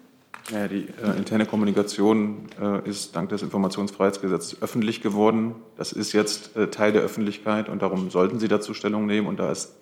Ja, 0.50 0.66
die 0.66 0.88
äh, 1.02 1.16
interne 1.16 1.46
Kommunikation 1.46 2.48
äh, 2.60 2.88
ist 2.88 3.14
dank 3.14 3.28
des 3.28 3.42
Informationsfreiheitsgesetzes 3.42 4.60
öffentlich 4.60 5.00
geworden. 5.00 5.54
Das 5.76 5.92
ist 5.92 6.12
jetzt 6.12 6.56
äh, 6.56 6.68
Teil 6.68 6.92
der 6.92 7.02
Öffentlichkeit 7.02 7.68
und 7.68 7.80
darum 7.80 8.10
sollten 8.10 8.40
Sie 8.40 8.48
dazu 8.48 8.74
Stellung 8.74 9.06
nehmen. 9.06 9.28
Und 9.28 9.38
da 9.38 9.52
ist 9.52 9.76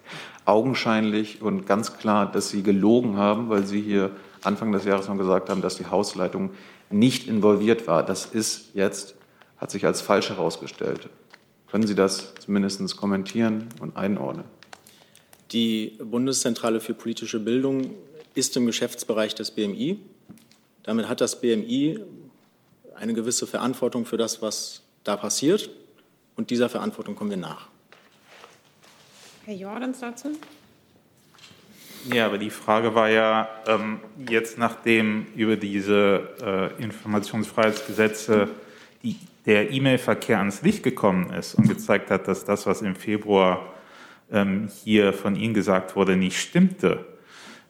augenscheinlich 0.44 1.40
und 1.40 1.66
ganz 1.66 1.96
klar, 1.96 2.30
dass 2.30 2.50
Sie 2.50 2.62
gelogen 2.62 3.16
haben, 3.16 3.48
weil 3.48 3.66
Sie 3.66 3.80
hier 3.80 4.11
Anfang 4.42 4.72
des 4.72 4.84
Jahres 4.84 5.08
noch 5.08 5.16
gesagt 5.16 5.48
haben, 5.48 5.62
dass 5.62 5.76
die 5.76 5.86
Hausleitung 5.86 6.50
nicht 6.90 7.26
involviert 7.26 7.86
war. 7.86 8.04
Das 8.04 8.26
ist 8.26 8.74
jetzt 8.74 9.14
hat 9.56 9.70
sich 9.70 9.84
als 9.84 10.00
falsch 10.00 10.30
herausgestellt. 10.30 11.08
Können 11.70 11.86
Sie 11.86 11.94
das 11.94 12.34
zumindest 12.40 12.96
kommentieren 12.96 13.68
und 13.80 13.96
einordnen? 13.96 14.44
Die 15.52 15.98
Bundeszentrale 16.02 16.80
für 16.80 16.94
politische 16.94 17.40
Bildung 17.40 17.90
ist 18.34 18.56
im 18.56 18.66
Geschäftsbereich 18.66 19.34
des 19.34 19.50
BMI. 19.50 19.98
Damit 20.91 21.09
hat 21.09 21.20
das 21.20 21.41
BMI 21.41 22.01
eine 22.97 23.14
gewisse 23.14 23.47
Verantwortung 23.47 24.07
für 24.07 24.16
das, 24.16 24.43
was 24.43 24.82
da 25.05 25.16
passiert. 25.16 25.70
Und 26.34 26.51
dieser 26.51 26.68
Verantwortung 26.68 27.14
kommen 27.14 27.30
wir 27.30 27.36
nach. 27.36 27.68
Herr 29.45 29.55
Jordans 29.55 30.01
dazu? 30.01 30.30
Ja, 32.12 32.26
aber 32.26 32.38
die 32.38 32.51
Frage 32.51 32.93
war 32.97 33.09
ja 33.09 33.49
ähm, 33.68 34.01
jetzt, 34.28 34.59
nachdem 34.59 35.26
über 35.36 35.55
diese 35.55 36.74
äh, 36.78 36.82
Informationsfreiheitsgesetze 36.82 38.49
die 39.05 39.16
der 39.47 39.70
E-Mail-Verkehr 39.70 40.38
ans 40.38 40.62
Licht 40.62 40.82
gekommen 40.82 41.32
ist 41.32 41.55
und 41.55 41.68
gezeigt 41.68 42.11
hat, 42.11 42.26
dass 42.26 42.45
das, 42.45 42.66
was 42.66 42.82
im 42.82 42.97
Februar 42.97 43.74
ähm, 44.32 44.68
hier 44.82 45.12
von 45.12 45.36
Ihnen 45.36 45.55
gesagt 45.55 45.95
wurde, 45.95 46.16
nicht 46.16 46.41
stimmte, 46.41 47.07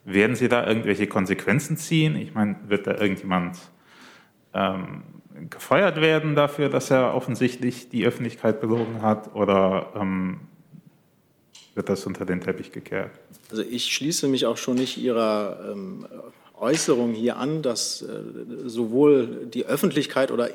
werden 0.03 0.35
Sie 0.35 0.49
da 0.49 0.65
irgendwelche 0.65 1.07
Konsequenzen 1.07 1.77
ziehen? 1.77 2.15
Ich 2.15 2.33
meine, 2.33 2.57
wird 2.67 2.87
da 2.87 2.99
irgendjemand 2.99 3.57
ähm, 4.53 5.03
gefeuert 5.49 6.01
werden 6.01 6.35
dafür, 6.35 6.69
dass 6.69 6.91
er 6.91 7.13
offensichtlich 7.15 7.89
die 7.89 8.05
Öffentlichkeit 8.05 8.61
belogen 8.61 9.01
hat 9.01 9.35
oder 9.35 9.93
ähm, 9.95 10.41
wird 11.73 11.89
das 11.89 12.05
unter 12.05 12.25
den 12.25 12.41
Teppich 12.41 12.71
gekehrt? 12.71 13.11
Also 13.49 13.63
ich 13.63 13.85
schließe 13.85 14.27
mich 14.27 14.45
auch 14.45 14.57
schon 14.57 14.75
nicht 14.75 14.97
Ihrer 14.97 15.71
ähm, 15.71 16.05
Äußerung 16.59 17.13
hier 17.13 17.37
an, 17.37 17.61
dass 17.61 18.01
äh, 18.01 18.07
sowohl 18.65 19.47
die 19.51 19.65
Öffentlichkeit 19.65 20.31
oder, 20.31 20.49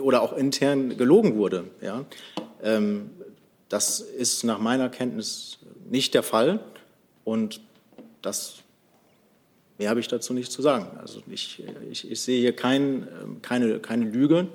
oder 0.00 0.22
auch 0.22 0.32
intern 0.32 0.96
gelogen 0.96 1.36
wurde. 1.36 1.64
Ja? 1.80 2.04
Ähm, 2.62 3.10
das 3.68 4.00
ist 4.00 4.44
nach 4.44 4.58
meiner 4.58 4.88
Kenntnis 4.88 5.58
nicht 5.88 6.14
der 6.14 6.22
Fall 6.22 6.60
und 7.24 7.60
das 8.22 8.62
Mehr 9.80 9.88
habe 9.88 10.00
ich 10.00 10.08
dazu 10.08 10.34
nicht 10.34 10.52
zu 10.52 10.60
sagen. 10.60 10.88
Also 11.00 11.22
ich, 11.30 11.62
ich, 11.90 12.10
ich 12.10 12.20
sehe 12.20 12.38
hier 12.38 12.54
kein, 12.54 13.08
ähm, 13.22 13.40
keine, 13.40 13.78
keine 13.78 14.04
Lüge 14.04 14.48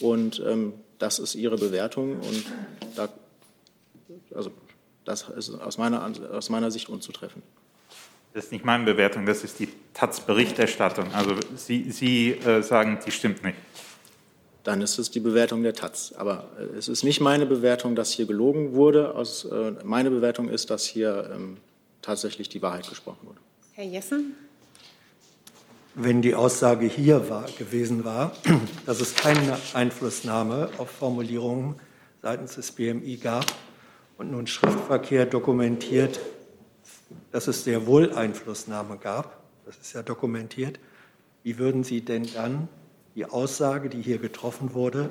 und 0.00 0.42
ähm, 0.46 0.72
das 0.98 1.18
ist 1.18 1.34
Ihre 1.34 1.58
Bewertung 1.58 2.18
und 2.20 2.46
da, 2.96 3.10
also 4.34 4.50
das 5.04 5.28
ist 5.28 5.50
aus 5.50 5.76
meiner, 5.76 6.10
aus 6.32 6.48
meiner 6.48 6.70
Sicht 6.70 6.88
unzutreffend. 6.88 7.44
Das 8.32 8.44
ist 8.44 8.52
nicht 8.52 8.64
meine 8.64 8.84
Bewertung, 8.84 9.26
das 9.26 9.44
ist 9.44 9.58
die 9.58 9.68
Taz-Berichterstattung. 9.92 11.12
Also 11.12 11.34
Sie, 11.54 11.90
Sie 11.90 12.30
äh, 12.30 12.62
sagen, 12.62 12.98
die 13.04 13.10
stimmt 13.10 13.44
nicht. 13.44 13.58
Dann 14.64 14.80
ist 14.80 14.96
es 14.96 15.10
die 15.10 15.20
Bewertung 15.20 15.62
der 15.62 15.74
Taz. 15.74 16.14
Aber 16.16 16.48
äh, 16.58 16.78
es 16.78 16.88
ist 16.88 17.02
nicht 17.02 17.20
meine 17.20 17.44
Bewertung, 17.44 17.94
dass 17.94 18.10
hier 18.10 18.24
gelogen 18.24 18.72
wurde. 18.72 19.14
Aus, 19.16 19.44
äh, 19.44 19.72
meine 19.84 20.10
Bewertung 20.10 20.48
ist, 20.48 20.70
dass 20.70 20.86
hier 20.86 21.30
ähm, 21.30 21.58
tatsächlich 22.00 22.48
die 22.48 22.62
Wahrheit 22.62 22.88
gesprochen 22.88 23.26
wurde. 23.26 23.38
Herr 23.74 23.84
Jessen? 23.84 24.34
Wenn 25.94 26.22
die 26.22 26.34
Aussage 26.34 26.86
hier 26.86 27.28
war, 27.28 27.44
gewesen 27.58 28.02
war, 28.02 28.32
dass 28.86 29.00
es 29.00 29.14
keine 29.14 29.58
Einflussnahme 29.74 30.70
auf 30.78 30.88
Formulierungen 30.88 31.74
seitens 32.22 32.54
des 32.54 32.72
BMI 32.72 33.18
gab 33.18 33.44
und 34.16 34.30
nun 34.30 34.46
Schriftverkehr 34.46 35.26
dokumentiert, 35.26 36.18
dass 37.30 37.46
es 37.46 37.64
sehr 37.64 37.86
wohl 37.86 38.14
Einflussnahme 38.14 38.96
gab, 38.96 39.42
das 39.66 39.76
ist 39.76 39.92
ja 39.92 40.02
dokumentiert, 40.02 40.80
wie 41.42 41.58
würden 41.58 41.84
Sie 41.84 42.00
denn 42.00 42.26
dann 42.32 42.68
die 43.14 43.26
Aussage, 43.26 43.90
die 43.90 44.00
hier 44.00 44.18
getroffen 44.18 44.72
wurde, 44.72 45.10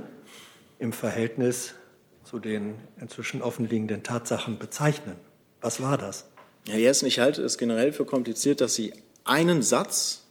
im 0.79 0.93
Verhältnis 0.93 1.75
zu 2.23 2.39
den 2.39 2.73
inzwischen 2.99 3.43
offenliegenden 3.43 4.01
Tatsachen 4.01 4.57
bezeichnen? 4.57 5.15
Was 5.61 5.79
war 5.79 5.99
das? 5.99 6.25
Herr 6.67 6.79
Jessen, 6.79 7.05
ich 7.05 7.19
halte 7.19 7.43
es 7.43 7.59
generell 7.59 7.93
für 7.93 8.05
kompliziert, 8.05 8.61
dass 8.61 8.73
Sie 8.73 8.93
einen 9.25 9.61
Satz 9.61 10.23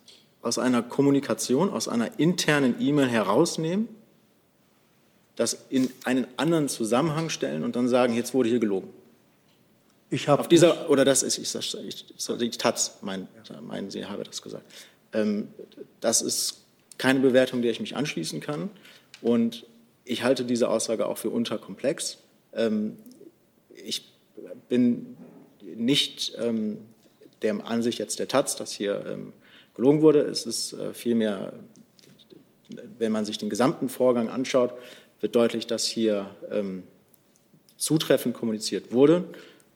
aus 0.42 0.58
einer 0.58 0.82
Kommunikation, 0.82 1.70
aus 1.70 1.88
einer 1.88 2.18
internen 2.18 2.76
E-Mail 2.80 3.08
herausnehmen, 3.08 3.88
das 5.36 5.66
in 5.68 5.90
einen 6.04 6.26
anderen 6.36 6.68
Zusammenhang 6.68 7.30
stellen 7.30 7.64
und 7.64 7.76
dann 7.76 7.88
sagen, 7.88 8.14
jetzt 8.14 8.34
wurde 8.34 8.48
hier 8.48 8.58
gelogen. 8.58 8.88
Ich 10.10 10.28
habe 10.28 10.40
auf 10.40 10.48
dieser 10.48 10.90
oder 10.90 11.04
das 11.04 11.22
ist 11.22 11.38
ich, 11.38 11.74
ich, 11.86 12.40
ich 12.40 12.58
Taz, 12.58 12.98
mein, 13.00 13.28
meinen 13.62 13.90
Sie, 13.90 14.04
habe 14.04 14.24
das 14.24 14.42
gesagt. 14.42 14.64
Ähm, 15.12 15.48
das 16.00 16.20
ist 16.20 16.62
keine 16.98 17.20
Bewertung, 17.20 17.62
der 17.62 17.70
ich 17.70 17.80
mich 17.80 17.96
anschließen 17.96 18.40
kann 18.40 18.70
und 19.22 19.66
ich 20.04 20.24
halte 20.24 20.44
diese 20.44 20.68
Aussage 20.68 21.06
auch 21.06 21.18
für 21.18 21.30
unterkomplex. 21.30 22.18
Ähm, 22.52 22.96
ich 23.72 24.12
bin 24.68 25.16
nicht 25.62 26.32
ähm, 26.38 26.78
der 27.42 27.64
Ansicht 27.64 27.98
jetzt 27.98 28.18
der 28.18 28.28
Taz, 28.28 28.56
dass 28.56 28.72
hier 28.72 29.04
ähm, 29.06 29.32
gelogen 29.74 30.02
wurde. 30.02 30.20
Es 30.20 30.46
ist 30.46 30.72
äh, 30.72 30.92
vielmehr, 30.92 31.52
wenn 32.98 33.12
man 33.12 33.24
sich 33.24 33.38
den 33.38 33.50
gesamten 33.50 33.88
Vorgang 33.88 34.28
anschaut, 34.28 34.74
wird 35.20 35.34
deutlich, 35.34 35.66
dass 35.66 35.86
hier 35.86 36.34
ähm, 36.50 36.82
zutreffend 37.76 38.34
kommuniziert 38.34 38.92
wurde 38.92 39.24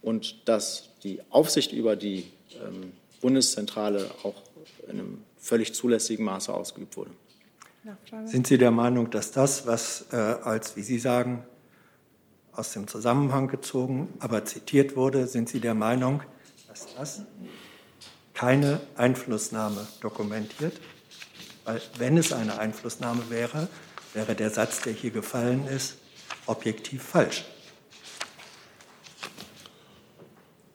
und 0.03 0.49
dass 0.49 0.91
die 1.03 1.21
Aufsicht 1.31 1.73
über 1.73 1.97
die 1.97 2.25
ähm, 2.55 2.93
Bundeszentrale 3.21 4.11
auch 4.23 4.35
in 4.85 5.01
einem 5.01 5.23
völlig 5.39 5.75
zulässigen 5.75 6.25
Maße 6.25 6.53
ausgeübt 6.53 6.97
wurde. 6.97 7.11
Sind 8.25 8.47
Sie 8.47 8.57
der 8.57 8.71
Meinung, 8.71 9.11
dass 9.11 9.31
das, 9.31 9.67
was 9.67 10.07
äh, 10.11 10.17
als, 10.17 10.77
wie 10.77 10.83
Sie 10.83 10.99
sagen, 10.99 11.45
aus 12.53 12.73
dem 12.73 12.87
Zusammenhang 12.87 13.49
gezogen, 13.49 14.09
aber 14.21 14.45
zitiert 14.45 14.97
wurde, 14.97 15.27
sind 15.27 15.49
Sie 15.49 15.61
der 15.61 15.75
Meinung, 15.75 16.23
dass 16.69 16.95
das 16.95 17.23
keine 18.35 18.81
Einflussnahme 18.97 19.87
dokumentiert? 20.01 20.81
Weil 21.65 21.81
wenn 21.99 22.19
es 22.19 22.33
eine 22.33 22.59
Einflussnahme 22.59 23.31
wäre, 23.31 23.69
wäre 24.13 24.35
der 24.35 24.51
Satz, 24.51 24.83
der 24.83 24.93
hier 24.93 25.11
gefallen 25.11 25.67
ist, 25.67 25.97
objektiv 26.47 27.03
falsch. 27.03 27.45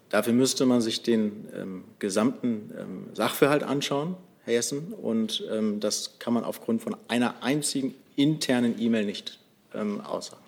Dafür 0.09 0.33
müsste 0.33 0.65
man 0.65 0.81
sich 0.81 1.03
den 1.03 1.47
ähm, 1.55 1.83
gesamten 1.99 2.73
ähm, 2.77 3.05
Sachverhalt 3.13 3.61
anschauen, 3.63 4.17
Herr 4.43 4.53
Jessen, 4.53 4.93
und 4.93 5.43
ähm, 5.51 5.79
das 5.79 6.17
kann 6.17 6.33
man 6.33 6.43
aufgrund 6.43 6.81
von 6.81 6.97
einer 7.07 7.43
einzigen 7.43 7.93
internen 8.15 8.81
E-Mail 8.81 9.05
nicht 9.05 9.39
ähm, 9.75 10.01
aussagen. 10.01 10.43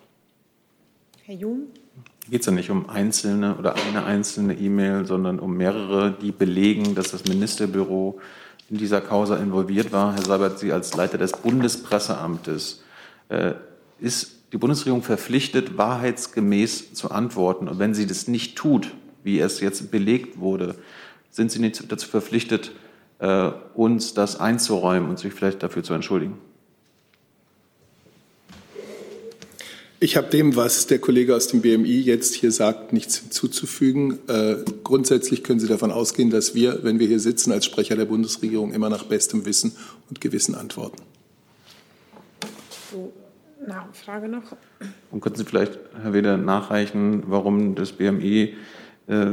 Herr 1.22 1.36
Jung? 1.36 1.68
Geht 2.30 2.40
es 2.40 2.46
ja 2.46 2.52
nicht 2.52 2.70
um 2.70 2.88
einzelne 2.88 3.56
oder 3.56 3.74
eine 3.74 4.04
einzelne 4.04 4.54
E-Mail, 4.54 5.06
sondern 5.06 5.38
um 5.38 5.56
mehrere, 5.56 6.12
die 6.12 6.32
belegen, 6.32 6.94
dass 6.94 7.10
das 7.10 7.24
Ministerbüro 7.24 8.20
in 8.70 8.78
dieser 8.78 9.00
Causa 9.00 9.36
involviert 9.36 9.92
war. 9.92 10.14
Herr 10.14 10.24
Seibert, 10.24 10.58
Sie 10.58 10.72
als 10.72 10.94
Leiter 10.94 11.18
des 11.18 11.32
Bundespresseamtes, 11.32 12.82
äh, 13.28 13.54
ist 13.98 14.36
die 14.52 14.58
Bundesregierung 14.58 15.02
verpflichtet, 15.02 15.76
wahrheitsgemäß 15.76 16.94
zu 16.94 17.10
antworten? 17.10 17.68
Und 17.68 17.78
wenn 17.78 17.94
sie 17.94 18.06
das 18.06 18.28
nicht 18.28 18.56
tut, 18.56 18.92
wie 19.24 19.40
es 19.40 19.60
jetzt 19.60 19.90
belegt 19.90 20.38
wurde, 20.38 20.76
sind 21.30 21.50
Sie 21.50 21.60
nicht 21.60 21.90
dazu 21.90 22.08
verpflichtet, 22.08 22.72
äh, 23.18 23.50
uns 23.74 24.14
das 24.14 24.38
einzuräumen 24.38 25.08
und 25.08 25.18
sich 25.18 25.32
vielleicht 25.32 25.62
dafür 25.62 25.82
zu 25.82 25.94
entschuldigen? 25.94 26.38
Ich 30.02 30.16
habe 30.16 30.26
dem, 30.26 30.56
was 30.56 30.88
der 30.88 30.98
Kollege 30.98 31.36
aus 31.36 31.46
dem 31.46 31.60
BMI 31.60 32.00
jetzt 32.00 32.34
hier 32.34 32.50
sagt, 32.50 32.92
nichts 32.92 33.18
hinzuzufügen. 33.18 34.18
Äh, 34.26 34.56
grundsätzlich 34.82 35.44
können 35.44 35.60
Sie 35.60 35.68
davon 35.68 35.92
ausgehen, 35.92 36.28
dass 36.28 36.56
wir, 36.56 36.82
wenn 36.82 36.98
wir 36.98 37.06
hier 37.06 37.20
sitzen, 37.20 37.52
als 37.52 37.66
Sprecher 37.66 37.94
der 37.94 38.06
Bundesregierung 38.06 38.72
immer 38.72 38.90
nach 38.90 39.04
bestem 39.04 39.46
Wissen 39.46 39.76
und 40.10 40.20
Gewissen 40.20 40.56
antworten. 40.56 41.00
So, 42.90 43.12
Nachfrage 43.64 44.26
noch. 44.26 44.56
Und 45.12 45.20
könnten 45.20 45.38
Sie 45.38 45.44
vielleicht, 45.44 45.78
Herr 46.02 46.12
Weder, 46.12 46.36
nachreichen, 46.36 47.22
warum 47.28 47.76
das 47.76 47.92
BMI 47.92 48.54
äh, 49.06 49.26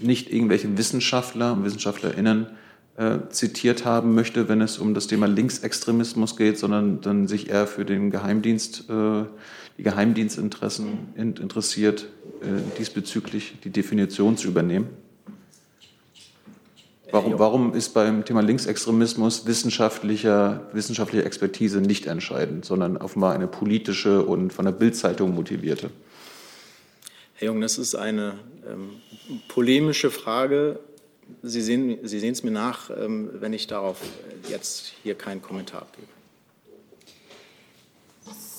nicht 0.00 0.30
irgendwelche 0.30 0.76
Wissenschaftler 0.76 1.54
und 1.54 1.64
Wissenschaftlerinnen 1.64 2.48
äh, 2.96 3.20
zitiert 3.30 3.86
haben 3.86 4.14
möchte, 4.14 4.50
wenn 4.50 4.60
es 4.60 4.76
um 4.76 4.92
das 4.92 5.06
Thema 5.06 5.28
Linksextremismus 5.28 6.36
geht, 6.36 6.58
sondern 6.58 7.00
dann 7.00 7.26
sich 7.26 7.48
eher 7.48 7.66
für 7.66 7.86
den 7.86 8.10
Geheimdienst 8.10 8.90
äh, 8.90 9.24
die 9.78 9.82
Geheimdienstinteressen 9.82 11.14
interessiert, 11.16 12.08
äh, 12.42 12.46
diesbezüglich 12.78 13.54
die 13.64 13.70
Definition 13.70 14.36
zu 14.36 14.48
übernehmen? 14.48 14.88
Warum, 17.10 17.38
warum, 17.38 17.74
ist 17.74 17.94
beim 17.94 18.24
Thema 18.24 18.40
Linksextremismus 18.40 19.46
wissenschaftlicher, 19.46 20.68
wissenschaftliche 20.72 21.24
Expertise 21.24 21.80
nicht 21.80 22.06
entscheidend, 22.06 22.64
sondern 22.64 22.96
offenbar 22.96 23.34
eine 23.34 23.46
politische 23.46 24.24
und 24.24 24.52
von 24.52 24.64
der 24.64 24.72
Bildzeitung 24.72 25.32
motivierte? 25.32 25.90
Herr 27.34 27.46
Jung, 27.46 27.60
das 27.60 27.78
ist 27.78 27.94
eine 27.94 28.34
ähm, 28.68 28.90
polemische 29.46 30.10
Frage. 30.10 30.80
Sie 31.42 31.60
sehen, 31.60 31.98
Sie 32.02 32.18
sehen 32.18 32.32
es 32.32 32.42
mir 32.42 32.50
nach, 32.50 32.90
ähm, 32.90 33.30
wenn 33.34 33.52
ich 33.52 33.68
darauf 33.68 34.00
jetzt 34.48 34.94
hier 35.04 35.14
keinen 35.14 35.40
Kommentar 35.40 35.82
abgebe. 35.82 36.13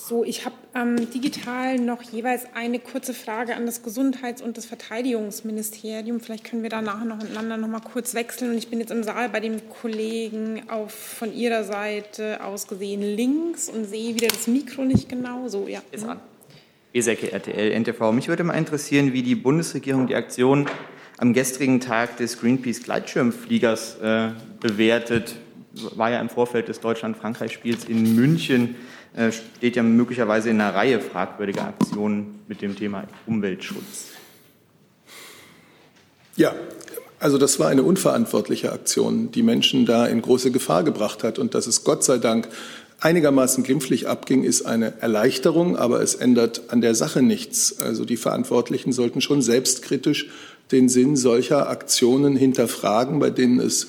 So, 0.08 0.22
ich 0.22 0.44
habe 0.44 0.54
ähm, 0.76 1.10
digital 1.10 1.80
noch 1.80 2.00
jeweils 2.00 2.46
eine 2.54 2.78
kurze 2.78 3.12
Frage 3.12 3.56
an 3.56 3.66
das 3.66 3.82
Gesundheits- 3.82 4.40
und 4.40 4.56
das 4.56 4.64
Verteidigungsministerium. 4.64 6.20
Vielleicht 6.20 6.44
können 6.44 6.62
wir 6.62 6.70
danach 6.70 7.04
noch 7.04 7.16
miteinander 7.16 7.56
noch 7.56 7.66
mal 7.66 7.80
kurz 7.80 8.14
wechseln. 8.14 8.52
Und 8.52 8.58
ich 8.58 8.68
bin 8.68 8.78
jetzt 8.78 8.92
im 8.92 9.02
Saal 9.02 9.28
bei 9.30 9.40
dem 9.40 9.68
Kollegen 9.68 10.62
auf 10.68 10.92
von 10.92 11.34
Ihrer 11.34 11.64
Seite 11.64 12.44
aus 12.44 12.68
gesehen 12.68 13.02
links 13.02 13.68
und 13.68 13.84
sehe 13.84 14.14
wieder 14.14 14.28
das 14.28 14.46
Mikro 14.46 14.84
nicht 14.84 15.08
genau. 15.08 15.48
So, 15.48 15.66
ja. 15.66 15.82
Ist 15.90 16.04
an. 16.04 16.20
Besecke, 16.92 17.32
RTL, 17.32 17.72
NTV. 17.72 18.12
Mich 18.12 18.28
würde 18.28 18.44
mal 18.44 18.54
interessieren, 18.54 19.12
wie 19.12 19.24
die 19.24 19.34
Bundesregierung 19.34 20.06
die 20.06 20.14
Aktion 20.14 20.68
am 21.18 21.32
gestrigen 21.32 21.80
Tag 21.80 22.16
des 22.18 22.38
Greenpeace-Gleitschirmfliegers 22.38 23.96
äh, 23.96 24.28
bewertet. 24.60 25.34
War 25.96 26.12
ja 26.12 26.20
im 26.20 26.28
Vorfeld 26.28 26.68
des 26.68 26.78
Deutschland-Frankreich-Spiels 26.78 27.86
in 27.86 28.14
München 28.14 28.76
steht 29.30 29.76
ja 29.76 29.82
möglicherweise 29.82 30.50
in 30.50 30.60
einer 30.60 30.74
Reihe 30.74 31.00
fragwürdiger 31.00 31.64
Aktionen 31.66 32.40
mit 32.48 32.62
dem 32.62 32.76
Thema 32.76 33.04
Umweltschutz. 33.26 34.08
Ja, 36.36 36.54
also 37.18 37.38
das 37.38 37.58
war 37.58 37.68
eine 37.68 37.82
unverantwortliche 37.82 38.72
Aktion, 38.72 39.30
die 39.30 39.42
Menschen 39.42 39.86
da 39.86 40.06
in 40.06 40.20
große 40.20 40.50
Gefahr 40.50 40.84
gebracht 40.84 41.24
hat. 41.24 41.38
Und 41.38 41.54
dass 41.54 41.66
es 41.66 41.82
Gott 41.82 42.04
sei 42.04 42.18
Dank 42.18 42.48
einigermaßen 43.00 43.64
glimpflich 43.64 44.06
abging, 44.06 44.44
ist 44.44 44.66
eine 44.66 45.00
Erleichterung, 45.00 45.76
aber 45.76 46.02
es 46.02 46.14
ändert 46.14 46.64
an 46.68 46.82
der 46.82 46.94
Sache 46.94 47.22
nichts. 47.22 47.80
Also 47.80 48.04
die 48.04 48.18
Verantwortlichen 48.18 48.92
sollten 48.92 49.20
schon 49.20 49.40
selbstkritisch 49.40 50.28
den 50.72 50.88
Sinn 50.88 51.16
solcher 51.16 51.70
Aktionen 51.70 52.36
hinterfragen, 52.36 53.18
bei 53.18 53.30
denen 53.30 53.60
es 53.60 53.86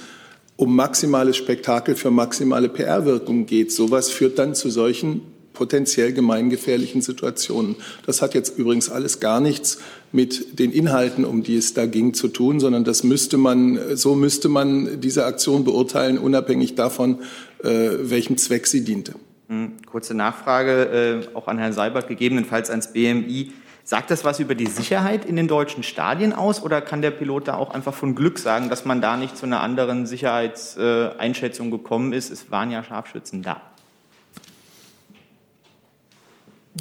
um 0.58 0.76
maximales 0.76 1.38
Spektakel 1.38 1.96
für 1.96 2.12
maximale 2.12 2.68
PR-Wirkung 2.68 3.46
geht. 3.46 3.72
Sowas 3.72 4.10
führt 4.10 4.38
dann 4.40 4.56
zu 4.56 4.70
solchen 4.70 5.22
potenziell 5.54 6.14
gemeingefährlichen 6.14 7.02
Situationen. 7.02 7.76
Das 8.06 8.22
hat 8.22 8.36
jetzt 8.36 8.58
übrigens 8.60 8.90
alles 8.90 9.20
gar 9.20 9.40
nichts 9.40 9.80
mit 10.12 10.60
den 10.60 10.72
Inhalten, 10.72 11.26
um 11.26 11.42
die 11.42 11.58
es 11.58 11.74
da 11.74 11.88
ging, 11.88 12.14
zu 12.14 12.28
tun, 12.28 12.60
sondern 12.60 12.84
das 12.84 13.04
müsste 13.04 13.38
man, 13.38 13.96
so 13.96 14.14
müsste 14.14 14.50
man 14.50 15.02
diese 15.02 15.26
Aktion 15.26 15.64
beurteilen, 15.64 16.20
unabhängig 16.20 16.76
davon, 16.76 17.20
äh, 17.64 17.90
welchem 18.02 18.38
Zweck 18.38 18.68
sie 18.68 18.84
diente. 18.84 19.16
Hm, 19.48 19.74
kurze 19.90 20.14
Nachfrage 20.14 21.24
äh, 21.34 21.36
auch 21.36 21.48
an 21.48 21.58
Herrn 21.58 21.74
Seibert, 21.74 22.08
gegebenenfalls 22.08 22.70
ans 22.70 22.94
BMI. 22.94 23.52
Sagt 23.88 24.12
das 24.12 24.26
was 24.26 24.42
über 24.42 24.54
die 24.54 24.66
Sicherheit 24.66 25.24
in 25.24 25.38
den 25.38 25.48
deutschen 25.48 25.82
Stadien 25.82 26.34
aus 26.34 26.62
oder 26.62 26.82
kann 26.82 27.02
der 27.02 27.12
Pilot 27.12 27.48
da 27.48 27.56
auch 27.56 27.74
einfach 27.74 27.94
von 27.94 28.16
Glück 28.16 28.38
sagen, 28.38 28.68
dass 28.68 28.84
man 28.84 29.00
da 29.00 29.16
nicht 29.16 29.38
zu 29.38 29.46
einer 29.46 29.62
anderen 29.62 30.06
Sicherheitseinschätzung 30.06 31.72
gekommen 31.72 32.12
ist? 32.12 32.30
Es 32.30 32.52
waren 32.52 32.70
ja 32.70 32.84
Scharfschützen 32.84 33.44
da. 33.44 33.62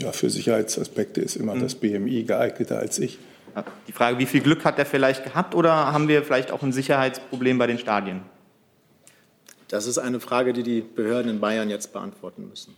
Ja, 0.01 0.11
für 0.11 0.29
Sicherheitsaspekte 0.29 1.21
ist 1.21 1.37
immer 1.37 1.55
mhm. 1.55 1.61
das 1.61 1.77
BMI 1.77 2.25
geeigneter 2.25 2.81
als 2.81 2.99
ich. 2.99 3.21
Die 3.87 3.93
Frage, 3.93 4.19
wie 4.19 4.27
viel 4.27 4.41
Glück 4.41 4.65
hat 4.65 4.77
er 4.77 4.85
vielleicht 4.85 5.23
gehabt 5.23 5.55
oder 5.55 5.93
haben 5.93 6.09
wir 6.09 6.25
vielleicht 6.25 6.51
auch 6.51 6.65
ein 6.65 6.73
Sicherheitsproblem 6.73 7.57
bei 7.57 7.69
den 7.69 7.79
Stadien? 7.79 8.23
Das 9.69 9.87
ist 9.87 9.99
eine 9.99 10.19
Frage, 10.19 10.53
die 10.53 10.65
die 10.65 10.81
Behörden 10.81 11.31
in 11.31 11.39
Bayern 11.39 11.71
jetzt 11.71 11.93
beantworten 11.93 12.49
müssen. 12.49 12.75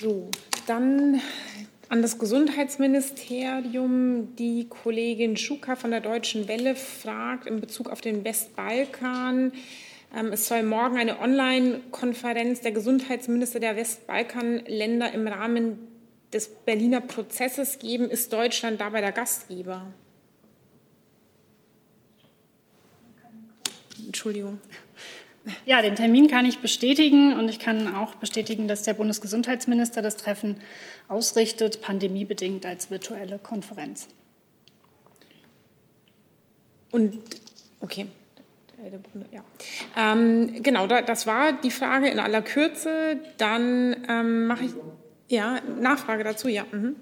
So, 0.00 0.30
dann 0.66 1.20
an 1.88 2.02
das 2.02 2.18
Gesundheitsministerium. 2.18 4.34
Die 4.36 4.68
Kollegin 4.68 5.36
Schuka 5.36 5.76
von 5.76 5.90
der 5.90 6.00
Deutschen 6.00 6.48
Welle 6.48 6.74
fragt 6.74 7.46
in 7.46 7.60
Bezug 7.60 7.90
auf 7.90 8.00
den 8.00 8.24
Westbalkan. 8.24 9.52
Ähm, 10.14 10.32
es 10.32 10.48
soll 10.48 10.62
morgen 10.62 10.96
eine 10.96 11.20
Online-Konferenz 11.20 12.60
der 12.60 12.72
Gesundheitsminister 12.72 13.60
der 13.60 13.76
Westbalkanländer 13.76 15.12
im 15.12 15.28
Rahmen 15.28 15.78
des 16.32 16.48
Berliner 16.48 17.00
Prozesses 17.00 17.78
geben. 17.78 18.10
Ist 18.10 18.32
Deutschland 18.32 18.80
dabei 18.80 19.00
der 19.00 19.12
Gastgeber? 19.12 19.86
Entschuldigung. 24.04 24.58
Ja, 25.66 25.82
den 25.82 25.96
Termin 25.96 26.28
kann 26.28 26.46
ich 26.46 26.60
bestätigen 26.60 27.36
und 27.36 27.48
ich 27.48 27.58
kann 27.58 27.94
auch 27.94 28.14
bestätigen, 28.14 28.68
dass 28.68 28.82
der 28.82 28.94
Bundesgesundheitsminister 28.94 30.00
das 30.00 30.16
Treffen 30.16 30.60
ausrichtet, 31.08 31.80
pandemiebedingt 31.80 32.64
als 32.64 32.90
virtuelle 32.90 33.38
Konferenz. 33.38 34.08
Und 36.92 37.18
okay, 37.80 38.06
ja. 39.30 39.44
Ähm, 39.96 40.62
genau, 40.62 40.86
das 40.86 41.26
war 41.26 41.52
die 41.52 41.70
Frage 41.70 42.08
in 42.08 42.18
aller 42.18 42.42
Kürze. 42.42 43.18
Dann 43.38 43.96
ähm, 44.08 44.46
mache 44.46 44.64
ich 44.64 44.72
ja 45.28 45.60
Nachfrage 45.80 46.24
dazu. 46.24 46.48
Ja. 46.48 46.66
Mhm. 46.70 46.96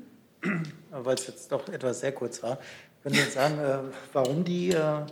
Weil 0.91 1.15
es 1.15 1.27
jetzt 1.27 1.53
doch 1.53 1.69
etwas 1.69 2.01
sehr 2.01 2.13
kurz 2.13 2.43
war, 2.43 2.59
können 3.03 3.15
Sie 3.15 3.21
jetzt 3.21 3.35
sagen, 3.35 3.59
äh, 3.59 3.79
warum 4.13 4.45
die 4.45 4.71
äh, 4.71 5.07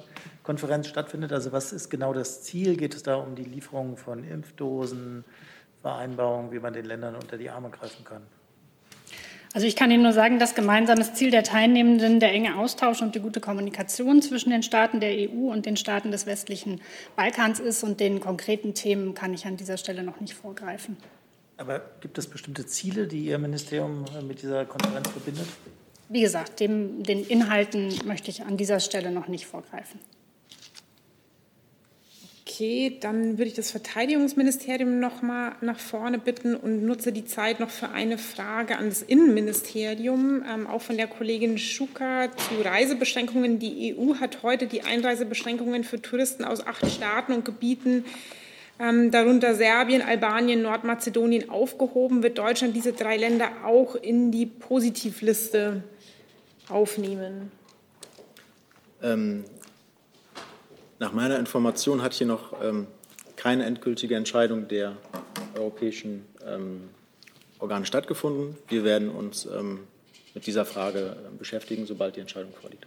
Konferenz 0.49 0.89
stattfindet? 0.89 1.31
Also 1.31 1.53
was 1.53 1.75
ist 1.75 1.91
genau 1.91 2.15
das 2.15 2.43
Ziel? 2.43 2.79
Geht 2.79 2.95
es 2.95 3.03
da 3.03 3.17
um 3.17 3.35
die 3.35 3.45
Lieferung 3.45 3.99
von 3.99 4.25
Impfdosen, 4.25 5.27
Vereinbarungen, 5.83 6.53
wie 6.53 6.59
man 6.59 6.73
den 6.73 6.87
Ländern 6.87 7.17
unter 7.17 7.37
die 7.37 7.51
Arme 7.51 7.69
greifen 7.69 8.03
kann? 8.03 8.23
Also 9.53 9.67
ich 9.67 9.77
kann 9.77 9.91
Ihnen 9.91 10.03
nur 10.03 10.15
sagen, 10.15 10.39
das 10.39 10.55
gemeinsames 10.55 11.13
Ziel 11.13 11.31
der 11.31 11.43
Teilnehmenden 11.43 12.19
der 12.19 12.33
enge 12.33 12.57
Austausch 12.57 13.03
und 13.03 13.15
die 13.15 13.21
gute 13.21 13.41
Kommunikation 13.41 14.23
zwischen 14.23 14.49
den 14.49 14.63
Staaten 14.63 15.01
der 15.01 15.11
EU 15.11 15.53
und 15.53 15.67
den 15.67 15.77
Staaten 15.77 16.13
des 16.13 16.25
westlichen 16.25 16.81
Balkans 17.15 17.61
ist. 17.61 17.85
Und 17.85 18.01
den 18.01 18.19
konkreten 18.19 18.73
Themen 18.73 19.13
kann 19.13 19.35
ich 19.35 19.45
an 19.45 19.59
dieser 19.59 19.77
Stelle 19.77 20.03
noch 20.03 20.19
nicht 20.19 20.33
vorgreifen. 20.33 20.97
Aber 21.59 21.83
gibt 22.01 22.17
es 22.17 22.27
bestimmte 22.27 22.65
Ziele, 22.65 23.07
die 23.07 23.27
Ihr 23.27 23.37
Ministerium 23.37 24.07
mit 24.27 24.41
dieser 24.41 24.65
Konferenz 24.65 25.11
verbindet? 25.11 25.49
Wie 26.09 26.23
gesagt, 26.23 26.61
dem, 26.61 27.03
den 27.03 27.23
Inhalten 27.23 27.93
möchte 28.07 28.31
ich 28.31 28.45
an 28.45 28.57
dieser 28.57 28.81
Stelle 28.81 29.11
noch 29.11 29.29
nicht 29.29 29.45
vorgreifen. 29.45 30.01
Okay, 32.59 32.97
dann 33.01 33.39
würde 33.39 33.45
ich 33.45 33.55
das 33.55 33.71
Verteidigungsministerium 33.71 34.99
noch 34.99 35.23
mal 35.23 35.53
nach 35.61 35.79
vorne 35.79 36.19
bitten 36.19 36.57
und 36.57 36.85
nutze 36.85 37.13
die 37.13 37.25
Zeit 37.25 37.61
noch 37.61 37.71
für 37.71 37.91
eine 37.91 38.19
Frage 38.19 38.79
an 38.79 38.89
das 38.89 39.01
Innenministerium, 39.01 40.43
ähm, 40.43 40.67
auch 40.67 40.83
von 40.83 40.97
der 40.97 41.07
Kollegin 41.07 41.57
Schuka 41.57 42.31
zu 42.37 42.61
Reisebeschränkungen. 42.61 43.61
Die 43.61 43.95
EU 43.97 44.17
hat 44.17 44.43
heute 44.43 44.67
die 44.67 44.83
Einreisebeschränkungen 44.83 45.85
für 45.85 46.03
Touristen 46.03 46.43
aus 46.43 46.67
acht 46.67 46.85
Staaten 46.91 47.33
und 47.33 47.45
Gebieten, 47.45 48.05
ähm, 48.81 49.13
darunter 49.13 49.55
Serbien, 49.55 50.03
Albanien, 50.03 50.61
Nordmazedonien, 50.61 51.51
aufgehoben. 51.51 52.25
Wird 52.25 52.39
Deutschland 52.39 52.75
diese 52.75 52.93
drei 52.93 53.19
Länder 53.19 53.53
auch 53.65 53.95
in 53.95 54.33
die 54.33 54.47
Positivliste 54.47 55.85
aufnehmen? 56.69 57.53
Ähm, 59.01 59.45
nach 60.99 61.13
meiner 61.13 61.39
Information 61.39 62.03
hat 62.03 62.13
hier 62.13 62.27
noch 62.27 62.63
ähm, 62.63 62.87
keine 63.37 63.65
endgültige 63.65 64.17
Entscheidung 64.17 64.69
der 64.69 64.97
europäischen 65.55 66.25
ähm, 66.47 66.91
Organe 67.59 67.87
stattgefunden. 67.87 68.57
Wir 68.69 68.85
werden 68.85 69.09
uns 69.09 69.47
ähm, 69.47 69.81
mit 70.35 70.47
dieser 70.47 70.65
Frage 70.65 71.17
äh, 71.25 71.39
beschäftigen, 71.39 71.87
sobald 71.87 72.17
die 72.17 72.21
Entscheidung 72.21 72.53
vorliegt. 72.61 72.87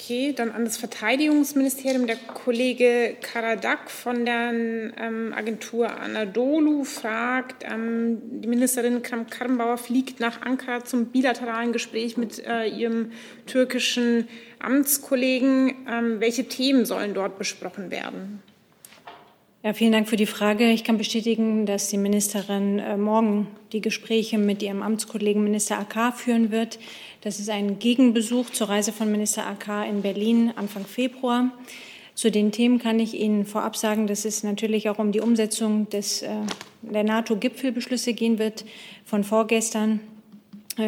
Okay, 0.00 0.32
dann 0.32 0.52
an 0.52 0.64
das 0.64 0.76
Verteidigungsministerium. 0.76 2.06
Der 2.06 2.16
Kollege 2.16 3.16
Karadak 3.20 3.90
von 3.90 4.24
der 4.24 4.52
ähm, 4.52 5.34
Agentur 5.36 5.90
Anadolu 5.90 6.84
fragt, 6.84 7.64
ähm, 7.64 8.40
die 8.40 8.46
Ministerin 8.46 9.02
Kram-Karrenbauer 9.02 9.76
fliegt 9.76 10.20
nach 10.20 10.42
Ankara 10.42 10.84
zum 10.84 11.06
bilateralen 11.06 11.72
Gespräch 11.72 12.16
mit 12.16 12.38
äh, 12.46 12.68
ihrem 12.68 13.10
türkischen 13.46 14.28
Amtskollegen. 14.60 15.74
Ähm, 15.88 16.20
welche 16.20 16.44
Themen 16.44 16.84
sollen 16.84 17.14
dort 17.14 17.38
besprochen 17.38 17.90
werden? 17.90 18.42
Ja, 19.64 19.72
vielen 19.72 19.90
Dank 19.90 20.08
für 20.08 20.16
die 20.16 20.26
Frage. 20.26 20.70
Ich 20.70 20.84
kann 20.84 20.98
bestätigen, 20.98 21.66
dass 21.66 21.88
die 21.88 21.98
Ministerin 21.98 22.78
äh, 22.78 22.96
morgen 22.96 23.48
die 23.72 23.80
Gespräche 23.80 24.38
mit 24.38 24.62
ihrem 24.62 24.82
Amtskollegen 24.82 25.42
Minister 25.42 25.80
AK 25.80 26.16
führen 26.16 26.52
wird. 26.52 26.78
Das 27.22 27.40
ist 27.40 27.50
ein 27.50 27.80
Gegenbesuch 27.80 28.50
zur 28.50 28.68
Reise 28.68 28.92
von 28.92 29.10
Minister 29.10 29.46
AK 29.46 29.88
in 29.88 30.02
Berlin 30.02 30.52
Anfang 30.54 30.84
Februar. 30.84 31.50
Zu 32.14 32.30
den 32.30 32.52
Themen 32.52 32.78
kann 32.78 33.00
ich 33.00 33.14
Ihnen 33.14 33.46
vorab 33.46 33.76
sagen, 33.76 34.06
dass 34.06 34.24
es 34.24 34.42
natürlich 34.42 34.88
auch 34.88 34.98
um 34.98 35.12
die 35.12 35.20
Umsetzung 35.20 35.88
des, 35.88 36.22
äh, 36.22 36.28
der 36.82 37.04
NATO-Gipfelbeschlüsse 37.04 38.12
gehen 38.12 38.38
wird 38.38 38.64
von 39.04 39.24
vorgestern, 39.24 40.00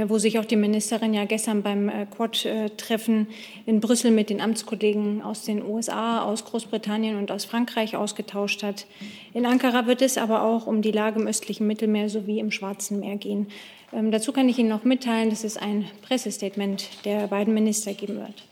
wo 0.09 0.19
sich 0.19 0.39
auch 0.39 0.45
die 0.45 0.57
Ministerin 0.57 1.15
ja 1.15 1.25
gestern 1.25 1.63
beim 1.63 1.89
äh, 1.89 2.07
Quad-Treffen 2.07 3.27
in 3.67 3.81
Brüssel 3.81 4.11
mit 4.11 4.31
den 4.31 4.41
Amtskollegen 4.41 5.23
aus 5.23 5.45
den 5.45 5.65
USA, 5.65 6.23
aus 6.23 6.45
Großbritannien 6.45 7.17
und 7.17 7.31
aus 7.31 7.45
Frankreich 7.45 7.97
ausgetauscht 7.97 8.63
hat. 8.63 8.87
In 9.35 9.47
Ankara 9.47 9.87
wird 9.87 10.03
es 10.03 10.19
aber 10.19 10.43
auch 10.43 10.67
um 10.67 10.83
die 10.83 10.93
Lage 10.93 11.21
im 11.21 11.27
östlichen 11.27 11.67
Mittelmeer 11.67 12.09
sowie 12.09 12.39
im 12.39 12.51
Schwarzen 12.51 13.01
Meer 13.01 13.17
gehen. 13.17 13.49
Ähm, 13.93 14.11
dazu 14.11 14.33
kann 14.33 14.49
ich 14.49 14.59
Ihnen 14.59 14.69
noch 14.69 14.85
mitteilen, 14.85 15.31
dass 15.31 15.45
es 15.45 15.57
ein 15.57 15.87
Pressestatement 16.03 16.89
der 17.05 17.27
beiden 17.27 17.55
Minister 17.55 17.93
geben 17.93 18.17
wird. 18.17 18.50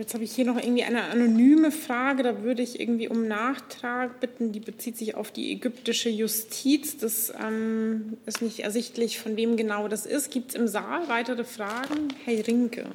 Jetzt 0.00 0.14
habe 0.14 0.24
ich 0.24 0.32
hier 0.32 0.46
noch 0.46 0.56
irgendwie 0.56 0.82
eine 0.82 1.02
anonyme 1.10 1.70
Frage, 1.70 2.22
da 2.22 2.42
würde 2.42 2.62
ich 2.62 2.80
irgendwie 2.80 3.08
um 3.08 3.28
Nachtrag 3.28 4.18
bitten. 4.18 4.50
Die 4.50 4.58
bezieht 4.58 4.96
sich 4.96 5.14
auf 5.14 5.30
die 5.30 5.52
ägyptische 5.52 6.08
Justiz. 6.08 6.96
Das 6.96 7.30
ähm, 7.38 8.16
ist 8.24 8.40
nicht 8.40 8.60
ersichtlich, 8.60 9.20
von 9.20 9.36
wem 9.36 9.58
genau 9.58 9.88
das 9.88 10.06
ist. 10.06 10.30
Gibt 10.30 10.52
es 10.52 10.54
im 10.54 10.68
Saal 10.68 11.06
weitere 11.08 11.44
Fragen? 11.44 12.08
Herr 12.24 12.46
Rinke. 12.46 12.86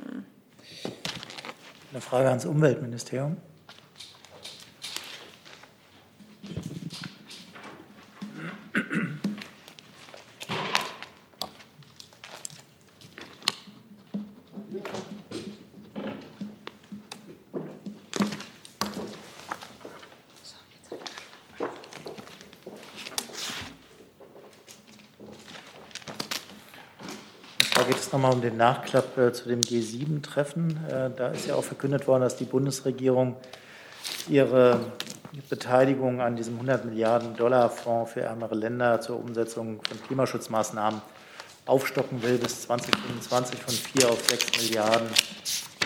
Eine 1.91 2.01
Frage 2.01 2.29
ans 2.29 2.47
Umweltministerium. 2.47 3.37
Nochmal 28.15 28.33
um 28.33 28.41
den 28.41 28.55
Nachklapp 28.55 29.17
äh, 29.17 29.33
zu 29.33 29.49
dem 29.49 29.59
G7-Treffen. 29.59 30.79
Äh, 30.87 31.09
da 31.17 31.27
ist 31.29 31.47
ja 31.47 31.55
auch 31.55 31.65
verkündet 31.65 32.07
worden, 32.07 32.21
dass 32.21 32.37
die 32.37 32.45
Bundesregierung 32.45 33.35
ihre 34.29 34.79
Beteiligung 35.49 36.21
an 36.21 36.37
diesem 36.37 36.53
100 36.53 36.85
Milliarden 36.85 37.35
Dollar 37.35 37.69
Fonds 37.69 38.13
für 38.13 38.21
ärmere 38.21 38.55
Länder 38.55 39.01
zur 39.01 39.19
Umsetzung 39.19 39.81
von 39.85 40.01
Klimaschutzmaßnahmen 40.07 41.01
aufstocken 41.65 42.23
will 42.23 42.37
bis 42.37 42.61
2025 42.61 43.59
von 43.59 43.73
4 43.73 44.09
auf 44.09 44.25
6 44.25 44.61
Milliarden 44.61 45.09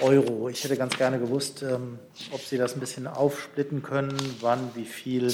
Euro. 0.02 0.50
Ich 0.50 0.64
hätte 0.64 0.78
ganz 0.78 0.96
gerne 0.98 1.18
gewusst, 1.18 1.64
ähm, 1.64 1.98
ob 2.32 2.42
Sie 2.42 2.60
das 2.60 2.76
ein 2.76 2.80
bisschen 2.80 3.08
aufsplitten 3.08 3.82
können, 3.82 4.16
wann 4.40 4.70
wie 4.76 4.86
viel 4.86 5.34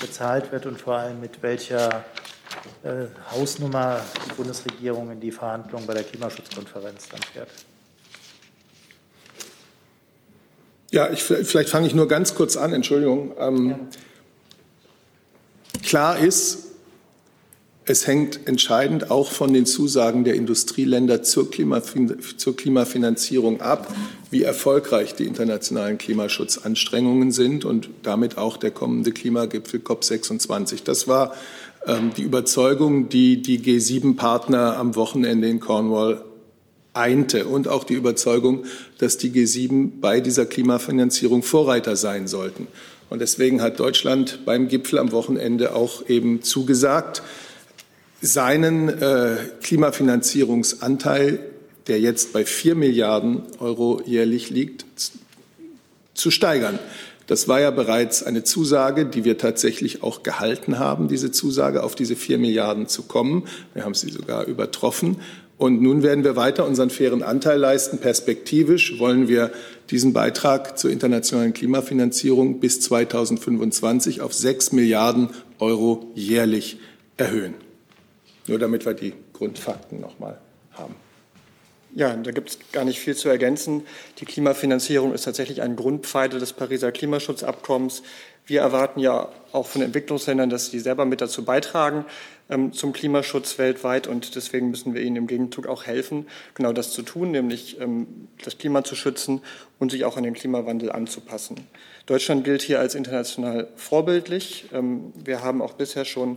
bezahlt 0.00 0.52
wird 0.52 0.66
und 0.66 0.80
vor 0.80 0.94
allem 0.94 1.20
mit 1.20 1.42
welcher 1.42 2.04
äh, 2.82 3.06
Hausnummer 3.32 4.00
die 4.26 4.34
Bundesregierung 4.34 5.10
in 5.10 5.20
die 5.20 5.32
Verhandlungen 5.32 5.86
bei 5.86 5.94
der 5.94 6.04
Klimaschutzkonferenz 6.04 7.08
dann 7.08 7.22
fährt. 7.22 7.48
Ja, 10.90 11.10
ich, 11.10 11.22
vielleicht 11.22 11.68
fange 11.68 11.86
ich 11.86 11.94
nur 11.94 12.08
ganz 12.08 12.34
kurz 12.34 12.56
an, 12.56 12.72
Entschuldigung. 12.72 13.34
Ähm, 13.38 13.68
ja. 13.70 13.78
Klar 15.82 16.18
ist, 16.18 16.66
es 17.88 18.06
hängt 18.08 18.48
entscheidend 18.48 19.12
auch 19.12 19.30
von 19.30 19.52
den 19.52 19.64
Zusagen 19.64 20.24
der 20.24 20.34
Industrieländer 20.34 21.22
zur, 21.22 21.50
Klimafin 21.50 22.16
zur 22.36 22.56
Klimafinanzierung 22.56 23.60
ab, 23.60 23.94
wie 24.30 24.42
erfolgreich 24.42 25.14
die 25.14 25.24
internationalen 25.24 25.96
Klimaschutzanstrengungen 25.96 27.30
sind 27.30 27.64
und 27.64 27.88
damit 28.02 28.38
auch 28.38 28.56
der 28.56 28.72
kommende 28.72 29.12
Klimagipfel 29.12 29.80
COP26. 29.80 30.82
Das 30.84 31.06
war 31.06 31.34
die 32.16 32.22
Überzeugung, 32.22 33.08
die 33.08 33.42
die 33.42 33.60
G7-Partner 33.60 34.76
am 34.76 34.96
Wochenende 34.96 35.48
in 35.48 35.60
Cornwall 35.60 36.24
einte 36.96 37.46
und 37.46 37.68
auch 37.68 37.84
die 37.84 37.94
Überzeugung, 37.94 38.64
dass 38.98 39.18
die 39.18 39.30
G7 39.30 40.00
bei 40.00 40.20
dieser 40.20 40.46
Klimafinanzierung 40.46 41.42
Vorreiter 41.42 41.94
sein 41.94 42.26
sollten. 42.26 42.66
Und 43.08 43.20
deswegen 43.20 43.62
hat 43.62 43.78
Deutschland 43.78 44.40
beim 44.44 44.68
Gipfel 44.68 44.98
am 44.98 45.12
Wochenende 45.12 45.74
auch 45.74 46.08
eben 46.08 46.42
zugesagt, 46.42 47.22
seinen 48.20 48.88
äh, 48.88 49.36
Klimafinanzierungsanteil, 49.62 51.38
der 51.86 52.00
jetzt 52.00 52.32
bei 52.32 52.44
vier 52.44 52.74
Milliarden 52.74 53.42
Euro 53.60 54.02
jährlich 54.04 54.50
liegt, 54.50 54.84
zu 56.14 56.30
steigern. 56.30 56.78
Das 57.26 57.48
war 57.48 57.60
ja 57.60 57.70
bereits 57.70 58.22
eine 58.22 58.44
Zusage, 58.44 59.04
die 59.04 59.24
wir 59.24 59.36
tatsächlich 59.36 60.02
auch 60.02 60.22
gehalten 60.22 60.78
haben, 60.78 61.08
diese 61.08 61.32
Zusage 61.32 61.82
auf 61.82 61.96
diese 61.96 62.14
vier 62.14 62.38
Milliarden 62.38 62.86
zu 62.86 63.02
kommen. 63.02 63.44
Wir 63.74 63.84
haben 63.84 63.94
sie 63.94 64.10
sogar 64.10 64.44
übertroffen. 64.44 65.16
Und 65.58 65.80
nun 65.80 66.02
werden 66.02 66.22
wir 66.22 66.36
weiter 66.36 66.66
unseren 66.66 66.90
fairen 66.90 67.22
Anteil 67.22 67.58
leisten. 67.58 67.98
Perspektivisch 67.98 68.98
wollen 69.00 69.26
wir 69.26 69.50
diesen 69.90 70.12
Beitrag 70.12 70.78
zur 70.78 70.90
internationalen 70.90 71.54
Klimafinanzierung 71.54 72.60
bis 72.60 72.80
2025 72.82 74.20
auf 74.20 74.34
sechs 74.34 74.72
Milliarden 74.72 75.30
Euro 75.58 76.12
jährlich 76.14 76.78
erhöhen. 77.16 77.54
Nur 78.46 78.58
damit 78.58 78.84
wir 78.84 78.94
die 78.94 79.14
Grundfakten 79.32 80.00
noch 80.00 80.18
mal 80.18 80.32
haben. 80.32 80.45
Ja, 81.96 82.14
da 82.14 82.30
gibt 82.30 82.50
es 82.50 82.58
gar 82.72 82.84
nicht 82.84 83.00
viel 83.00 83.16
zu 83.16 83.30
ergänzen. 83.30 83.86
Die 84.18 84.26
Klimafinanzierung 84.26 85.14
ist 85.14 85.22
tatsächlich 85.22 85.62
ein 85.62 85.76
Grundpfeiler 85.76 86.38
des 86.38 86.52
Pariser 86.52 86.92
Klimaschutzabkommens. 86.92 88.02
Wir 88.44 88.60
erwarten 88.60 89.00
ja 89.00 89.30
auch 89.52 89.66
von 89.66 89.80
Entwicklungsländern, 89.80 90.50
dass 90.50 90.70
sie 90.70 90.78
selber 90.78 91.06
mit 91.06 91.22
dazu 91.22 91.46
beitragen 91.46 92.04
ähm, 92.50 92.74
zum 92.74 92.92
Klimaschutz 92.92 93.56
weltweit. 93.56 94.08
Und 94.08 94.36
deswegen 94.36 94.68
müssen 94.68 94.92
wir 94.92 95.00
ihnen 95.00 95.16
im 95.16 95.26
Gegenzug 95.26 95.66
auch 95.66 95.86
helfen, 95.86 96.26
genau 96.54 96.74
das 96.74 96.90
zu 96.90 97.00
tun, 97.00 97.30
nämlich 97.30 97.80
ähm, 97.80 98.28
das 98.44 98.58
Klima 98.58 98.84
zu 98.84 98.94
schützen 98.94 99.40
und 99.78 99.90
sich 99.90 100.04
auch 100.04 100.18
an 100.18 100.24
den 100.24 100.34
Klimawandel 100.34 100.92
anzupassen. 100.92 101.66
Deutschland 102.04 102.44
gilt 102.44 102.60
hier 102.60 102.78
als 102.78 102.94
international 102.94 103.68
vorbildlich. 103.74 104.66
Ähm, 104.74 105.14
wir 105.24 105.42
haben 105.42 105.62
auch 105.62 105.72
bisher 105.72 106.04
schon 106.04 106.36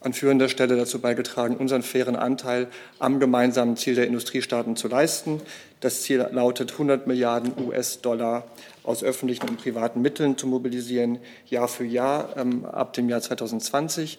an 0.00 0.12
führender 0.12 0.48
Stelle 0.48 0.76
dazu 0.76 1.00
beigetragen, 1.00 1.56
unseren 1.56 1.82
fairen 1.82 2.16
Anteil 2.16 2.68
am 2.98 3.18
gemeinsamen 3.18 3.76
Ziel 3.76 3.94
der 3.94 4.06
Industriestaaten 4.06 4.76
zu 4.76 4.88
leisten. 4.88 5.40
Das 5.80 6.02
Ziel 6.02 6.26
lautet, 6.30 6.72
100 6.72 7.06
Milliarden 7.06 7.52
US-Dollar 7.58 8.44
aus 8.82 9.02
öffentlichen 9.02 9.48
und 9.48 9.58
privaten 9.58 10.00
Mitteln 10.02 10.38
zu 10.38 10.46
mobilisieren, 10.46 11.18
Jahr 11.46 11.68
für 11.68 11.84
Jahr 11.84 12.36
ähm, 12.36 12.64
ab 12.64 12.92
dem 12.92 13.08
Jahr 13.08 13.20
2020 13.20 14.18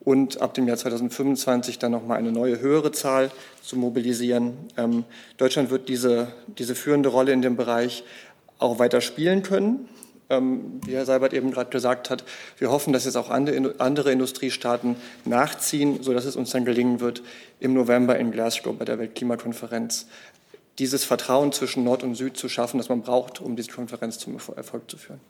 und 0.00 0.40
ab 0.40 0.54
dem 0.54 0.66
Jahr 0.66 0.76
2025 0.76 1.78
dann 1.78 1.92
nochmal 1.92 2.18
eine 2.18 2.32
neue 2.32 2.60
höhere 2.60 2.92
Zahl 2.92 3.30
zu 3.62 3.76
mobilisieren. 3.76 4.54
Ähm, 4.76 5.04
Deutschland 5.36 5.70
wird 5.70 5.88
diese, 5.88 6.32
diese 6.46 6.74
führende 6.74 7.10
Rolle 7.10 7.32
in 7.32 7.42
dem 7.42 7.56
Bereich 7.56 8.04
auch 8.58 8.78
weiter 8.78 9.00
spielen 9.00 9.42
können. 9.42 9.88
Ähm, 10.30 10.80
wie 10.84 10.94
Herr 10.94 11.06
Seibert 11.06 11.32
eben 11.32 11.50
gerade 11.50 11.70
gesagt 11.70 12.10
hat, 12.10 12.24
wir 12.58 12.70
hoffen, 12.70 12.92
dass 12.92 13.06
jetzt 13.06 13.16
auch 13.16 13.30
andere 13.30 14.12
Industriestaaten 14.12 14.96
nachziehen, 15.24 16.02
sodass 16.02 16.26
es 16.26 16.36
uns 16.36 16.50
dann 16.50 16.64
gelingen 16.64 17.00
wird, 17.00 17.22
im 17.60 17.72
November 17.72 18.18
in 18.18 18.30
Glasgow 18.30 18.76
bei 18.76 18.84
der 18.84 18.98
Weltklimakonferenz 18.98 20.06
dieses 20.78 21.04
Vertrauen 21.04 21.52
zwischen 21.52 21.82
Nord 21.82 22.02
und 22.02 22.14
Süd 22.14 22.36
zu 22.36 22.48
schaffen, 22.48 22.78
das 22.78 22.88
man 22.88 23.02
braucht, 23.02 23.40
um 23.40 23.56
diese 23.56 23.70
Konferenz 23.70 24.18
zum 24.18 24.36
Erfolg 24.54 24.90
zu 24.90 24.96
führen. 24.96 25.20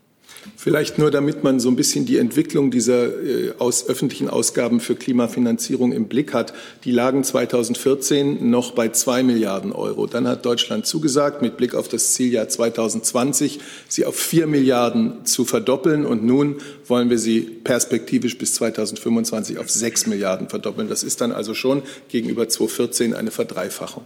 Vielleicht 0.57 0.99
nur, 0.99 1.11
damit 1.11 1.45
man 1.45 1.61
so 1.61 1.69
ein 1.69 1.77
bisschen 1.77 2.07
die 2.07 2.19
Entwicklung 2.19 2.71
dieser 2.71 3.07
äh, 3.07 3.53
aus 3.59 3.89
öffentlichen 3.89 4.29
Ausgaben 4.29 4.81
für 4.81 4.97
Klimafinanzierung 4.97 5.93
im 5.93 6.09
Blick 6.09 6.35
hat. 6.35 6.53
Die 6.85 6.91
lagen 6.91 7.25
2014 7.25 8.51
noch 8.51 8.73
bei 8.73 8.89
zwei 8.89 9.23
Milliarden 9.23 9.73
Euro. 9.73 10.07
Dann 10.07 10.27
hat 10.27 10.45
Deutschland 10.45 10.87
zugesagt, 10.87 11.43
mit 11.43 11.57
Blick 11.57 11.75
auf 11.75 11.89
das 11.89 12.15
Zieljahr 12.15 12.49
2020 12.49 13.61
sie 13.89 14.05
auf 14.05 14.17
vier 14.17 14.47
Milliarden 14.47 15.25
zu 15.25 15.45
verdoppeln. 15.45 16.05
Und 16.05 16.25
nun 16.25 16.57
wollen 16.87 17.11
wir 17.11 17.19
sie 17.19 17.41
perspektivisch 17.41 18.39
bis 18.39 18.55
2025 18.55 19.59
auf 19.59 19.71
sechs 19.71 20.07
Milliarden 20.07 20.49
verdoppeln. 20.49 20.89
Das 20.89 21.03
ist 21.03 21.21
dann 21.21 21.33
also 21.33 21.55
schon 21.55 21.83
gegenüber 22.09 22.49
2014 22.49 23.15
eine 23.15 23.31
Verdreifachung. 23.31 24.05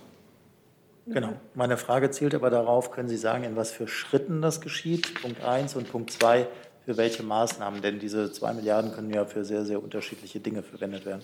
Genau. 1.07 1.33
Meine 1.55 1.77
Frage 1.77 2.11
zielt 2.11 2.35
aber 2.35 2.51
darauf, 2.51 2.93
können 2.93 3.09
Sie 3.09 3.17
sagen, 3.17 3.45
in 3.45 3.57
was 3.57 3.73
für 3.73 3.89
Schritten 3.89 4.41
das 4.41 4.61
geschieht? 4.61 5.21
Punkt 5.21 5.43
eins 5.43 5.75
und 5.75 5.91
Punkt 5.91 6.13
zwei, 6.13 6.47
für 6.85 6.97
welche 6.97 7.23
Maßnahmen? 7.23 7.83
Denn 7.83 7.99
diese 7.99 8.31
zwei 8.33 8.53
Milliarden 8.53 8.93
können 8.93 9.13
ja 9.13 9.25
für 9.25 9.45
sehr, 9.45 9.65
sehr 9.65 9.83
unterschiedliche 9.83 10.39
Dinge 10.39 10.63
verwendet 10.63 11.05
werden. 11.05 11.23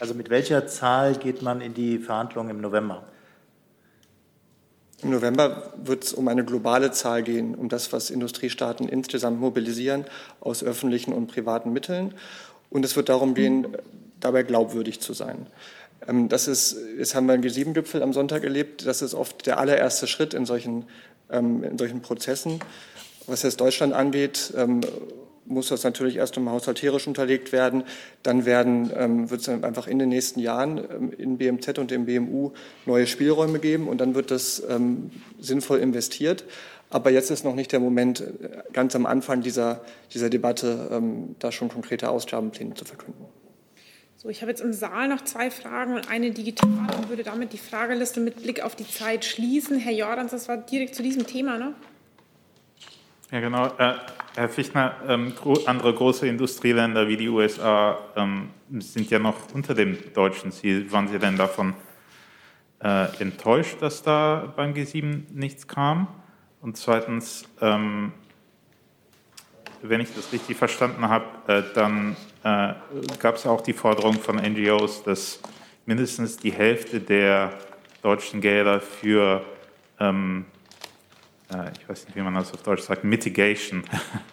Also 0.00 0.14
mit 0.14 0.30
welcher 0.30 0.66
Zahl 0.66 1.14
geht 1.14 1.42
man 1.42 1.60
in 1.60 1.74
die 1.74 1.98
Verhandlungen 1.98 2.50
im 2.50 2.60
November? 2.60 3.04
Im 5.02 5.10
November 5.10 5.72
wird 5.76 6.04
es 6.04 6.12
um 6.12 6.26
eine 6.28 6.44
globale 6.44 6.90
Zahl 6.90 7.22
gehen, 7.22 7.54
um 7.54 7.68
das, 7.68 7.92
was 7.92 8.10
Industriestaaten 8.10 8.88
insgesamt 8.88 9.38
mobilisieren 9.38 10.06
aus 10.40 10.64
öffentlichen 10.64 11.12
und 11.12 11.28
privaten 11.28 11.72
Mitteln. 11.72 12.14
Und 12.70 12.84
es 12.84 12.96
wird 12.96 13.08
darum 13.08 13.34
gehen, 13.34 13.76
dabei 14.18 14.42
glaubwürdig 14.42 15.00
zu 15.00 15.12
sein. 15.12 15.46
Ähm, 16.08 16.28
das 16.28 16.48
ist, 16.48 16.76
jetzt 16.98 17.14
haben 17.14 17.26
wir 17.26 17.34
einen 17.34 17.44
G7-Gipfel 17.44 18.02
am 18.02 18.12
Sonntag 18.12 18.44
erlebt. 18.44 18.86
Das 18.86 19.02
ist 19.02 19.14
oft 19.14 19.46
der 19.46 19.58
allererste 19.58 20.06
Schritt 20.06 20.34
in 20.34 20.46
solchen, 20.46 20.84
ähm, 21.30 21.62
in 21.64 21.78
solchen 21.78 22.02
Prozessen. 22.02 22.60
Was 23.26 23.42
jetzt 23.42 23.60
Deutschland 23.60 23.94
angeht, 23.94 24.52
ähm, 24.56 24.80
muss 25.46 25.68
das 25.68 25.84
natürlich 25.84 26.16
erst 26.16 26.36
einmal 26.36 26.54
haushalterisch 26.54 27.06
unterlegt 27.06 27.52
werden. 27.52 27.84
Dann 28.22 28.46
werden, 28.46 29.28
wird 29.28 29.42
es 29.42 29.48
einfach 29.50 29.86
in 29.86 29.98
den 29.98 30.08
nächsten 30.08 30.40
Jahren 30.40 31.12
in 31.18 31.36
BMZ 31.36 31.78
und 31.78 31.92
im 31.92 32.06
BMU 32.06 32.52
neue 32.86 33.06
Spielräume 33.06 33.58
geben 33.58 33.88
und 33.88 33.98
dann 33.98 34.14
wird 34.14 34.30
das 34.30 34.62
sinnvoll 35.38 35.80
investiert. 35.80 36.46
Aber 36.88 37.10
jetzt 37.10 37.30
ist 37.30 37.44
noch 37.44 37.54
nicht 37.54 37.72
der 37.72 37.80
Moment, 37.80 38.22
äh, 38.22 38.62
ganz 38.72 38.96
am 38.96 39.04
Anfang 39.04 39.42
dieser, 39.42 39.84
dieser 40.14 40.30
Debatte, 40.30 41.02
da 41.40 41.52
schon 41.52 41.68
konkrete 41.68 42.08
Ausgabenpläne 42.08 42.72
zu 42.72 42.86
verkünden. 42.86 43.26
So, 44.24 44.30
ich 44.30 44.40
habe 44.40 44.50
jetzt 44.50 44.62
im 44.62 44.72
Saal 44.72 45.08
noch 45.08 45.22
zwei 45.24 45.50
Fragen 45.50 45.96
und 45.96 46.10
eine 46.10 46.30
digital 46.30 46.96
und 46.96 47.10
würde 47.10 47.24
damit 47.24 47.52
die 47.52 47.58
Frageliste 47.58 48.20
mit 48.20 48.42
Blick 48.42 48.62
auf 48.62 48.74
die 48.74 48.88
Zeit 48.88 49.22
schließen. 49.22 49.78
Herr 49.78 49.92
Jordans, 49.92 50.30
das 50.30 50.48
war 50.48 50.56
direkt 50.56 50.94
zu 50.94 51.02
diesem 51.02 51.26
Thema, 51.26 51.58
ne? 51.58 51.74
Ja, 53.30 53.40
genau. 53.40 53.66
Äh, 53.76 53.96
Herr 54.34 54.48
Fichtner, 54.48 54.96
ähm, 55.06 55.34
gro 55.34 55.60
andere 55.66 55.92
große 55.92 56.26
Industrieländer 56.26 57.06
wie 57.06 57.18
die 57.18 57.28
USA 57.28 57.98
ähm, 58.16 58.48
sind 58.78 59.10
ja 59.10 59.18
noch 59.18 59.52
unter 59.52 59.74
dem 59.74 59.98
deutschen 60.14 60.52
Ziel. 60.52 60.90
Waren 60.90 61.08
Sie 61.08 61.18
denn 61.18 61.36
davon 61.36 61.74
äh, 62.82 63.14
enttäuscht, 63.20 63.76
dass 63.82 64.02
da 64.02 64.54
beim 64.56 64.72
G7 64.72 65.24
nichts 65.34 65.68
kam? 65.68 66.08
Und 66.62 66.78
zweitens, 66.78 67.44
ähm, 67.60 68.14
wenn 69.82 70.00
ich 70.00 70.14
das 70.14 70.32
richtig 70.32 70.56
verstanden 70.56 71.10
habe, 71.10 71.26
äh, 71.46 71.62
dann 71.74 72.16
äh, 72.44 72.74
gab 73.18 73.36
es 73.36 73.46
auch 73.46 73.62
die 73.62 73.72
Forderung 73.72 74.14
von 74.14 74.36
NGOs, 74.36 75.02
dass 75.02 75.40
mindestens 75.86 76.36
die 76.36 76.52
Hälfte 76.52 77.00
der 77.00 77.52
deutschen 78.02 78.40
Gelder 78.40 78.80
für, 78.80 79.44
ähm, 79.98 80.44
äh, 81.50 81.70
ich 81.80 81.88
weiß 81.88 82.06
nicht, 82.06 82.16
wie 82.16 82.20
man 82.20 82.34
das 82.34 82.52
auf 82.52 82.62
Deutsch 82.62 82.82
sagt, 82.82 83.02
Mitigation, 83.02 83.82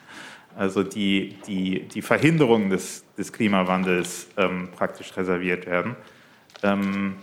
also 0.57 0.84
die, 0.84 1.38
die, 1.47 1.88
die 1.88 2.01
Verhinderung 2.01 2.70
des, 2.70 3.05
des 3.18 3.32
Klimawandels 3.32 4.28
ähm, 4.36 4.70
praktisch 4.76 5.16
reserviert 5.16 5.66
werden. 5.66 5.95
Ähm, 6.64 7.16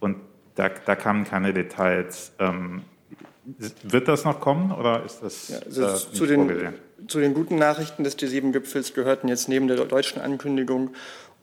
und 0.00 0.16
da, 0.56 0.68
da 0.68 0.96
kamen 0.96 1.24
keine 1.24 1.52
Details. 1.52 2.32
Ähm, 2.40 2.82
wird 3.82 4.08
das 4.08 4.24
noch 4.24 4.40
kommen 4.40 4.72
oder 4.72 5.04
ist 5.04 5.20
das 5.20 5.48
ja, 5.48 5.58
also 5.58 5.82
äh, 5.84 5.94
zu, 5.94 6.26
den, 6.26 6.74
zu 7.08 7.20
den 7.20 7.34
guten 7.34 7.56
Nachrichten 7.56 8.04
des 8.04 8.18
G7-Gipfels 8.18 8.94
gehörten 8.94 9.28
jetzt 9.28 9.48
neben 9.48 9.68
der 9.68 9.76
deutschen 9.84 10.20
Ankündigung 10.20 10.94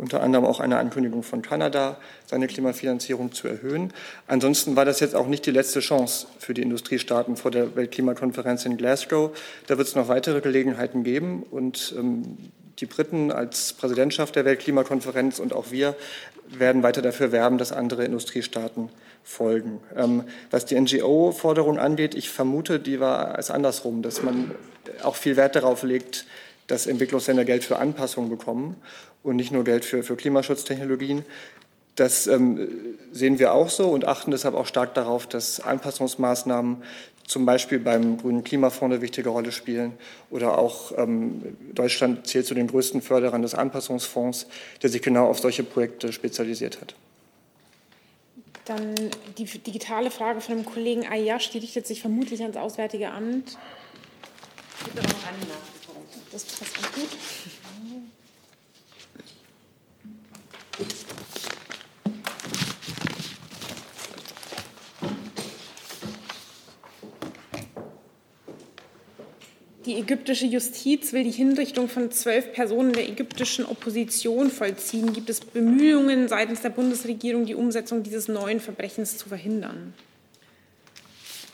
unter 0.02 0.24
anderem 0.24 0.46
auch 0.46 0.60
eine 0.60 0.80
Ankündigung 0.80 1.22
von 1.22 1.44
Kanada, 1.44 1.98
seine 2.26 2.48
Klimafinanzierung 2.48 3.34
zu 3.34 3.48
erhöhen. 3.48 3.94
Ansonsten 4.26 4.76
war 4.76 4.84
das 4.84 5.00
jetzt 5.00 5.16
auch 5.16 5.28
nicht 5.28 5.46
die 5.46 5.52
letzte 5.52 5.80
Chance 5.80 6.26
für 6.40 6.56
die 6.56 6.64
Industriestaaten 6.64 7.38
vor 7.38 7.52
der 7.52 7.76
Weltklimakonferenz 7.76 8.66
in 8.66 8.78
Glasgow. 8.78 9.38
Da 9.68 9.78
wird 9.78 9.88
es 9.88 9.96
noch 9.96 10.08
weitere 10.08 10.42
Gelegenheiten 10.42 11.04
geben 11.04 11.44
und 11.44 11.94
ähm, 11.96 12.38
die 12.80 12.88
Briten 12.88 13.32
als 13.32 13.74
Präsidentschaft 13.74 14.36
der 14.36 14.44
Weltklimakonferenz 14.44 15.38
und 15.38 15.54
auch 15.54 15.70
wir 15.70 15.96
werden 16.48 16.82
weiter 16.82 17.04
dafür 17.04 17.32
werben, 17.32 17.60
dass 17.60 17.72
andere 17.72 18.04
Industriestaaten 18.04 18.90
folgen. 19.24 19.80
Ähm, 19.96 20.24
was 20.50 20.66
die 20.66 20.80
NGO-Forderung 20.80 21.78
angeht, 21.78 22.16
ich 22.16 22.30
vermute, 22.30 22.80
die 22.80 23.00
war 23.00 23.38
es 23.38 23.52
andersrum, 23.52 24.02
dass 24.02 24.24
man 24.24 24.52
auch 25.04 25.16
viel 25.16 25.38
Wert 25.38 25.56
darauf 25.56 25.84
legt, 25.84 26.26
dass 26.68 26.88
Entwicklungsländer 26.88 27.46
Geld 27.46 27.64
für 27.64 27.78
Anpassungen 27.78 28.30
bekommen 28.30 28.76
und 29.24 29.36
nicht 29.36 29.52
nur 29.52 29.64
Geld 29.64 29.86
für, 29.86 30.04
für 30.04 30.16
Klimaschutztechnologien. 30.16 31.26
Das 31.96 32.26
ähm, 32.28 32.70
sehen 33.12 33.38
wir 33.38 33.54
auch 33.54 33.70
so 33.70 33.90
und 33.90 34.08
achten 34.08 34.32
deshalb 34.32 34.56
auch 34.56 34.66
stark 34.66 34.94
darauf, 34.94 35.28
dass 35.28 35.60
Anpassungsmaßnahmen 35.60 36.78
zum 37.28 37.46
Beispiel 37.46 37.80
beim 37.80 38.18
Grünen 38.18 38.44
Klimafonds 38.44 38.94
eine 38.94 39.02
wichtige 39.02 39.30
Rolle 39.30 39.52
spielen 39.52 39.94
oder 40.30 40.58
auch 40.58 40.92
ähm, 40.98 41.58
Deutschland 41.74 42.28
zählt 42.28 42.46
zu 42.46 42.54
den 42.54 42.68
größten 42.68 43.02
Förderern 43.02 43.42
des 43.42 43.56
Anpassungsfonds, 43.56 44.48
der 44.82 44.90
sich 44.90 45.02
genau 45.02 45.28
auf 45.28 45.40
solche 45.40 45.64
Projekte 45.64 46.12
spezialisiert 46.12 46.82
hat. 46.82 46.96
Dann 48.66 48.96
die 49.38 49.46
digitale 49.46 50.12
Frage 50.12 50.42
von 50.42 50.58
dem 50.58 50.66
Kollegen 50.66 51.08
Ayash, 51.08 51.50
die 51.50 51.58
richtet 51.58 51.88
sich 51.88 52.02
vermutlich 52.02 52.42
ans 52.42 52.58
Auswärtige 52.58 53.12
Amt. 53.12 53.58
Das 56.32 56.44
passt 56.44 56.74
ganz 56.76 56.92
gut. 56.94 57.10
Die 69.92 70.00
ägyptische 70.00 70.46
Justiz 70.46 71.12
will 71.12 71.26
die 71.26 71.32
Hinrichtung 71.32 71.90
von 71.90 72.12
zwölf 72.12 72.54
Personen 72.54 72.94
der 72.94 73.10
ägyptischen 73.10 73.66
Opposition 73.66 74.50
vollziehen. 74.50 75.12
Gibt 75.12 75.30
es 75.30 75.42
Bemühungen 75.42 76.30
seitens 76.30 76.62
der 76.62 76.70
Bundesregierung, 76.70 77.46
die 77.46 77.56
Umsetzung 77.56 78.02
dieses 78.02 78.30
neuen 78.30 78.62
Verbrechens 78.62 79.18
zu 79.18 79.28
verhindern? 79.28 79.94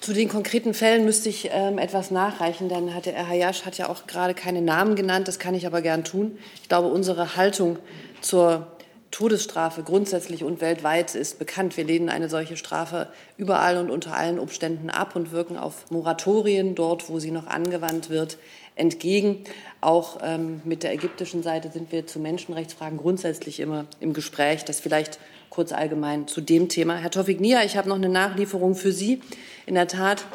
Zu 0.02 0.14
den 0.14 0.30
konkreten 0.30 0.76
Fällen 0.76 1.04
müsste 1.04 1.30
ich 1.30 1.50
ähm, 1.52 1.80
etwas 1.80 2.12
nachreichen, 2.12 2.70
denn 2.70 2.94
hat 2.94 3.08
der 3.08 3.14
Herr 3.14 3.28
Hayash 3.28 3.66
hat 3.66 3.80
ja 3.80 3.90
auch 3.90 4.06
gerade 4.06 4.36
keine 4.36 4.62
Namen 4.62 4.96
genannt. 4.96 5.28
Das 5.28 5.40
kann 5.40 5.56
ich 5.56 5.66
aber 5.66 5.82
gern 5.82 6.04
tun. 6.04 6.38
Ich 6.62 6.70
glaube, 6.70 6.90
unsere 6.90 7.38
Haltung 7.38 7.80
zur 8.22 8.68
Todesstrafe 9.12 9.84
grundsätzlich 9.84 10.43
und 10.43 10.62
weltweit 10.62 11.16
ist 11.16 11.39
bekannt. 11.39 11.78
Wir 11.78 11.86
lehnen 11.86 12.10
eine 12.10 12.30
solche 12.30 12.58
Strafe 12.58 13.08
überall 13.38 13.78
und 13.78 13.89
unter 13.89 14.16
allen 14.16 14.38
Umständen 14.38 14.89
ab 14.89 15.16
und 15.16 15.32
wirken 15.32 15.58
auf 15.58 15.89
Moratorien 15.89 16.76
dort, 16.76 17.10
wo 17.10 17.20
sie 17.20 17.32
noch 17.32 17.47
angewandt 17.47 18.10
wird, 18.10 18.38
entgegen. 18.76 19.43
Auch 19.82 20.20
ähm, 20.24 20.62
mit 20.66 20.84
der 20.84 20.93
ägyptischen 20.93 21.41
Seite 21.41 21.72
sind 21.72 21.91
wir 21.91 22.05
zu 22.05 22.20
Menschenrechtsfragen 22.20 22.97
grundsätzlich 22.97 23.60
immer 23.60 23.86
im 23.99 24.14
Gespräch. 24.14 24.66
Das 24.66 24.80
vielleicht 24.80 25.20
kurz 25.49 25.72
allgemein 25.72 26.28
zu 26.28 26.41
dem 26.41 26.70
Thema. 26.70 26.95
Herr 26.97 27.12
Tofik 27.12 27.39
Nia, 27.39 27.64
ich 27.64 27.78
habe 27.78 27.89
noch 27.89 27.95
eine 27.95 28.10
Nachlieferung 28.10 28.76
für 28.76 28.91
Sie. 28.91 29.22
In 29.66 29.76
der 29.76 29.88
Tat 29.88 30.26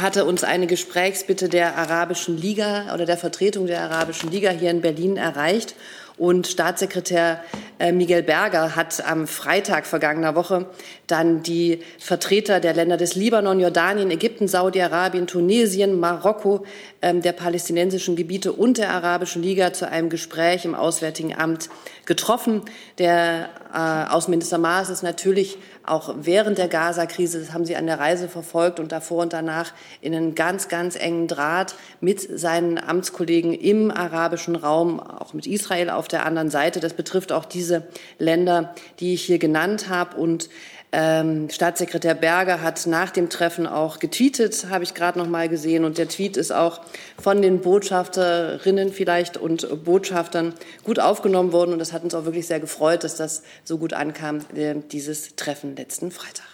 hatte 0.00 0.24
uns 0.24 0.44
eine 0.44 0.66
Gesprächsbitte 0.66 1.48
der 1.48 1.76
Arabischen 1.76 2.36
Liga 2.36 2.92
oder 2.94 3.06
der 3.06 3.16
Vertretung 3.16 3.66
der 3.66 3.82
Arabischen 3.82 4.30
Liga 4.30 4.50
hier 4.50 4.70
in 4.70 4.80
Berlin 4.80 5.16
erreicht. 5.16 5.74
Und 6.18 6.48
Staatssekretär 6.48 7.42
äh, 7.78 7.92
Miguel 7.92 8.22
Berger 8.22 8.74
hat 8.74 9.04
am 9.06 9.26
Freitag 9.26 9.86
vergangener 9.86 10.34
Woche 10.34 10.66
dann 11.06 11.42
die 11.42 11.80
Vertreter 11.98 12.58
der 12.60 12.74
Länder 12.74 12.96
des 12.96 13.14
Libanon, 13.14 13.60
Jordanien, 13.60 14.10
Ägypten, 14.10 14.48
Saudi-Arabien, 14.48 15.26
Tunesien, 15.26 15.98
Marokko, 15.98 16.64
der 17.00 17.32
palästinensischen 17.32 18.16
Gebiete 18.16 18.52
und 18.52 18.76
der 18.76 18.90
Arabischen 18.90 19.42
Liga 19.42 19.72
zu 19.72 19.88
einem 19.88 20.10
Gespräch 20.10 20.64
im 20.64 20.74
Auswärtigen 20.74 21.34
Amt 21.34 21.68
getroffen. 22.06 22.62
Der 22.98 23.50
äh, 23.72 24.12
Außenminister 24.12 24.58
Maas 24.58 24.90
ist 24.90 25.02
natürlich 25.02 25.58
auch 25.84 26.14
während 26.20 26.58
der 26.58 26.68
Gaza-Krise, 26.68 27.38
das 27.38 27.52
haben 27.52 27.64
Sie 27.64 27.76
an 27.76 27.86
der 27.86 27.98
Reise 27.98 28.28
verfolgt 28.28 28.80
und 28.80 28.92
davor 28.92 29.22
und 29.22 29.32
danach 29.32 29.72
in 30.00 30.14
einen 30.14 30.34
ganz, 30.34 30.68
ganz 30.68 30.96
engen 30.96 31.28
Draht 31.28 31.74
mit 32.00 32.20
seinen 32.20 32.78
Amtskollegen 32.78 33.54
im 33.54 33.90
arabischen 33.90 34.56
Raum, 34.56 35.00
auch 35.00 35.34
mit 35.34 35.46
Israel 35.46 35.90
auf 35.90 36.08
der 36.08 36.26
anderen 36.26 36.50
Seite. 36.50 36.80
Das 36.80 36.94
betrifft 36.94 37.32
auch 37.32 37.44
diese 37.44 37.86
Länder, 38.18 38.74
die 39.00 39.14
ich 39.14 39.22
hier 39.22 39.38
genannt 39.38 39.88
habe. 39.88 40.16
Und 40.16 40.48
ähm, 40.90 41.50
Staatssekretär 41.50 42.14
Berger 42.14 42.62
hat 42.62 42.86
nach 42.86 43.10
dem 43.10 43.28
Treffen 43.28 43.66
auch 43.66 43.98
getweetet, 43.98 44.68
habe 44.70 44.84
ich 44.84 44.94
gerade 44.94 45.18
noch 45.18 45.28
mal 45.28 45.48
gesehen. 45.48 45.84
Und 45.84 45.98
der 45.98 46.08
Tweet 46.08 46.36
ist 46.36 46.50
auch 46.50 46.80
von 47.20 47.42
den 47.42 47.60
Botschafterinnen 47.60 48.92
vielleicht 48.92 49.36
und 49.36 49.84
Botschaftern 49.84 50.54
gut 50.84 50.98
aufgenommen 50.98 51.52
worden. 51.52 51.72
Und 51.72 51.78
das 51.78 51.92
hat 51.92 52.04
uns 52.04 52.14
auch 52.14 52.24
wirklich 52.24 52.46
sehr 52.46 52.60
gefreut, 52.60 53.04
dass 53.04 53.16
das 53.16 53.42
so 53.64 53.76
gut 53.76 53.92
ankam, 53.92 54.40
äh, 54.54 54.76
dieses 54.90 55.36
Treffen 55.36 55.76
letzten 55.76 56.10
Freitag. 56.10 56.46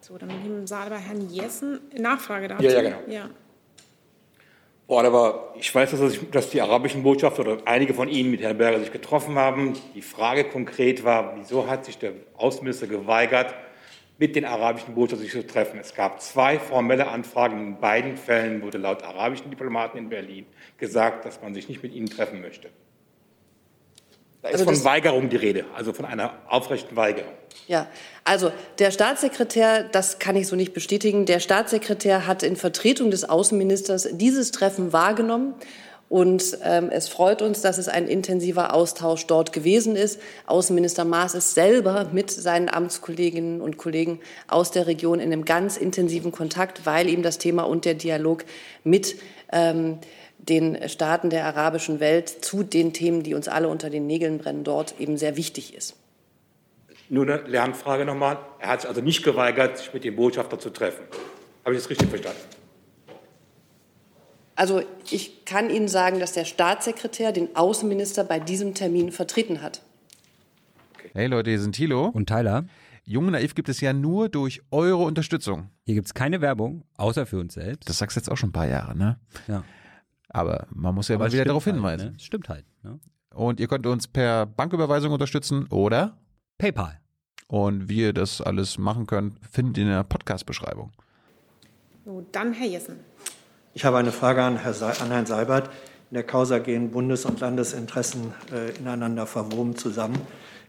So, 0.00 0.16
dann 0.16 0.28
mit 0.28 0.44
dem 0.44 0.66
Saal 0.66 0.90
bei 0.90 0.98
Herrn 0.98 1.28
Jessen. 1.30 1.80
Nachfrage 1.98 2.48
dazu. 2.48 2.62
Ja, 2.62 2.72
ja, 2.72 2.82
genau. 2.82 2.98
Ja. 3.08 3.30
Boah, 4.90 5.04
aber 5.04 5.54
ich 5.56 5.72
weiß, 5.72 5.92
dass, 5.92 6.18
dass 6.32 6.50
die 6.50 6.60
arabischen 6.60 7.04
Botschafter 7.04 7.42
oder 7.42 7.58
einige 7.64 7.94
von 7.94 8.08
Ihnen 8.08 8.32
mit 8.32 8.40
Herrn 8.40 8.58
Berger 8.58 8.80
sich 8.80 8.90
getroffen 8.90 9.36
haben. 9.36 9.74
Die 9.94 10.02
Frage 10.02 10.42
konkret 10.42 11.04
war, 11.04 11.36
wieso 11.36 11.68
hat 11.68 11.84
sich 11.84 11.96
der 11.96 12.14
Außenminister 12.36 12.88
geweigert, 12.88 13.54
mit 14.18 14.34
den 14.34 14.44
arabischen 14.44 14.96
Botschaftern 14.96 15.22
sich 15.22 15.30
zu 15.30 15.46
treffen? 15.46 15.78
Es 15.78 15.94
gab 15.94 16.20
zwei 16.20 16.58
formelle 16.58 17.06
Anfragen. 17.06 17.60
In 17.60 17.78
beiden 17.78 18.16
Fällen 18.16 18.62
wurde 18.62 18.78
laut 18.78 19.04
arabischen 19.04 19.48
Diplomaten 19.48 19.96
in 19.96 20.08
Berlin 20.08 20.44
gesagt, 20.76 21.24
dass 21.24 21.40
man 21.40 21.54
sich 21.54 21.68
nicht 21.68 21.84
mit 21.84 21.94
ihnen 21.94 22.10
treffen 22.10 22.40
möchte. 22.40 22.68
Da 24.42 24.48
ist 24.48 24.60
also 24.60 24.64
von 24.64 24.84
Weigerung 24.84 25.28
die 25.28 25.36
Rede, 25.36 25.64
also 25.74 25.92
von 25.92 26.06
einer 26.06 26.32
aufrechten 26.48 26.96
Weigerung. 26.96 27.32
Ja, 27.66 27.88
also 28.24 28.50
der 28.78 28.90
Staatssekretär, 28.90 29.84
das 29.84 30.18
kann 30.18 30.34
ich 30.34 30.46
so 30.46 30.56
nicht 30.56 30.72
bestätigen, 30.72 31.26
der 31.26 31.40
Staatssekretär 31.40 32.26
hat 32.26 32.42
in 32.42 32.56
Vertretung 32.56 33.10
des 33.10 33.28
Außenministers 33.28 34.08
dieses 34.12 34.50
Treffen 34.50 34.92
wahrgenommen. 34.92 35.54
Und 36.08 36.58
ähm, 36.64 36.90
es 36.90 37.08
freut 37.08 37.40
uns, 37.40 37.60
dass 37.60 37.78
es 37.78 37.88
ein 37.88 38.08
intensiver 38.08 38.74
Austausch 38.74 39.28
dort 39.28 39.52
gewesen 39.52 39.94
ist. 39.94 40.20
Außenminister 40.46 41.04
Maas 41.04 41.36
ist 41.36 41.54
selber 41.54 42.08
mit 42.12 42.32
seinen 42.32 42.68
Amtskolleginnen 42.68 43.60
und 43.60 43.76
Kollegen 43.76 44.18
aus 44.48 44.72
der 44.72 44.88
Region 44.88 45.20
in 45.20 45.32
einem 45.32 45.44
ganz 45.44 45.76
intensiven 45.76 46.32
Kontakt, 46.32 46.84
weil 46.84 47.08
ihm 47.08 47.22
das 47.22 47.38
Thema 47.38 47.62
und 47.62 47.84
der 47.84 47.94
Dialog 47.94 48.44
mit 48.82 49.14
ähm, 49.52 49.98
den 50.48 50.88
Staaten 50.88 51.30
der 51.30 51.44
arabischen 51.46 52.00
Welt 52.00 52.28
zu 52.28 52.62
den 52.62 52.92
Themen, 52.92 53.22
die 53.22 53.34
uns 53.34 53.48
alle 53.48 53.68
unter 53.68 53.90
den 53.90 54.06
Nägeln 54.06 54.38
brennen, 54.38 54.64
dort 54.64 54.98
eben 54.98 55.16
sehr 55.16 55.36
wichtig 55.36 55.74
ist. 55.74 55.96
Nur 57.08 57.24
eine 57.24 57.42
Lernfrage 57.48 58.04
nochmal. 58.04 58.38
Er 58.60 58.68
hat 58.68 58.82
sich 58.82 58.88
also 58.88 59.00
nicht 59.00 59.24
geweigert, 59.24 59.78
sich 59.78 59.92
mit 59.92 60.04
dem 60.04 60.16
Botschafter 60.16 60.58
zu 60.58 60.70
treffen. 60.70 61.04
Habe 61.64 61.74
ich 61.74 61.82
das 61.82 61.90
richtig 61.90 62.08
verstanden? 62.08 62.40
Also 64.54 64.82
ich 65.10 65.44
kann 65.44 65.70
Ihnen 65.70 65.88
sagen, 65.88 66.20
dass 66.20 66.32
der 66.32 66.44
Staatssekretär 66.44 67.32
den 67.32 67.56
Außenminister 67.56 68.24
bei 68.24 68.38
diesem 68.38 68.74
Termin 68.74 69.10
vertreten 69.10 69.62
hat. 69.62 69.82
Hey 71.14 71.26
Leute, 71.26 71.50
hier 71.50 71.60
sind 71.60 71.74
Thilo. 71.74 72.06
Und 72.06 72.28
Tyler. 72.28 72.66
Jung 73.04 73.26
und 73.26 73.32
Naiv 73.32 73.54
gibt 73.54 73.68
es 73.68 73.80
ja 73.80 73.92
nur 73.92 74.28
durch 74.28 74.62
eure 74.70 75.02
Unterstützung. 75.02 75.70
Hier 75.84 75.94
gibt 75.96 76.06
es 76.06 76.14
keine 76.14 76.40
Werbung, 76.40 76.84
außer 76.96 77.26
für 77.26 77.40
uns 77.40 77.54
selbst. 77.54 77.88
Das 77.88 77.98
sagst 77.98 78.16
du 78.16 78.20
jetzt 78.20 78.30
auch 78.30 78.36
schon 78.36 78.50
ein 78.50 78.52
paar 78.52 78.68
Jahre, 78.68 78.96
ne? 78.96 79.18
Ja. 79.48 79.64
Aber 80.30 80.66
man 80.74 80.94
muss 80.94 81.08
ja 81.08 81.16
Aber 81.16 81.26
mal 81.26 81.32
wieder 81.32 81.44
darauf 81.44 81.64
hinweisen. 81.64 82.02
Halt, 82.06 82.12
ne? 82.12 82.20
Stimmt 82.20 82.48
halt. 82.48 82.64
Ne? 82.82 82.98
Und 83.34 83.60
ihr 83.60 83.68
könnt 83.68 83.86
uns 83.86 84.08
per 84.08 84.46
Banküberweisung 84.46 85.12
unterstützen 85.12 85.66
oder 85.68 86.18
PayPal. 86.58 87.00
Und 87.46 87.88
wie 87.88 88.02
ihr 88.02 88.12
das 88.12 88.40
alles 88.40 88.78
machen 88.78 89.06
könnt, 89.06 89.38
findet 89.50 89.78
ihr 89.78 89.84
in 89.84 89.90
der 89.90 90.04
Podcast-Beschreibung. 90.04 90.92
So, 92.04 92.24
dann 92.32 92.52
Herr 92.52 92.68
Jessen. 92.68 93.00
Ich 93.74 93.84
habe 93.84 93.98
eine 93.98 94.12
Frage 94.12 94.42
an, 94.42 94.56
Herr 94.56 94.74
an 95.00 95.10
Herrn 95.10 95.26
Seibert. 95.26 95.68
In 96.10 96.14
der 96.14 96.24
Causa 96.24 96.58
gehen 96.58 96.90
Bundes- 96.90 97.24
und 97.24 97.40
Landesinteressen 97.40 98.34
äh, 98.52 98.76
ineinander 98.78 99.26
verwoben 99.26 99.76
zusammen. 99.76 100.18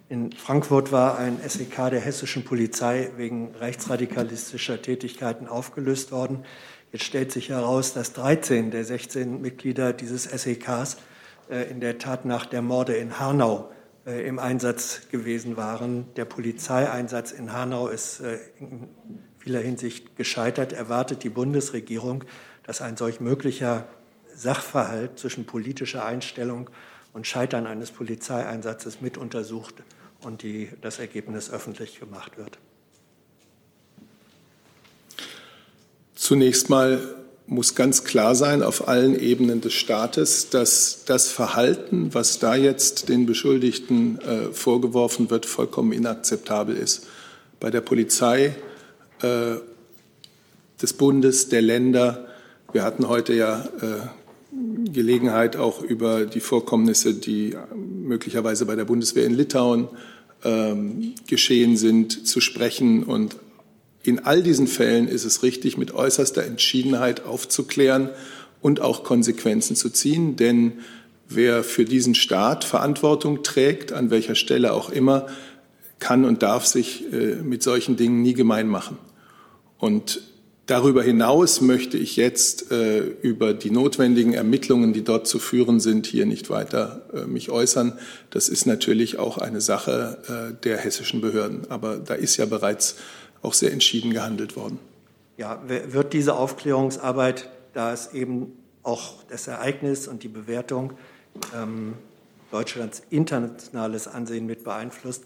In 0.08 0.32
Frankfurt 0.34 0.92
war 0.92 1.18
ein 1.18 1.40
SEK 1.48 1.90
der 1.90 2.00
hessischen 2.00 2.44
Polizei 2.44 3.12
wegen 3.16 3.56
rechtsradikalistischer 3.56 4.82
Tätigkeiten 4.82 5.48
aufgelöst 5.48 6.12
worden. 6.12 6.44
Jetzt 6.92 7.06
stellt 7.06 7.32
sich 7.32 7.50
heraus, 7.50 7.94
dass 7.94 8.12
13 8.14 8.72
der 8.72 8.84
16 8.84 9.42
Mitglieder 9.42 9.94
dieses 9.94 10.24
SEKs 10.24 10.98
äh, 11.50 11.70
in 11.70 11.80
der 11.80 11.98
Tat 12.00 12.26
nach 12.26 12.46
der 12.46 12.62
Morde 12.62 12.96
in 12.96 13.18
Hanau 13.18 13.72
äh, 14.06 14.28
im 14.28 14.40
Einsatz 14.40 15.08
gewesen 15.10 15.56
waren. 15.56 16.14
Der 16.16 16.26
Polizeieinsatz 16.26 17.32
in 17.32 17.54
Hanau 17.54 17.88
ist 17.88 18.20
äh, 18.20 18.40
vieler 19.38 19.62
Hinsicht 19.62 20.18
gescheitert. 20.18 20.74
Erwartet 20.74 21.24
die 21.24 21.30
Bundesregierung, 21.30 22.26
dass 22.64 22.82
ein 22.82 22.98
solch 22.98 23.22
möglicher 23.22 23.88
Sachverhalt 24.36 25.18
zwischen 25.18 25.46
politischer 25.46 26.06
Einstellung 26.06 26.70
und 27.14 27.26
Scheitern 27.26 27.68
eines 27.68 27.92
Polizeieinsatzes 27.92 29.00
mit 29.00 29.18
untersucht 29.18 29.76
und 30.22 30.42
die, 30.42 30.70
das 30.82 31.00
Ergebnis 31.00 31.52
öffentlich 31.52 32.00
gemacht 32.00 32.38
wird? 32.38 32.60
Zunächst 36.22 36.70
mal 36.70 37.02
muss 37.48 37.74
ganz 37.74 38.04
klar 38.04 38.36
sein 38.36 38.62
auf 38.62 38.88
allen 38.88 39.20
Ebenen 39.20 39.60
des 39.60 39.74
Staates, 39.74 40.52
dass 40.52 41.04
das 41.04 41.30
Verhalten, 41.30 42.14
was 42.14 42.38
da 42.38 42.54
jetzt 42.54 43.10
den 43.10 43.26
Beschuldigten 43.26 44.20
äh, 44.20 44.54
vorgeworfen 44.54 45.32
wird, 45.32 45.48
vollkommen 45.48 45.92
inakzeptabel 45.92 46.78
ist. 46.78 47.08
Bei 47.60 47.72
der 47.72 47.82
Polizei 47.82 48.56
äh, 49.24 49.56
des 50.80 50.94
Bundes, 50.94 51.50
der 51.50 51.64
Länder. 51.64 52.28
Wir 52.72 52.84
hatten 52.84 53.10
heute 53.10 53.34
ja 53.34 53.66
äh, 53.82 54.92
Gelegenheit, 54.94 55.58
auch 55.58 55.82
über 55.82 56.26
die 56.26 56.40
Vorkommnisse, 56.40 57.16
die 57.16 57.58
möglicherweise 57.76 58.68
bei 58.68 58.76
der 58.76 58.86
Bundeswehr 58.86 59.26
in 59.26 59.34
Litauen 59.34 59.88
ähm, 60.44 61.16
geschehen 61.26 61.78
sind, 61.78 62.28
zu 62.28 62.42
sprechen. 62.42 63.02
Und 63.06 63.38
in 64.04 64.26
all 64.26 64.42
diesen 64.42 64.68
Fällen 64.68 65.08
ist 65.08 65.26
es 65.26 65.44
richtig, 65.44 65.78
mit 65.78 65.94
äußerster 65.94 66.44
Entschiedenheit 66.44 67.26
aufzuklären 67.26 68.10
und 68.62 68.82
auch 68.82 69.04
Konsequenzen 69.04 69.76
zu 69.76 69.90
ziehen. 69.90 70.36
Denn 70.36 70.74
wer 71.30 71.64
für 71.64 71.86
diesen 71.86 72.16
Staat 72.16 72.64
Verantwortung 72.64 73.44
trägt, 73.44 73.94
an 73.94 74.10
welcher 74.10 74.36
Stelle 74.36 74.74
auch 74.74 74.90
immer, 74.90 75.28
kann 76.00 76.26
und 76.26 76.42
darf 76.42 76.66
sich 76.66 77.14
äh, 77.14 77.36
mit 77.36 77.64
solchen 77.64 77.96
Dingen 77.96 78.22
nie 78.24 78.34
gemein 78.34 78.68
machen. 78.68 78.98
Und 79.78 80.22
darüber 80.66 81.04
hinaus 81.04 81.62
möchte 81.62 81.98
ich 81.98 82.16
jetzt 82.16 82.72
äh, 82.72 83.02
über 83.22 83.54
die 83.54 83.70
notwendigen 83.70 84.34
Ermittlungen, 84.34 84.94
die 84.94 85.04
dort 85.04 85.28
zu 85.28 85.38
führen 85.38 85.80
sind, 85.80 86.08
hier 86.08 86.26
nicht 86.26 86.50
weiter 86.50 87.08
äh, 87.14 87.28
mich 87.28 87.52
äußern. 87.52 88.00
Das 88.32 88.50
ist 88.50 88.66
natürlich 88.66 89.20
auch 89.20 89.38
eine 89.38 89.62
Sache 89.62 90.58
der 90.64 90.78
hessischen 90.78 91.22
Behörden. 91.22 91.70
Aber 91.70 91.98
da 91.98 92.16
ist 92.16 92.38
ja 92.38 92.46
bereits 92.46 92.96
auch 93.42 93.54
sehr 93.54 93.72
entschieden 93.72 94.12
gehandelt 94.12 94.56
worden. 94.56 94.80
Ja, 95.38 95.62
wird 95.68 96.14
diese 96.14 96.36
Aufklärungsarbeit, 96.36 97.50
da 97.74 97.94
es 97.94 98.14
eben 98.14 98.54
auch 98.84 99.24
das 99.30 99.48
Ereignis 99.48 100.08
und 100.08 100.24
die 100.24 100.28
Bewertung 100.28 100.94
ähm, 101.56 101.94
Deutschlands 102.52 103.02
internationales 103.10 104.08
Ansehen 104.08 104.46
mit 104.46 104.64
beeinflusst, 104.64 105.24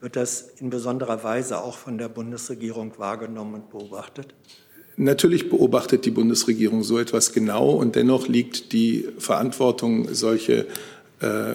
wird 0.00 0.16
das 0.16 0.48
in 0.60 0.70
besonderer 0.70 1.24
Weise 1.24 1.62
auch 1.62 1.76
von 1.76 1.98
der 1.98 2.08
Bundesregierung 2.08 2.92
wahrgenommen 2.98 3.54
und 3.54 3.70
beobachtet? 3.70 4.34
Natürlich 4.98 5.50
beobachtet 5.50 6.04
die 6.04 6.10
Bundesregierung 6.10 6.82
so 6.82 6.98
etwas 6.98 7.32
genau 7.32 7.70
und 7.70 7.96
dennoch 7.96 8.28
liegt 8.28 8.72
die 8.72 9.08
Verantwortung, 9.18 10.14
solche 10.14 10.66
äh, 11.20 11.54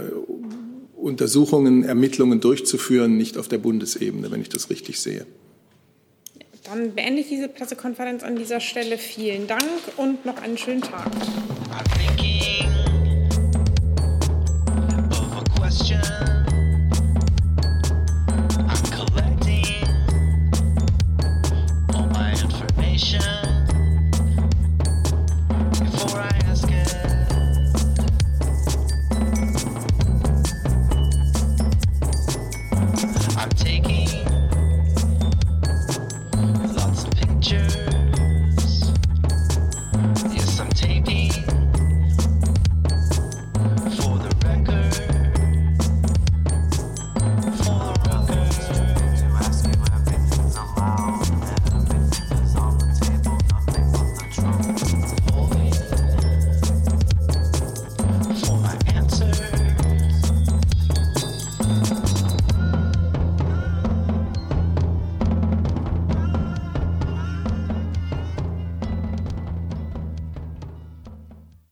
Untersuchungen, 0.96 1.84
Ermittlungen 1.84 2.40
durchzuführen, 2.40 3.18
nicht 3.18 3.38
auf 3.38 3.48
der 3.48 3.58
Bundesebene, 3.58 4.30
wenn 4.32 4.42
ich 4.42 4.50
das 4.50 4.70
richtig 4.70 5.00
sehe. 5.00 5.26
Dann 6.64 6.94
beende 6.94 7.22
ich 7.22 7.30
diese 7.30 7.48
Pressekonferenz 7.48 8.24
an 8.24 8.36
dieser 8.36 8.60
Stelle. 8.60 8.98
Vielen 8.98 9.48
Dank 9.48 9.64
und 9.98 10.26
noch 10.26 10.42
einen 10.42 10.58
schönen 10.58 10.82
Tag. 10.82 11.12